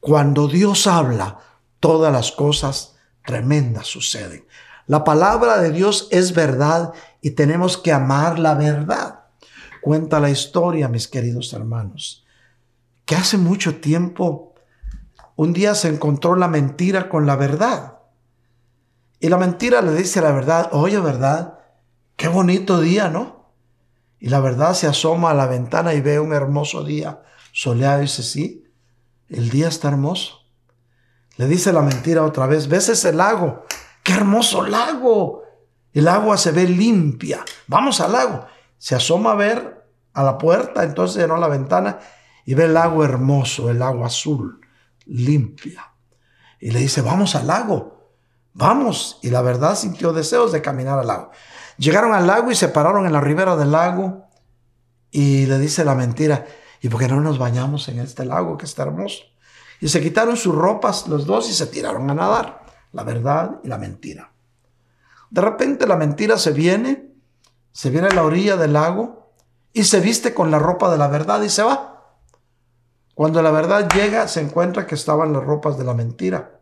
Cuando 0.00 0.48
Dios 0.48 0.86
habla, 0.86 1.38
todas 1.80 2.12
las 2.12 2.32
cosas 2.32 2.96
tremendas 3.26 3.86
suceden. 3.86 4.46
La 4.86 5.04
palabra 5.04 5.58
de 5.58 5.70
Dios 5.70 6.08
es 6.10 6.34
verdad 6.34 6.92
y 7.20 7.32
tenemos 7.32 7.76
que 7.76 7.92
amar 7.92 8.38
la 8.38 8.54
verdad. 8.54 9.23
Cuenta 9.84 10.18
la 10.18 10.30
historia, 10.30 10.88
mis 10.88 11.08
queridos 11.08 11.52
hermanos, 11.52 12.24
que 13.04 13.16
hace 13.16 13.36
mucho 13.36 13.82
tiempo 13.82 14.54
un 15.36 15.52
día 15.52 15.74
se 15.74 15.88
encontró 15.88 16.36
la 16.36 16.48
mentira 16.48 17.10
con 17.10 17.26
la 17.26 17.36
verdad. 17.36 17.98
Y 19.20 19.28
la 19.28 19.36
mentira 19.36 19.82
le 19.82 19.94
dice 19.94 20.20
a 20.20 20.22
la 20.22 20.32
verdad, 20.32 20.70
oye, 20.72 20.98
verdad, 21.00 21.58
qué 22.16 22.28
bonito 22.28 22.80
día, 22.80 23.10
¿no? 23.10 23.50
Y 24.18 24.30
la 24.30 24.40
verdad 24.40 24.72
se 24.72 24.86
asoma 24.86 25.32
a 25.32 25.34
la 25.34 25.44
ventana 25.44 25.92
y 25.92 26.00
ve 26.00 26.18
un 26.18 26.32
hermoso 26.32 26.82
día 26.82 27.20
soleado 27.52 27.98
y 27.98 28.06
dice, 28.06 28.22
sí, 28.22 28.64
el 29.28 29.50
día 29.50 29.68
está 29.68 29.88
hermoso. 29.88 30.46
Le 31.36 31.46
dice 31.46 31.74
la 31.74 31.82
mentira 31.82 32.24
otra 32.24 32.46
vez, 32.46 32.68
¿ves 32.68 32.88
ese 32.88 33.12
lago? 33.12 33.66
¡Qué 34.02 34.14
hermoso 34.14 34.64
lago! 34.64 35.42
El 35.92 36.08
agua 36.08 36.38
se 36.38 36.52
ve 36.52 36.66
limpia. 36.66 37.44
Vamos 37.66 38.00
al 38.00 38.12
lago. 38.12 38.46
Se 38.78 38.94
asoma 38.94 39.32
a 39.32 39.34
ver 39.34 39.73
a 40.14 40.22
la 40.22 40.38
puerta, 40.38 40.84
entonces 40.84 41.28
a 41.28 41.36
la 41.36 41.48
ventana 41.48 41.98
y 42.44 42.54
ve 42.54 42.64
el 42.64 42.74
lago 42.74 43.04
hermoso, 43.04 43.70
el 43.70 43.82
agua 43.82 44.06
azul, 44.06 44.60
limpia. 45.06 45.92
Y 46.60 46.70
le 46.70 46.80
dice, 46.80 47.02
vamos 47.02 47.34
al 47.34 47.46
lago, 47.46 48.12
vamos. 48.52 49.18
Y 49.22 49.30
la 49.30 49.42
verdad 49.42 49.76
sintió 49.76 50.12
deseos 50.12 50.52
de 50.52 50.62
caminar 50.62 50.98
al 50.98 51.08
lago. 51.08 51.30
Llegaron 51.76 52.14
al 52.14 52.26
lago 52.26 52.50
y 52.50 52.54
se 52.54 52.68
pararon 52.68 53.06
en 53.06 53.12
la 53.12 53.20
ribera 53.20 53.56
del 53.56 53.72
lago 53.72 54.28
y 55.10 55.46
le 55.46 55.58
dice 55.58 55.84
la 55.84 55.94
mentira, 55.94 56.46
¿y 56.80 56.88
por 56.88 57.00
qué 57.00 57.08
no 57.08 57.20
nos 57.20 57.38
bañamos 57.38 57.88
en 57.88 57.98
este 57.98 58.24
lago 58.24 58.56
que 58.56 58.66
está 58.66 58.84
hermoso? 58.84 59.24
Y 59.80 59.88
se 59.88 60.00
quitaron 60.00 60.36
sus 60.36 60.54
ropas 60.54 61.08
los 61.08 61.26
dos 61.26 61.50
y 61.50 61.52
se 61.52 61.66
tiraron 61.66 62.08
a 62.10 62.14
nadar, 62.14 62.64
la 62.92 63.02
verdad 63.02 63.60
y 63.64 63.68
la 63.68 63.78
mentira. 63.78 64.32
De 65.30 65.40
repente 65.40 65.86
la 65.86 65.96
mentira 65.96 66.38
se 66.38 66.52
viene, 66.52 67.10
se 67.72 67.90
viene 67.90 68.06
a 68.06 68.14
la 68.14 68.22
orilla 68.22 68.56
del 68.56 68.74
lago 68.74 69.23
y 69.74 69.84
se 69.84 70.00
viste 70.00 70.32
con 70.32 70.52
la 70.52 70.60
ropa 70.60 70.90
de 70.90 70.96
la 70.96 71.08
verdad 71.08 71.42
y 71.42 71.50
se 71.50 71.64
va. 71.64 72.16
Cuando 73.14 73.42
la 73.42 73.50
verdad 73.50 73.88
llega, 73.90 74.28
se 74.28 74.40
encuentra 74.40 74.86
que 74.86 74.94
estaban 74.94 75.32
las 75.32 75.42
ropas 75.42 75.76
de 75.76 75.84
la 75.84 75.94
mentira. 75.94 76.60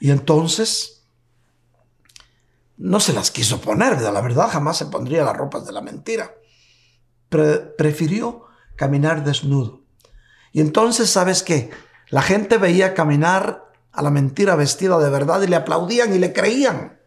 Y 0.00 0.10
entonces 0.10 1.06
no 2.78 3.00
se 3.00 3.12
las 3.12 3.30
quiso 3.30 3.60
poner, 3.60 4.00
la 4.00 4.20
verdad 4.22 4.48
jamás 4.50 4.78
se 4.78 4.86
pondría 4.86 5.24
las 5.24 5.36
ropas 5.36 5.66
de 5.66 5.72
la 5.72 5.82
mentira. 5.82 6.34
prefirió 7.28 8.46
caminar 8.76 9.22
desnudo. 9.22 9.82
Y 10.52 10.62
entonces, 10.62 11.10
¿sabes 11.10 11.42
qué? 11.42 11.70
La 12.08 12.22
gente 12.22 12.56
veía 12.56 12.94
caminar 12.94 13.72
a 13.92 14.02
la 14.02 14.10
mentira 14.10 14.56
vestida 14.56 14.98
de 14.98 15.10
verdad 15.10 15.42
y 15.42 15.48
le 15.48 15.56
aplaudían 15.56 16.14
y 16.14 16.18
le 16.18 16.32
creían. 16.32 16.98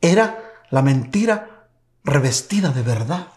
Era 0.00 0.42
la 0.70 0.82
mentira 0.82 1.68
revestida 2.02 2.70
de 2.70 2.82
verdad. 2.82 3.35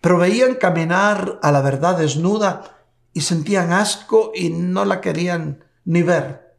Pero 0.00 0.18
veían 0.18 0.54
caminar 0.54 1.38
a 1.42 1.52
la 1.52 1.60
verdad 1.60 1.98
desnuda 1.98 2.78
y 3.12 3.22
sentían 3.22 3.72
asco 3.72 4.32
y 4.34 4.50
no 4.50 4.84
la 4.84 5.00
querían 5.00 5.64
ni 5.84 6.02
ver. 6.02 6.56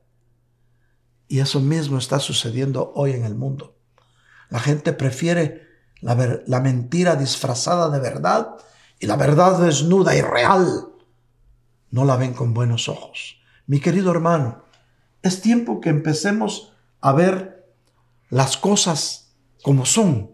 Y 1.27 1.39
eso 1.39 1.59
mismo 1.59 1.97
está 1.97 2.19
sucediendo 2.19 2.91
hoy 2.95 3.11
en 3.11 3.23
el 3.23 3.35
mundo. 3.35 3.77
La 4.49 4.59
gente 4.59 4.93
prefiere 4.93 5.67
la, 6.01 6.41
la, 6.47 6.59
mentira 6.59 7.15
disfrazada 7.15 7.89
de 7.89 7.99
verdad 7.99 8.55
y 8.99 9.05
la 9.05 9.15
verdad 9.15 9.59
desnuda 9.59 10.15
y 10.15 10.21
real. 10.21 10.87
No 11.91 12.03
la 12.05 12.17
ven 12.17 12.33
con 12.33 12.53
buenos 12.53 12.89
ojos. 12.89 13.37
Mi 13.67 13.79
querido 13.79 14.11
hermano, 14.11 14.63
es 15.21 15.41
tiempo 15.41 15.81
que 15.81 15.89
empecemos 15.89 16.73
a 17.01 17.11
ver 17.11 17.73
las 18.29 18.57
cosas 18.57 19.35
como 19.61 19.85
son. 19.85 20.33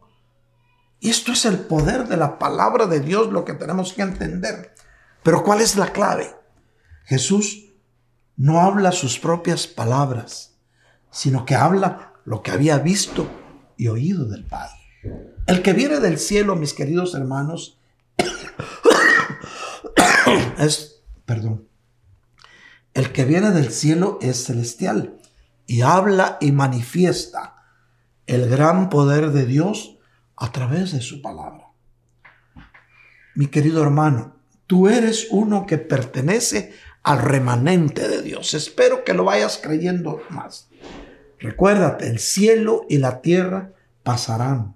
Y 0.99 1.09
esto 1.09 1.31
es 1.31 1.45
el 1.45 1.59
poder 1.59 2.07
de 2.07 2.17
la 2.17 2.39
palabra 2.39 2.87
de 2.87 2.99
Dios 2.99 3.31
lo 3.31 3.45
que 3.45 3.53
tenemos 3.53 3.93
que 3.93 4.01
entender. 4.01 4.73
Pero 5.23 5.43
¿cuál 5.43 5.61
es 5.61 5.75
la 5.75 5.91
clave? 5.91 6.35
Jesús 7.05 7.73
no 8.37 8.61
habla 8.61 8.91
sus 8.91 9.19
propias 9.19 9.67
palabras 9.67 10.55
sino 11.15 11.45
que 11.45 11.55
habla 11.55 12.11
lo 12.25 12.43
que 12.43 12.51
había 12.51 12.77
visto 12.79 13.25
y 13.77 13.87
oído 13.87 14.25
del 14.25 14.43
Padre. 14.43 14.75
El 15.47 15.61
que 15.61 15.71
viene 15.71 16.01
del 16.01 16.19
cielo, 16.19 16.57
mis 16.57 16.73
queridos 16.73 17.15
hermanos, 17.15 17.79
es, 20.57 21.03
perdón, 21.25 21.69
el 22.93 23.13
que 23.13 23.23
viene 23.23 23.51
del 23.51 23.71
cielo 23.71 24.19
es 24.21 24.43
celestial 24.43 25.17
y 25.65 25.83
habla 25.83 26.37
y 26.41 26.51
manifiesta 26.51 27.63
el 28.27 28.49
gran 28.49 28.89
poder 28.89 29.31
de 29.31 29.45
Dios 29.45 29.94
a 30.37 30.51
través 30.51 30.91
de 30.91 31.01
su 31.01 31.21
palabra. 31.21 31.67
Mi 33.35 33.47
querido 33.47 33.83
hermano, 33.83 34.35
tú 34.67 34.87
eres 34.87 35.27
uno 35.29 35.65
que 35.65 35.77
pertenece 35.77 36.73
al 37.03 37.19
remanente 37.19 38.07
de 38.07 38.21
Dios. 38.21 38.53
Espero 38.53 39.03
que 39.03 39.13
lo 39.13 39.25
vayas 39.25 39.59
creyendo 39.61 40.21
más. 40.29 40.69
Recuérdate, 41.39 42.07
el 42.07 42.19
cielo 42.19 42.85
y 42.89 42.97
la 42.97 43.21
tierra 43.21 43.73
pasarán, 44.03 44.75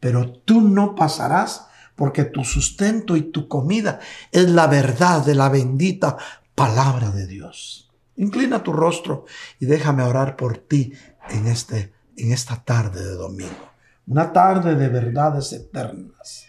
pero 0.00 0.32
tú 0.32 0.60
no 0.60 0.94
pasarás 0.94 1.66
porque 1.94 2.24
tu 2.24 2.44
sustento 2.44 3.16
y 3.16 3.22
tu 3.22 3.48
comida 3.48 4.00
es 4.32 4.48
la 4.50 4.66
verdad 4.66 5.24
de 5.24 5.34
la 5.34 5.48
bendita 5.48 6.16
palabra 6.54 7.10
de 7.10 7.26
Dios. 7.26 7.90
Inclina 8.16 8.62
tu 8.62 8.72
rostro 8.72 9.26
y 9.60 9.66
déjame 9.66 10.02
orar 10.02 10.36
por 10.36 10.58
ti 10.58 10.92
en, 11.28 11.46
este, 11.46 11.92
en 12.16 12.32
esta 12.32 12.64
tarde 12.64 13.04
de 13.04 13.14
domingo. 13.14 13.67
Una 14.08 14.32
tarde 14.32 14.74
de 14.74 14.88
verdades 14.88 15.52
eternas. 15.52 16.46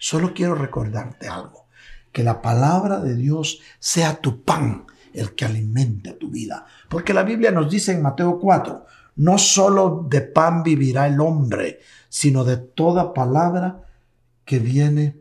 Solo 0.00 0.32
quiero 0.32 0.54
recordarte 0.54 1.28
algo, 1.28 1.66
que 2.12 2.24
la 2.24 2.40
palabra 2.40 2.98
de 3.00 3.14
Dios 3.14 3.60
sea 3.78 4.22
tu 4.22 4.42
pan, 4.42 4.86
el 5.12 5.34
que 5.34 5.44
alimente 5.44 6.12
tu 6.12 6.30
vida. 6.30 6.64
Porque 6.88 7.12
la 7.12 7.22
Biblia 7.22 7.50
nos 7.50 7.70
dice 7.70 7.92
en 7.92 8.00
Mateo 8.00 8.38
4, 8.40 8.86
no 9.16 9.36
solo 9.36 10.06
de 10.08 10.22
pan 10.22 10.62
vivirá 10.62 11.06
el 11.06 11.20
hombre, 11.20 11.80
sino 12.08 12.42
de 12.42 12.56
toda 12.56 13.12
palabra 13.12 13.82
que 14.46 14.58
viene 14.58 15.18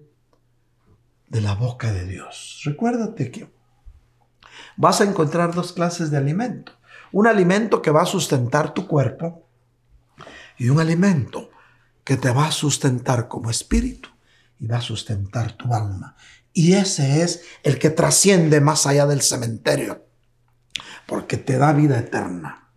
de 1.27 1.41
la 1.41 1.53
boca 1.53 1.91
de 1.91 2.05
Dios. 2.05 2.61
Recuérdate 2.63 3.29
que 3.29 3.51
vas 4.77 5.01
a 5.01 5.03
encontrar 5.03 5.53
dos 5.53 5.73
clases 5.73 6.11
de 6.11 6.17
alimento. 6.17 6.71
Un 7.11 7.27
alimento 7.27 7.81
que 7.81 7.91
va 7.91 8.03
a 8.03 8.07
sustentar 8.07 8.73
tu 8.73 8.87
cuerpo 8.87 9.45
y 10.57 10.69
un 10.69 10.79
alimento 10.79 11.49
que 12.03 12.17
te 12.17 12.31
va 12.31 12.47
a 12.47 12.51
sustentar 12.51 13.27
como 13.27 13.49
espíritu 13.49 14.09
y 14.59 14.67
va 14.67 14.77
a 14.77 14.81
sustentar 14.81 15.53
tu 15.53 15.73
alma. 15.73 16.15
Y 16.53 16.73
ese 16.73 17.23
es 17.23 17.41
el 17.63 17.79
que 17.79 17.89
trasciende 17.89 18.61
más 18.61 18.85
allá 18.85 19.07
del 19.07 19.21
cementerio, 19.21 20.05
porque 21.07 21.37
te 21.37 21.57
da 21.57 21.73
vida 21.73 21.97
eterna. 21.97 22.69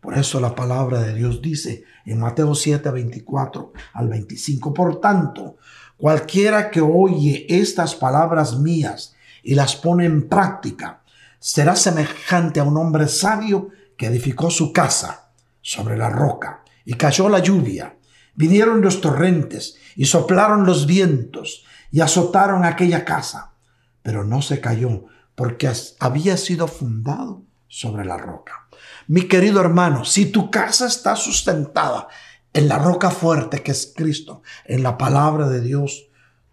Por 0.00 0.16
eso 0.16 0.40
la 0.40 0.54
palabra 0.54 1.00
de 1.00 1.14
Dios 1.14 1.42
dice 1.42 1.84
en 2.06 2.20
Mateo 2.20 2.54
7, 2.54 2.90
24 2.90 3.72
al 3.94 4.08
25, 4.08 4.72
por 4.72 5.00
tanto, 5.00 5.56
cualquiera 5.96 6.70
que 6.70 6.80
oye 6.80 7.46
estas 7.48 7.96
palabras 7.96 8.56
mías 8.58 9.16
y 9.42 9.54
las 9.54 9.74
pone 9.76 10.04
en 10.04 10.28
práctica, 10.28 11.02
será 11.40 11.74
semejante 11.74 12.60
a 12.60 12.64
un 12.64 12.76
hombre 12.76 13.08
sabio 13.08 13.70
que 13.96 14.06
edificó 14.06 14.50
su 14.50 14.72
casa 14.72 15.32
sobre 15.60 15.96
la 15.96 16.08
roca 16.08 16.62
y 16.84 16.94
cayó 16.94 17.28
la 17.28 17.40
lluvia. 17.40 17.97
Vinieron 18.38 18.82
los 18.82 19.00
torrentes 19.00 19.78
y 19.96 20.04
soplaron 20.04 20.64
los 20.64 20.86
vientos 20.86 21.64
y 21.90 22.02
azotaron 22.02 22.64
aquella 22.64 23.04
casa, 23.04 23.54
pero 24.00 24.22
no 24.22 24.42
se 24.42 24.60
cayó 24.60 25.06
porque 25.34 25.68
había 25.98 26.36
sido 26.36 26.68
fundado 26.68 27.42
sobre 27.66 28.04
la 28.04 28.16
roca. 28.16 28.68
Mi 29.08 29.22
querido 29.22 29.60
hermano, 29.60 30.04
si 30.04 30.26
tu 30.26 30.52
casa 30.52 30.86
está 30.86 31.16
sustentada 31.16 32.06
en 32.52 32.68
la 32.68 32.78
roca 32.78 33.10
fuerte 33.10 33.64
que 33.64 33.72
es 33.72 33.92
Cristo, 33.96 34.42
en 34.66 34.84
la 34.84 34.96
palabra 34.96 35.48
de 35.48 35.60
Dios, 35.60 36.06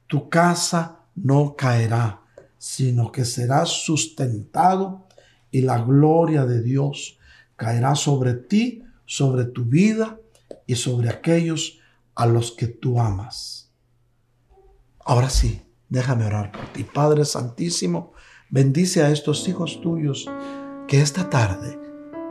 tu 0.08 0.28
casa 0.28 1.02
no 1.14 1.56
caerá, 1.56 2.22
sino 2.58 3.12
que 3.12 3.26
será 3.26 3.68
sustentado 3.68 5.08
y 5.52 5.62
la 5.62 5.78
gloria 5.78 6.48
de 6.48 6.64
Dios 6.64 7.20
caerá 7.56 7.94
sobre 7.94 8.34
ti, 8.34 8.82
sobre 9.06 9.46
tu 9.46 9.66
vida 9.66 10.18
y 10.66 10.76
sobre 10.76 11.10
aquellos 11.10 11.80
a 12.16 12.26
los 12.26 12.52
que 12.52 12.68
tú 12.68 13.00
amas. 13.00 13.72
Ahora 15.00 15.30
sí, 15.30 15.62
déjame 15.90 16.26
orar 16.26 16.52
por 16.52 16.66
ti. 16.74 16.84
Padre 16.84 17.26
Santísimo, 17.26 18.14
bendice 18.50 19.04
a 19.04 19.12
estos 19.12 19.48
hijos 19.48 19.82
tuyos 19.82 20.30
que 20.88 21.02
esta 21.02 21.30
tarde 21.30 21.80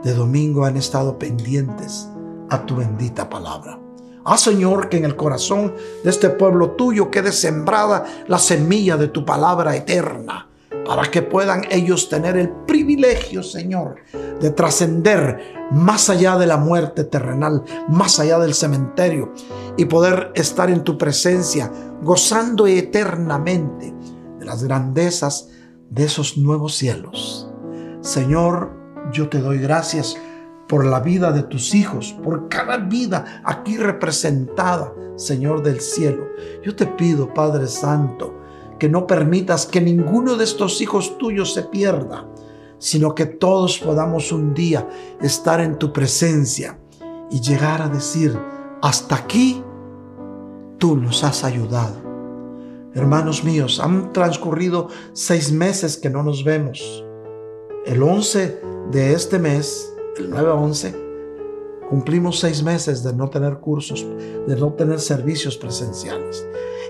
de 0.03 0.13
domingo 0.13 0.65
han 0.65 0.77
estado 0.77 1.17
pendientes 1.17 2.09
a 2.49 2.65
tu 2.65 2.75
bendita 2.75 3.29
palabra. 3.29 3.79
Ah, 4.23 4.37
Señor, 4.37 4.89
que 4.89 4.97
en 4.97 5.05
el 5.05 5.15
corazón 5.15 5.75
de 6.03 6.09
este 6.09 6.29
pueblo 6.29 6.71
tuyo 6.71 7.11
quede 7.11 7.31
sembrada 7.31 8.05
la 8.27 8.39
semilla 8.39 8.97
de 8.97 9.07
tu 9.07 9.23
palabra 9.23 9.75
eterna, 9.75 10.49
para 10.85 11.09
que 11.09 11.21
puedan 11.21 11.63
ellos 11.69 12.09
tener 12.09 12.37
el 12.37 12.49
privilegio, 12.49 13.43
Señor, 13.43 13.95
de 14.39 14.51
trascender 14.51 15.67
más 15.71 16.09
allá 16.09 16.37
de 16.37 16.45
la 16.45 16.57
muerte 16.57 17.03
terrenal, 17.03 17.63
más 17.89 18.19
allá 18.19 18.39
del 18.39 18.53
cementerio, 18.53 19.33
y 19.77 19.85
poder 19.85 20.31
estar 20.35 20.69
en 20.69 20.83
tu 20.83 20.97
presencia, 20.97 21.71
gozando 22.01 22.67
eternamente 22.67 23.93
de 24.39 24.45
las 24.45 24.63
grandezas 24.63 25.49
de 25.89 26.05
esos 26.05 26.37
nuevos 26.37 26.75
cielos. 26.75 27.49
Señor, 28.01 28.71
yo 29.11 29.29
te 29.29 29.39
doy 29.39 29.57
gracias 29.57 30.15
por 30.67 30.85
la 30.85 30.99
vida 30.99 31.31
de 31.31 31.43
tus 31.43 31.75
hijos, 31.75 32.15
por 32.23 32.49
cada 32.49 32.77
vida 32.77 33.41
aquí 33.43 33.77
representada, 33.77 34.93
Señor 35.15 35.63
del 35.63 35.79
cielo. 35.79 36.27
Yo 36.63 36.75
te 36.75 36.85
pido, 36.85 37.33
Padre 37.33 37.67
Santo, 37.67 38.33
que 38.79 38.89
no 38.89 39.07
permitas 39.07 39.65
que 39.65 39.81
ninguno 39.81 40.35
de 40.35 40.43
estos 40.43 40.81
hijos 40.81 41.17
tuyos 41.17 41.53
se 41.53 41.63
pierda, 41.63 42.27
sino 42.77 43.15
que 43.15 43.25
todos 43.25 43.79
podamos 43.79 44.31
un 44.31 44.53
día 44.53 44.87
estar 45.21 45.61
en 45.61 45.77
tu 45.77 45.93
presencia 45.93 46.79
y 47.31 47.41
llegar 47.41 47.81
a 47.81 47.89
decir, 47.89 48.37
hasta 48.81 49.15
aquí 49.15 49.63
tú 50.77 50.95
nos 50.95 51.23
has 51.23 51.43
ayudado. 51.43 52.03
Hermanos 52.93 53.43
míos, 53.43 53.79
han 53.79 54.13
transcurrido 54.13 54.87
seis 55.13 55.51
meses 55.51 55.97
que 55.97 56.09
no 56.09 56.23
nos 56.23 56.43
vemos. 56.43 57.03
El 57.85 58.01
11 58.01 58.61
de 58.91 59.13
este 59.13 59.37
mes, 59.37 59.93
el 60.17 60.29
9 60.29 60.49
a 60.49 60.53
11, 60.53 60.95
cumplimos 61.89 62.39
seis 62.39 62.63
meses 62.63 63.03
de 63.03 63.13
no 63.13 63.29
tener 63.29 63.57
cursos, 63.57 64.05
de 64.47 64.55
no 64.55 64.73
tener 64.73 64.99
servicios 64.99 65.57
presenciales. 65.57 66.45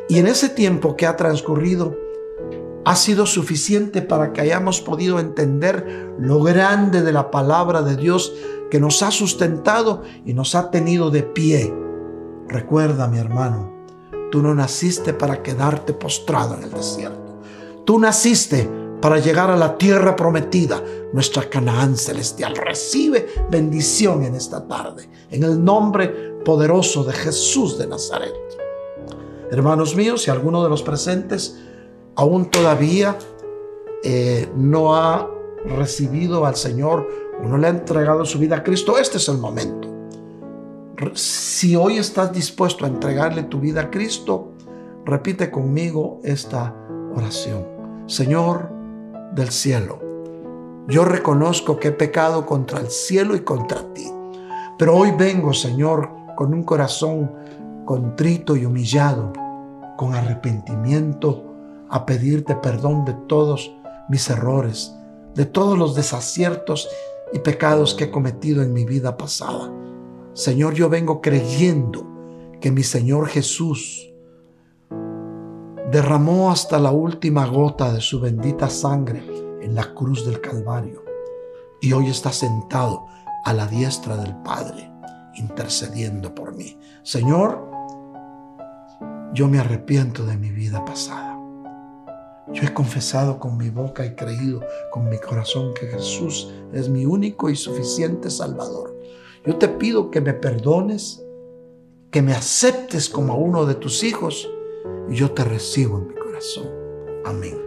Y 0.07 0.19
en 0.19 0.27
ese 0.27 0.49
tiempo 0.49 0.95
que 0.95 1.07
ha 1.07 1.15
transcurrido, 1.15 1.95
ha 2.85 2.95
sido 2.95 3.25
suficiente 3.25 4.03
para 4.03 4.31
que 4.31 4.41
hayamos 4.41 4.79
podido 4.79 5.19
entender 5.19 6.13
lo 6.19 6.43
grande 6.43 7.01
de 7.01 7.11
la 7.11 7.31
palabra 7.31 7.81
de 7.81 7.95
Dios 7.95 8.33
que 8.69 8.79
nos 8.79 9.01
ha 9.01 9.09
sustentado 9.09 10.03
y 10.23 10.33
nos 10.33 10.53
ha 10.53 10.69
tenido 10.69 11.09
de 11.09 11.23
pie. 11.23 11.73
Recuerda, 12.47 13.07
mi 13.07 13.17
hermano, 13.17 13.73
tú 14.31 14.43
no 14.43 14.53
naciste 14.53 15.13
para 15.13 15.41
quedarte 15.41 15.93
postrado 15.93 16.55
en 16.55 16.63
el 16.63 16.71
desierto. 16.71 17.41
Tú 17.85 17.97
naciste 17.97 18.69
para 19.01 19.17
llegar 19.17 19.49
a 19.49 19.57
la 19.57 19.77
tierra 19.77 20.15
prometida, 20.15 20.81
nuestra 21.11 21.49
Canaán 21.49 21.97
celestial. 21.97 22.55
Recibe 22.55 23.27
bendición 23.49 24.23
en 24.23 24.35
esta 24.35 24.67
tarde, 24.67 25.09
en 25.31 25.43
el 25.43 25.63
nombre 25.63 26.35
poderoso 26.45 27.03
de 27.03 27.13
Jesús 27.13 27.79
de 27.79 27.87
Nazaret. 27.87 28.64
Hermanos 29.55 29.95
míos, 29.95 30.23
si 30.23 30.29
alguno 30.29 30.61
de 30.61 30.69
los 30.69 30.83
presentes 30.83 31.57
aún 32.17 32.51
todavía 32.51 33.17
eh, 34.03 34.49
no 34.53 34.97
ha 34.97 35.31
recibido 35.65 36.45
al 36.45 36.57
Señor 36.57 37.07
o 37.41 37.47
no 37.47 37.57
le 37.57 37.67
ha 37.67 37.69
entregado 37.69 38.25
su 38.25 38.37
vida 38.37 38.57
a 38.57 38.63
Cristo, 38.63 38.97
este 38.97 39.15
es 39.15 39.29
el 39.29 39.37
momento. 39.37 39.87
Si 41.13 41.73
hoy 41.77 41.99
estás 41.99 42.33
dispuesto 42.33 42.83
a 42.83 42.89
entregarle 42.89 43.43
tu 43.43 43.61
vida 43.61 43.83
a 43.83 43.91
Cristo, 43.91 44.51
repite 45.05 45.49
conmigo 45.49 46.19
esta 46.25 46.75
oración. 47.15 47.65
Señor 48.07 48.69
del 49.35 49.51
cielo, 49.51 50.01
yo 50.89 51.05
reconozco 51.05 51.79
que 51.79 51.87
he 51.87 51.93
pecado 51.93 52.45
contra 52.45 52.81
el 52.81 52.89
cielo 52.89 53.37
y 53.37 53.39
contra 53.39 53.93
ti, 53.93 54.11
pero 54.77 54.97
hoy 54.97 55.11
vengo, 55.17 55.53
Señor, 55.53 56.09
con 56.35 56.53
un 56.53 56.63
corazón 56.63 57.31
contrito 57.85 58.57
y 58.57 58.65
humillado, 58.65 59.31
con 59.97 60.13
arrepentimiento, 60.13 61.43
a 61.89 62.05
pedirte 62.05 62.55
perdón 62.55 63.05
de 63.05 63.13
todos 63.27 63.75
mis 64.09 64.29
errores, 64.29 64.93
de 65.33 65.45
todos 65.45 65.77
los 65.77 65.95
desaciertos 65.95 66.87
y 67.33 67.39
pecados 67.39 67.93
que 67.93 68.05
he 68.05 68.11
cometido 68.11 68.63
en 68.63 68.73
mi 68.73 68.85
vida 68.85 69.17
pasada. 69.17 69.71
Señor, 70.33 70.73
yo 70.73 70.89
vengo 70.89 71.21
creyendo 71.21 72.05
que 72.59 72.71
mi 72.71 72.83
Señor 72.83 73.27
Jesús 73.27 74.11
derramó 75.91 76.51
hasta 76.51 76.79
la 76.79 76.91
última 76.91 77.45
gota 77.45 77.93
de 77.93 78.01
su 78.01 78.19
bendita 78.19 78.69
sangre 78.69 79.23
en 79.61 79.75
la 79.75 79.93
cruz 79.93 80.25
del 80.25 80.41
Calvario 80.41 81.03
y 81.81 81.93
hoy 81.93 82.09
está 82.09 82.31
sentado 82.31 83.05
a 83.43 83.53
la 83.53 83.67
diestra 83.67 84.17
del 84.17 84.35
Padre 84.37 84.91
intercediendo 85.35 86.33
por 86.33 86.55
mí. 86.55 86.79
Señor, 87.03 87.74
yo 89.33 89.47
me 89.47 89.59
arrepiento 89.59 90.25
de 90.25 90.37
mi 90.37 90.51
vida 90.51 90.83
pasada. 90.85 91.37
Yo 92.53 92.63
he 92.63 92.73
confesado 92.73 93.39
con 93.39 93.57
mi 93.57 93.69
boca 93.69 94.05
y 94.05 94.15
creído 94.15 94.61
con 94.91 95.09
mi 95.09 95.17
corazón 95.17 95.73
que 95.73 95.87
Jesús 95.87 96.53
es 96.73 96.89
mi 96.89 97.05
único 97.05 97.49
y 97.49 97.55
suficiente 97.55 98.29
Salvador. 98.29 98.95
Yo 99.45 99.57
te 99.57 99.67
pido 99.67 100.11
que 100.11 100.21
me 100.21 100.33
perdones, 100.33 101.23
que 102.11 102.21
me 102.21 102.33
aceptes 102.33 103.09
como 103.09 103.37
uno 103.37 103.65
de 103.65 103.75
tus 103.75 104.03
hijos 104.03 104.49
y 105.09 105.15
yo 105.15 105.31
te 105.31 105.43
recibo 105.43 105.97
en 105.97 106.07
mi 106.07 106.15
corazón. 106.15 106.69
Amén. 107.25 107.59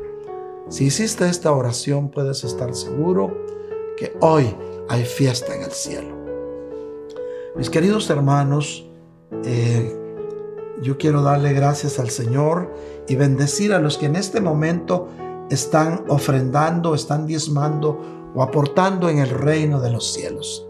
Si 0.69 0.85
hiciste 0.85 1.29
esta 1.29 1.53
oración 1.53 2.11
puedes 2.11 2.45
estar 2.45 2.75
seguro 2.75 3.37
que 3.97 4.17
hoy 4.21 4.55
hay 4.89 5.05
fiesta 5.05 5.55
en 5.55 5.63
el 5.63 5.73
cielo. 5.73 6.17
Mis 7.57 7.69
queridos 7.69 8.09
hermanos, 8.11 8.89
eh, 9.45 9.98
yo 10.83 10.99
quiero 10.99 11.23
darle 11.23 11.53
gracias 11.53 11.99
al 11.99 12.11
Señor 12.11 12.75
y 13.09 13.17
bendecir 13.17 13.73
a 13.73 13.81
los 13.81 13.99
que 13.99 14.07
en 14.07 14.17
este 14.17 14.41
momento 14.41 15.09
están 15.51 16.05
ofrendando, 16.09 16.95
están 16.95 17.27
diezmando 17.27 18.31
o 18.35 18.43
aportando 18.43 19.09
en 19.09 19.19
el 19.19 19.31
reino 19.31 19.81
de 19.81 19.91
los 19.91 20.13
cielos. 20.13 20.67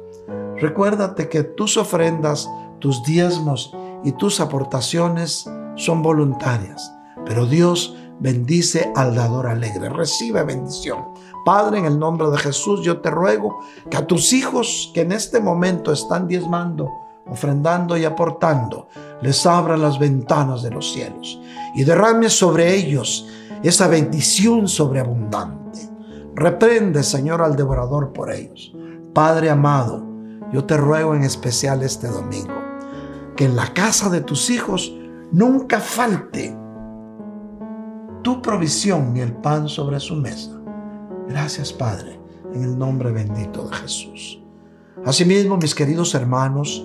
Recuérdate 0.57 1.29
que 1.29 1.43
tus 1.43 1.77
ofrendas, 1.77 2.49
tus 2.79 3.03
diezmos 3.05 3.75
y 4.05 4.13
tus 4.13 4.41
aportaciones 4.41 5.49
son 5.77 6.03
voluntarias, 6.03 6.93
pero 7.25 7.47
Dios 7.47 7.97
bendice 8.21 8.93
al 8.97 9.15
dador 9.15 9.47
alegre. 9.47 9.89
Recibe 9.89 10.43
bendición. 10.43 11.05
Padre, 11.45 11.79
en 11.79 11.85
el 11.87 11.99
nombre 11.99 12.29
de 12.31 12.39
Jesús, 12.39 12.83
yo 12.83 13.01
te 13.01 13.11
ruego 13.11 13.61
que 13.91 13.97
a 13.97 14.07
tus 14.07 14.33
hijos 14.33 14.91
que 14.93 15.03
en 15.03 15.13
este 15.13 15.41
momento 15.41 15.93
están 15.93 16.27
diezmando, 16.27 16.89
ofrendando 17.31 17.97
y 17.97 18.05
aportando, 18.05 18.89
les 19.20 19.47
abra 19.47 19.76
las 19.76 19.99
ventanas 19.99 20.62
de 20.62 20.70
los 20.70 20.93
cielos 20.93 21.41
y 21.74 21.85
derrame 21.85 22.29
sobre 22.29 22.74
ellos 22.74 23.29
esa 23.62 23.89
bendición 23.89 24.68
sobreabundante. 24.68 25.81
Reprende, 26.35 27.03
Señor, 27.03 27.43
al 27.43 27.57
devorador 27.57 28.12
por 28.12 28.31
ellos. 28.31 28.73
Padre 29.12 29.51
amado, 29.51 30.05
yo 30.53 30.65
te 30.65 30.77
ruego 30.77 31.15
en 31.15 31.24
especial 31.24 31.82
este 31.82 32.07
domingo 32.09 32.55
que 33.36 33.44
en 33.44 33.57
la 33.57 33.73
casa 33.73 34.11
de 34.11 34.20
tus 34.20 34.51
hijos 34.51 34.93
nunca 35.31 35.81
falte 35.81 36.57
tu 38.23 38.43
provisión 38.43 39.16
y 39.16 39.20
el 39.20 39.32
pan 39.32 39.69
sobre 39.69 40.01
su 40.01 40.16
mesa. 40.16 40.61
Gracias, 41.28 41.73
Padre, 41.73 42.19
en 42.53 42.65
el 42.65 42.78
nombre 42.78 43.12
bendito 43.12 43.69
de 43.69 43.77
Jesús. 43.77 44.43
Asimismo, 45.05 45.57
mis 45.57 45.74
queridos 45.74 46.15
hermanos, 46.15 46.85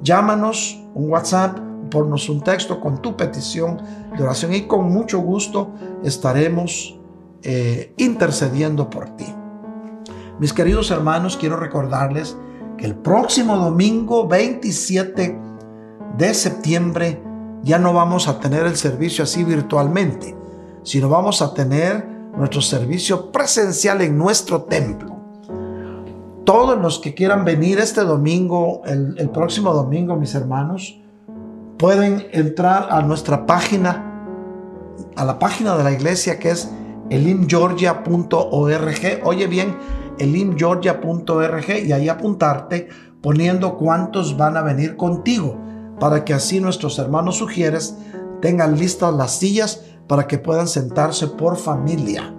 Llámanos, 0.02 0.84
un 0.94 1.10
WhatsApp, 1.10 1.58
ponnos 1.90 2.28
un 2.28 2.42
texto 2.42 2.78
con 2.78 3.00
tu 3.00 3.16
petición 3.16 3.80
de 4.14 4.22
oración 4.22 4.52
y 4.52 4.66
con 4.66 4.92
mucho 4.92 5.20
gusto 5.20 5.70
estaremos 6.02 6.98
eh, 7.46 7.92
intercediendo 7.98 8.88
por 8.88 9.10
ti. 9.16 9.26
Mis 10.38 10.54
queridos 10.54 10.90
hermanos, 10.90 11.36
quiero 11.36 11.56
recordarles 11.56 12.38
que 12.78 12.86
el 12.86 12.94
próximo 12.94 13.58
domingo 13.58 14.26
27 14.26 15.38
de 16.16 16.34
septiembre 16.34 17.22
ya 17.62 17.78
no 17.78 17.92
vamos 17.92 18.28
a 18.28 18.40
tener 18.40 18.64
el 18.64 18.76
servicio 18.76 19.24
así 19.24 19.44
virtualmente, 19.44 20.34
sino 20.84 21.10
vamos 21.10 21.42
a 21.42 21.52
tener 21.52 22.06
nuestro 22.34 22.62
servicio 22.62 23.30
presencial 23.30 24.00
en 24.00 24.16
nuestro 24.16 24.62
templo. 24.62 25.14
Todos 26.44 26.78
los 26.78 26.98
que 26.98 27.14
quieran 27.14 27.44
venir 27.44 27.78
este 27.78 28.02
domingo, 28.02 28.80
el, 28.86 29.16
el 29.18 29.28
próximo 29.28 29.74
domingo, 29.74 30.16
mis 30.16 30.34
hermanos, 30.34 30.98
pueden 31.78 32.26
entrar 32.32 32.88
a 32.90 33.02
nuestra 33.02 33.44
página, 33.44 34.26
a 35.14 35.24
la 35.26 35.38
página 35.38 35.76
de 35.76 35.84
la 35.84 35.92
iglesia 35.92 36.38
que 36.38 36.50
es 36.50 36.70
elimgeorgia.org. 37.10 39.20
Oye 39.24 39.46
bien, 39.46 39.76
elimgeorgia.org 40.18 41.84
y 41.84 41.92
ahí 41.92 42.08
apuntarte 42.08 42.88
poniendo 43.20 43.76
cuántos 43.76 44.36
van 44.36 44.56
a 44.56 44.62
venir 44.62 44.96
contigo 44.96 45.56
para 45.98 46.24
que 46.24 46.34
así 46.34 46.60
nuestros 46.60 46.98
hermanos 46.98 47.36
sugieres 47.36 47.96
tengan 48.40 48.76
listas 48.78 49.14
las 49.14 49.38
sillas 49.38 49.84
para 50.06 50.26
que 50.26 50.38
puedan 50.38 50.68
sentarse 50.68 51.28
por 51.28 51.56
familia. 51.56 52.34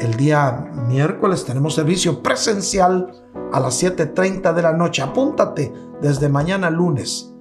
el 0.00 0.14
día 0.14 0.70
miércoles 0.88 1.44
tenemos 1.44 1.74
servicio 1.74 2.22
presencial 2.22 3.12
a 3.52 3.60
las 3.60 3.82
7.30 3.82 4.54
de 4.54 4.62
la 4.62 4.72
noche. 4.72 5.02
Apúntate 5.02 5.72
desde 6.00 6.28
mañana 6.28 6.70
lunes. 6.70 7.32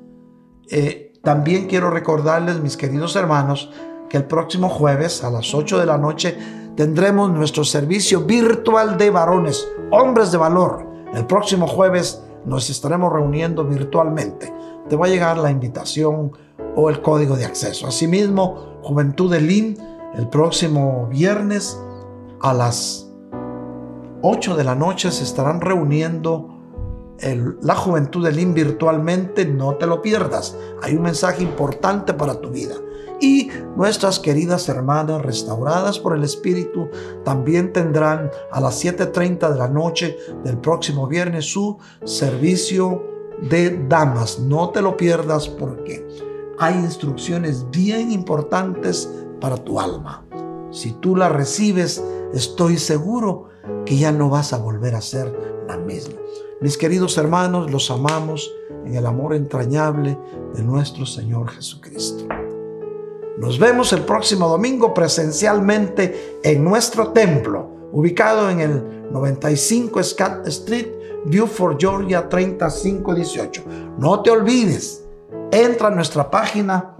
Eh, 0.69 1.12
también 1.23 1.67
quiero 1.67 1.89
recordarles, 1.89 2.59
mis 2.59 2.75
queridos 2.75 3.15
hermanos, 3.15 3.71
que 4.09 4.17
el 4.17 4.25
próximo 4.25 4.67
jueves 4.67 5.23
a 5.23 5.31
las 5.31 5.55
8 5.55 5.79
de 5.79 5.85
la 5.85 5.97
noche 5.97 6.37
tendremos 6.75 7.31
nuestro 7.31 7.63
servicio 7.63 8.25
virtual 8.25 8.97
de 8.97 9.09
varones, 9.09 9.65
hombres 9.89 10.33
de 10.33 10.37
valor. 10.37 10.85
El 11.13 11.25
próximo 11.25 11.65
jueves 11.65 12.21
nos 12.45 12.69
estaremos 12.69 13.13
reuniendo 13.13 13.63
virtualmente. 13.63 14.53
Te 14.89 14.97
va 14.97 15.05
a 15.05 15.09
llegar 15.09 15.37
la 15.37 15.49
invitación 15.49 16.33
o 16.75 16.89
el 16.89 17.01
código 17.01 17.37
de 17.37 17.45
acceso. 17.45 17.87
Asimismo, 17.87 18.79
Juventud 18.83 19.31
de 19.31 19.39
LIN, 19.39 19.77
el 20.15 20.27
próximo 20.27 21.07
viernes 21.09 21.81
a 22.41 22.53
las 22.53 23.09
8 24.23 24.57
de 24.57 24.63
la 24.65 24.75
noche 24.75 25.09
se 25.09 25.23
estarán 25.23 25.61
reuniendo 25.61 26.52
la 27.61 27.75
Juventud 27.75 28.25
de 28.25 28.31
LIN 28.31 28.53
virtualmente. 28.53 29.45
No 29.45 29.75
te 29.75 29.87
lo 29.87 30.01
pierdas. 30.01 30.57
Hay 30.81 30.95
un 30.95 31.03
mensaje 31.03 31.43
importante 31.43 32.13
para 32.13 32.39
tu 32.39 32.49
vida 32.49 32.75
y 33.23 33.49
nuestras 33.77 34.19
queridas 34.19 34.67
hermanas 34.67 35.21
restauradas 35.21 35.97
por 35.97 36.13
el 36.13 36.25
Espíritu 36.25 36.89
también 37.23 37.71
tendrán 37.71 38.29
a 38.51 38.59
las 38.59 38.83
7.30 38.83 39.53
de 39.53 39.57
la 39.57 39.69
noche 39.69 40.17
del 40.43 40.57
próximo 40.57 41.07
viernes 41.07 41.45
su 41.45 41.77
servicio 42.03 43.01
de 43.49 43.85
damas. 43.87 44.39
No 44.39 44.71
te 44.71 44.81
lo 44.81 44.97
pierdas 44.97 45.47
porque 45.47 46.05
hay 46.59 46.75
instrucciones 46.75 47.69
bien 47.71 48.11
importantes 48.11 49.09
para 49.39 49.55
tu 49.55 49.79
alma. 49.79 50.25
Si 50.71 50.91
tú 50.91 51.15
las 51.15 51.31
recibes, 51.31 52.03
estoy 52.33 52.77
seguro 52.77 53.47
que 53.85 53.97
ya 53.97 54.11
no 54.11 54.29
vas 54.29 54.51
a 54.51 54.57
volver 54.57 54.95
a 54.95 55.01
ser 55.01 55.63
la 55.67 55.77
misma. 55.77 56.19
Mis 56.63 56.77
queridos 56.77 57.17
hermanos, 57.17 57.69
los 57.69 57.91
amamos 57.91 58.49
en 58.85 58.95
el 58.95 59.05
amor 59.05 59.35
entrañable 59.35 60.17
de 60.53 60.63
nuestro 60.63 61.05
Señor 61.05 61.49
Jesucristo. 61.49 62.23
Nos 63.37 63.59
vemos 63.59 63.91
el 63.91 64.03
próximo 64.03 64.47
domingo 64.47 64.93
presencialmente 64.93 66.39
en 66.41 66.63
nuestro 66.63 67.09
templo, 67.09 67.67
ubicado 67.91 68.49
en 68.49 68.61
el 68.61 69.11
95 69.11 70.01
Scott 70.03 70.47
Street, 70.47 70.87
Beaufort, 71.25 71.81
Georgia 71.81 72.29
3518. 72.29 73.63
No 73.99 74.21
te 74.21 74.31
olvides, 74.31 75.03
entra 75.51 75.89
a 75.89 75.91
nuestra 75.91 76.31
página 76.31 76.95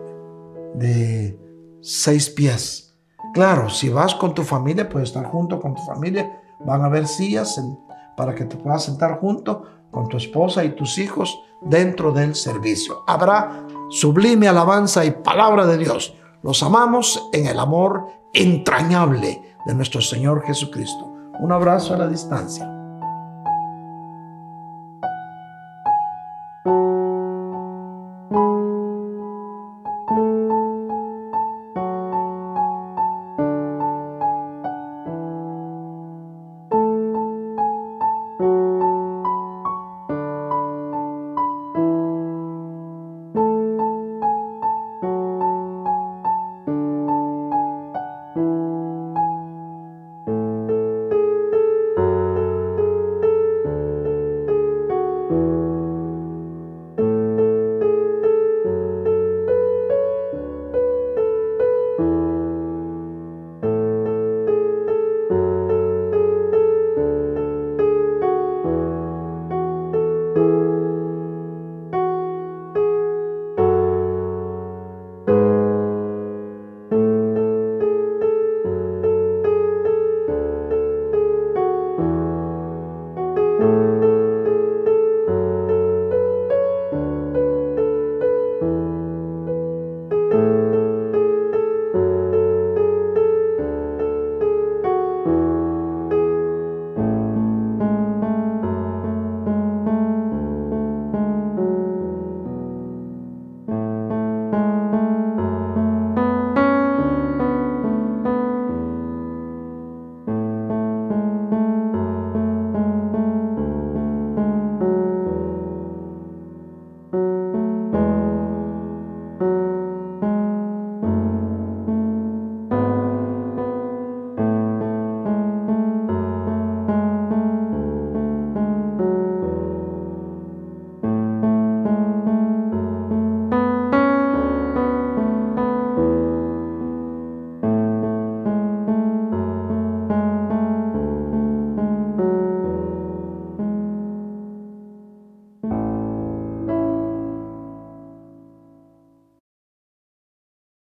de 0.75 1.39
seis 1.81 2.29
pies. 2.29 2.95
Claro, 3.33 3.69
si 3.69 3.89
vas 3.89 4.13
con 4.15 4.33
tu 4.33 4.43
familia, 4.43 4.87
puedes 4.87 5.09
estar 5.09 5.25
junto 5.25 5.59
con 5.59 5.75
tu 5.75 5.81
familia. 5.81 6.41
Van 6.65 6.81
a 6.81 6.85
haber 6.85 7.07
sillas 7.07 7.57
para 8.19 8.35
que 8.35 8.43
te 8.43 8.57
puedas 8.57 8.83
sentar 8.83 9.17
junto 9.21 9.63
con 9.91 10.09
tu 10.09 10.17
esposa 10.17 10.65
y 10.65 10.75
tus 10.75 10.97
hijos 10.97 11.41
dentro 11.61 12.11
del 12.11 12.35
servicio. 12.35 13.05
Habrá 13.07 13.65
sublime 13.89 14.49
alabanza 14.49 15.05
y 15.05 15.11
palabra 15.11 15.65
de 15.65 15.77
Dios. 15.77 16.13
Los 16.43 16.61
amamos 16.61 17.29
en 17.31 17.47
el 17.47 17.57
amor 17.57 18.07
entrañable 18.33 19.41
de 19.65 19.73
nuestro 19.73 20.01
Señor 20.01 20.43
Jesucristo. 20.43 21.05
Un 21.39 21.53
abrazo 21.53 21.93
a 21.93 21.97
la 21.97 22.09
distancia. 22.09 22.78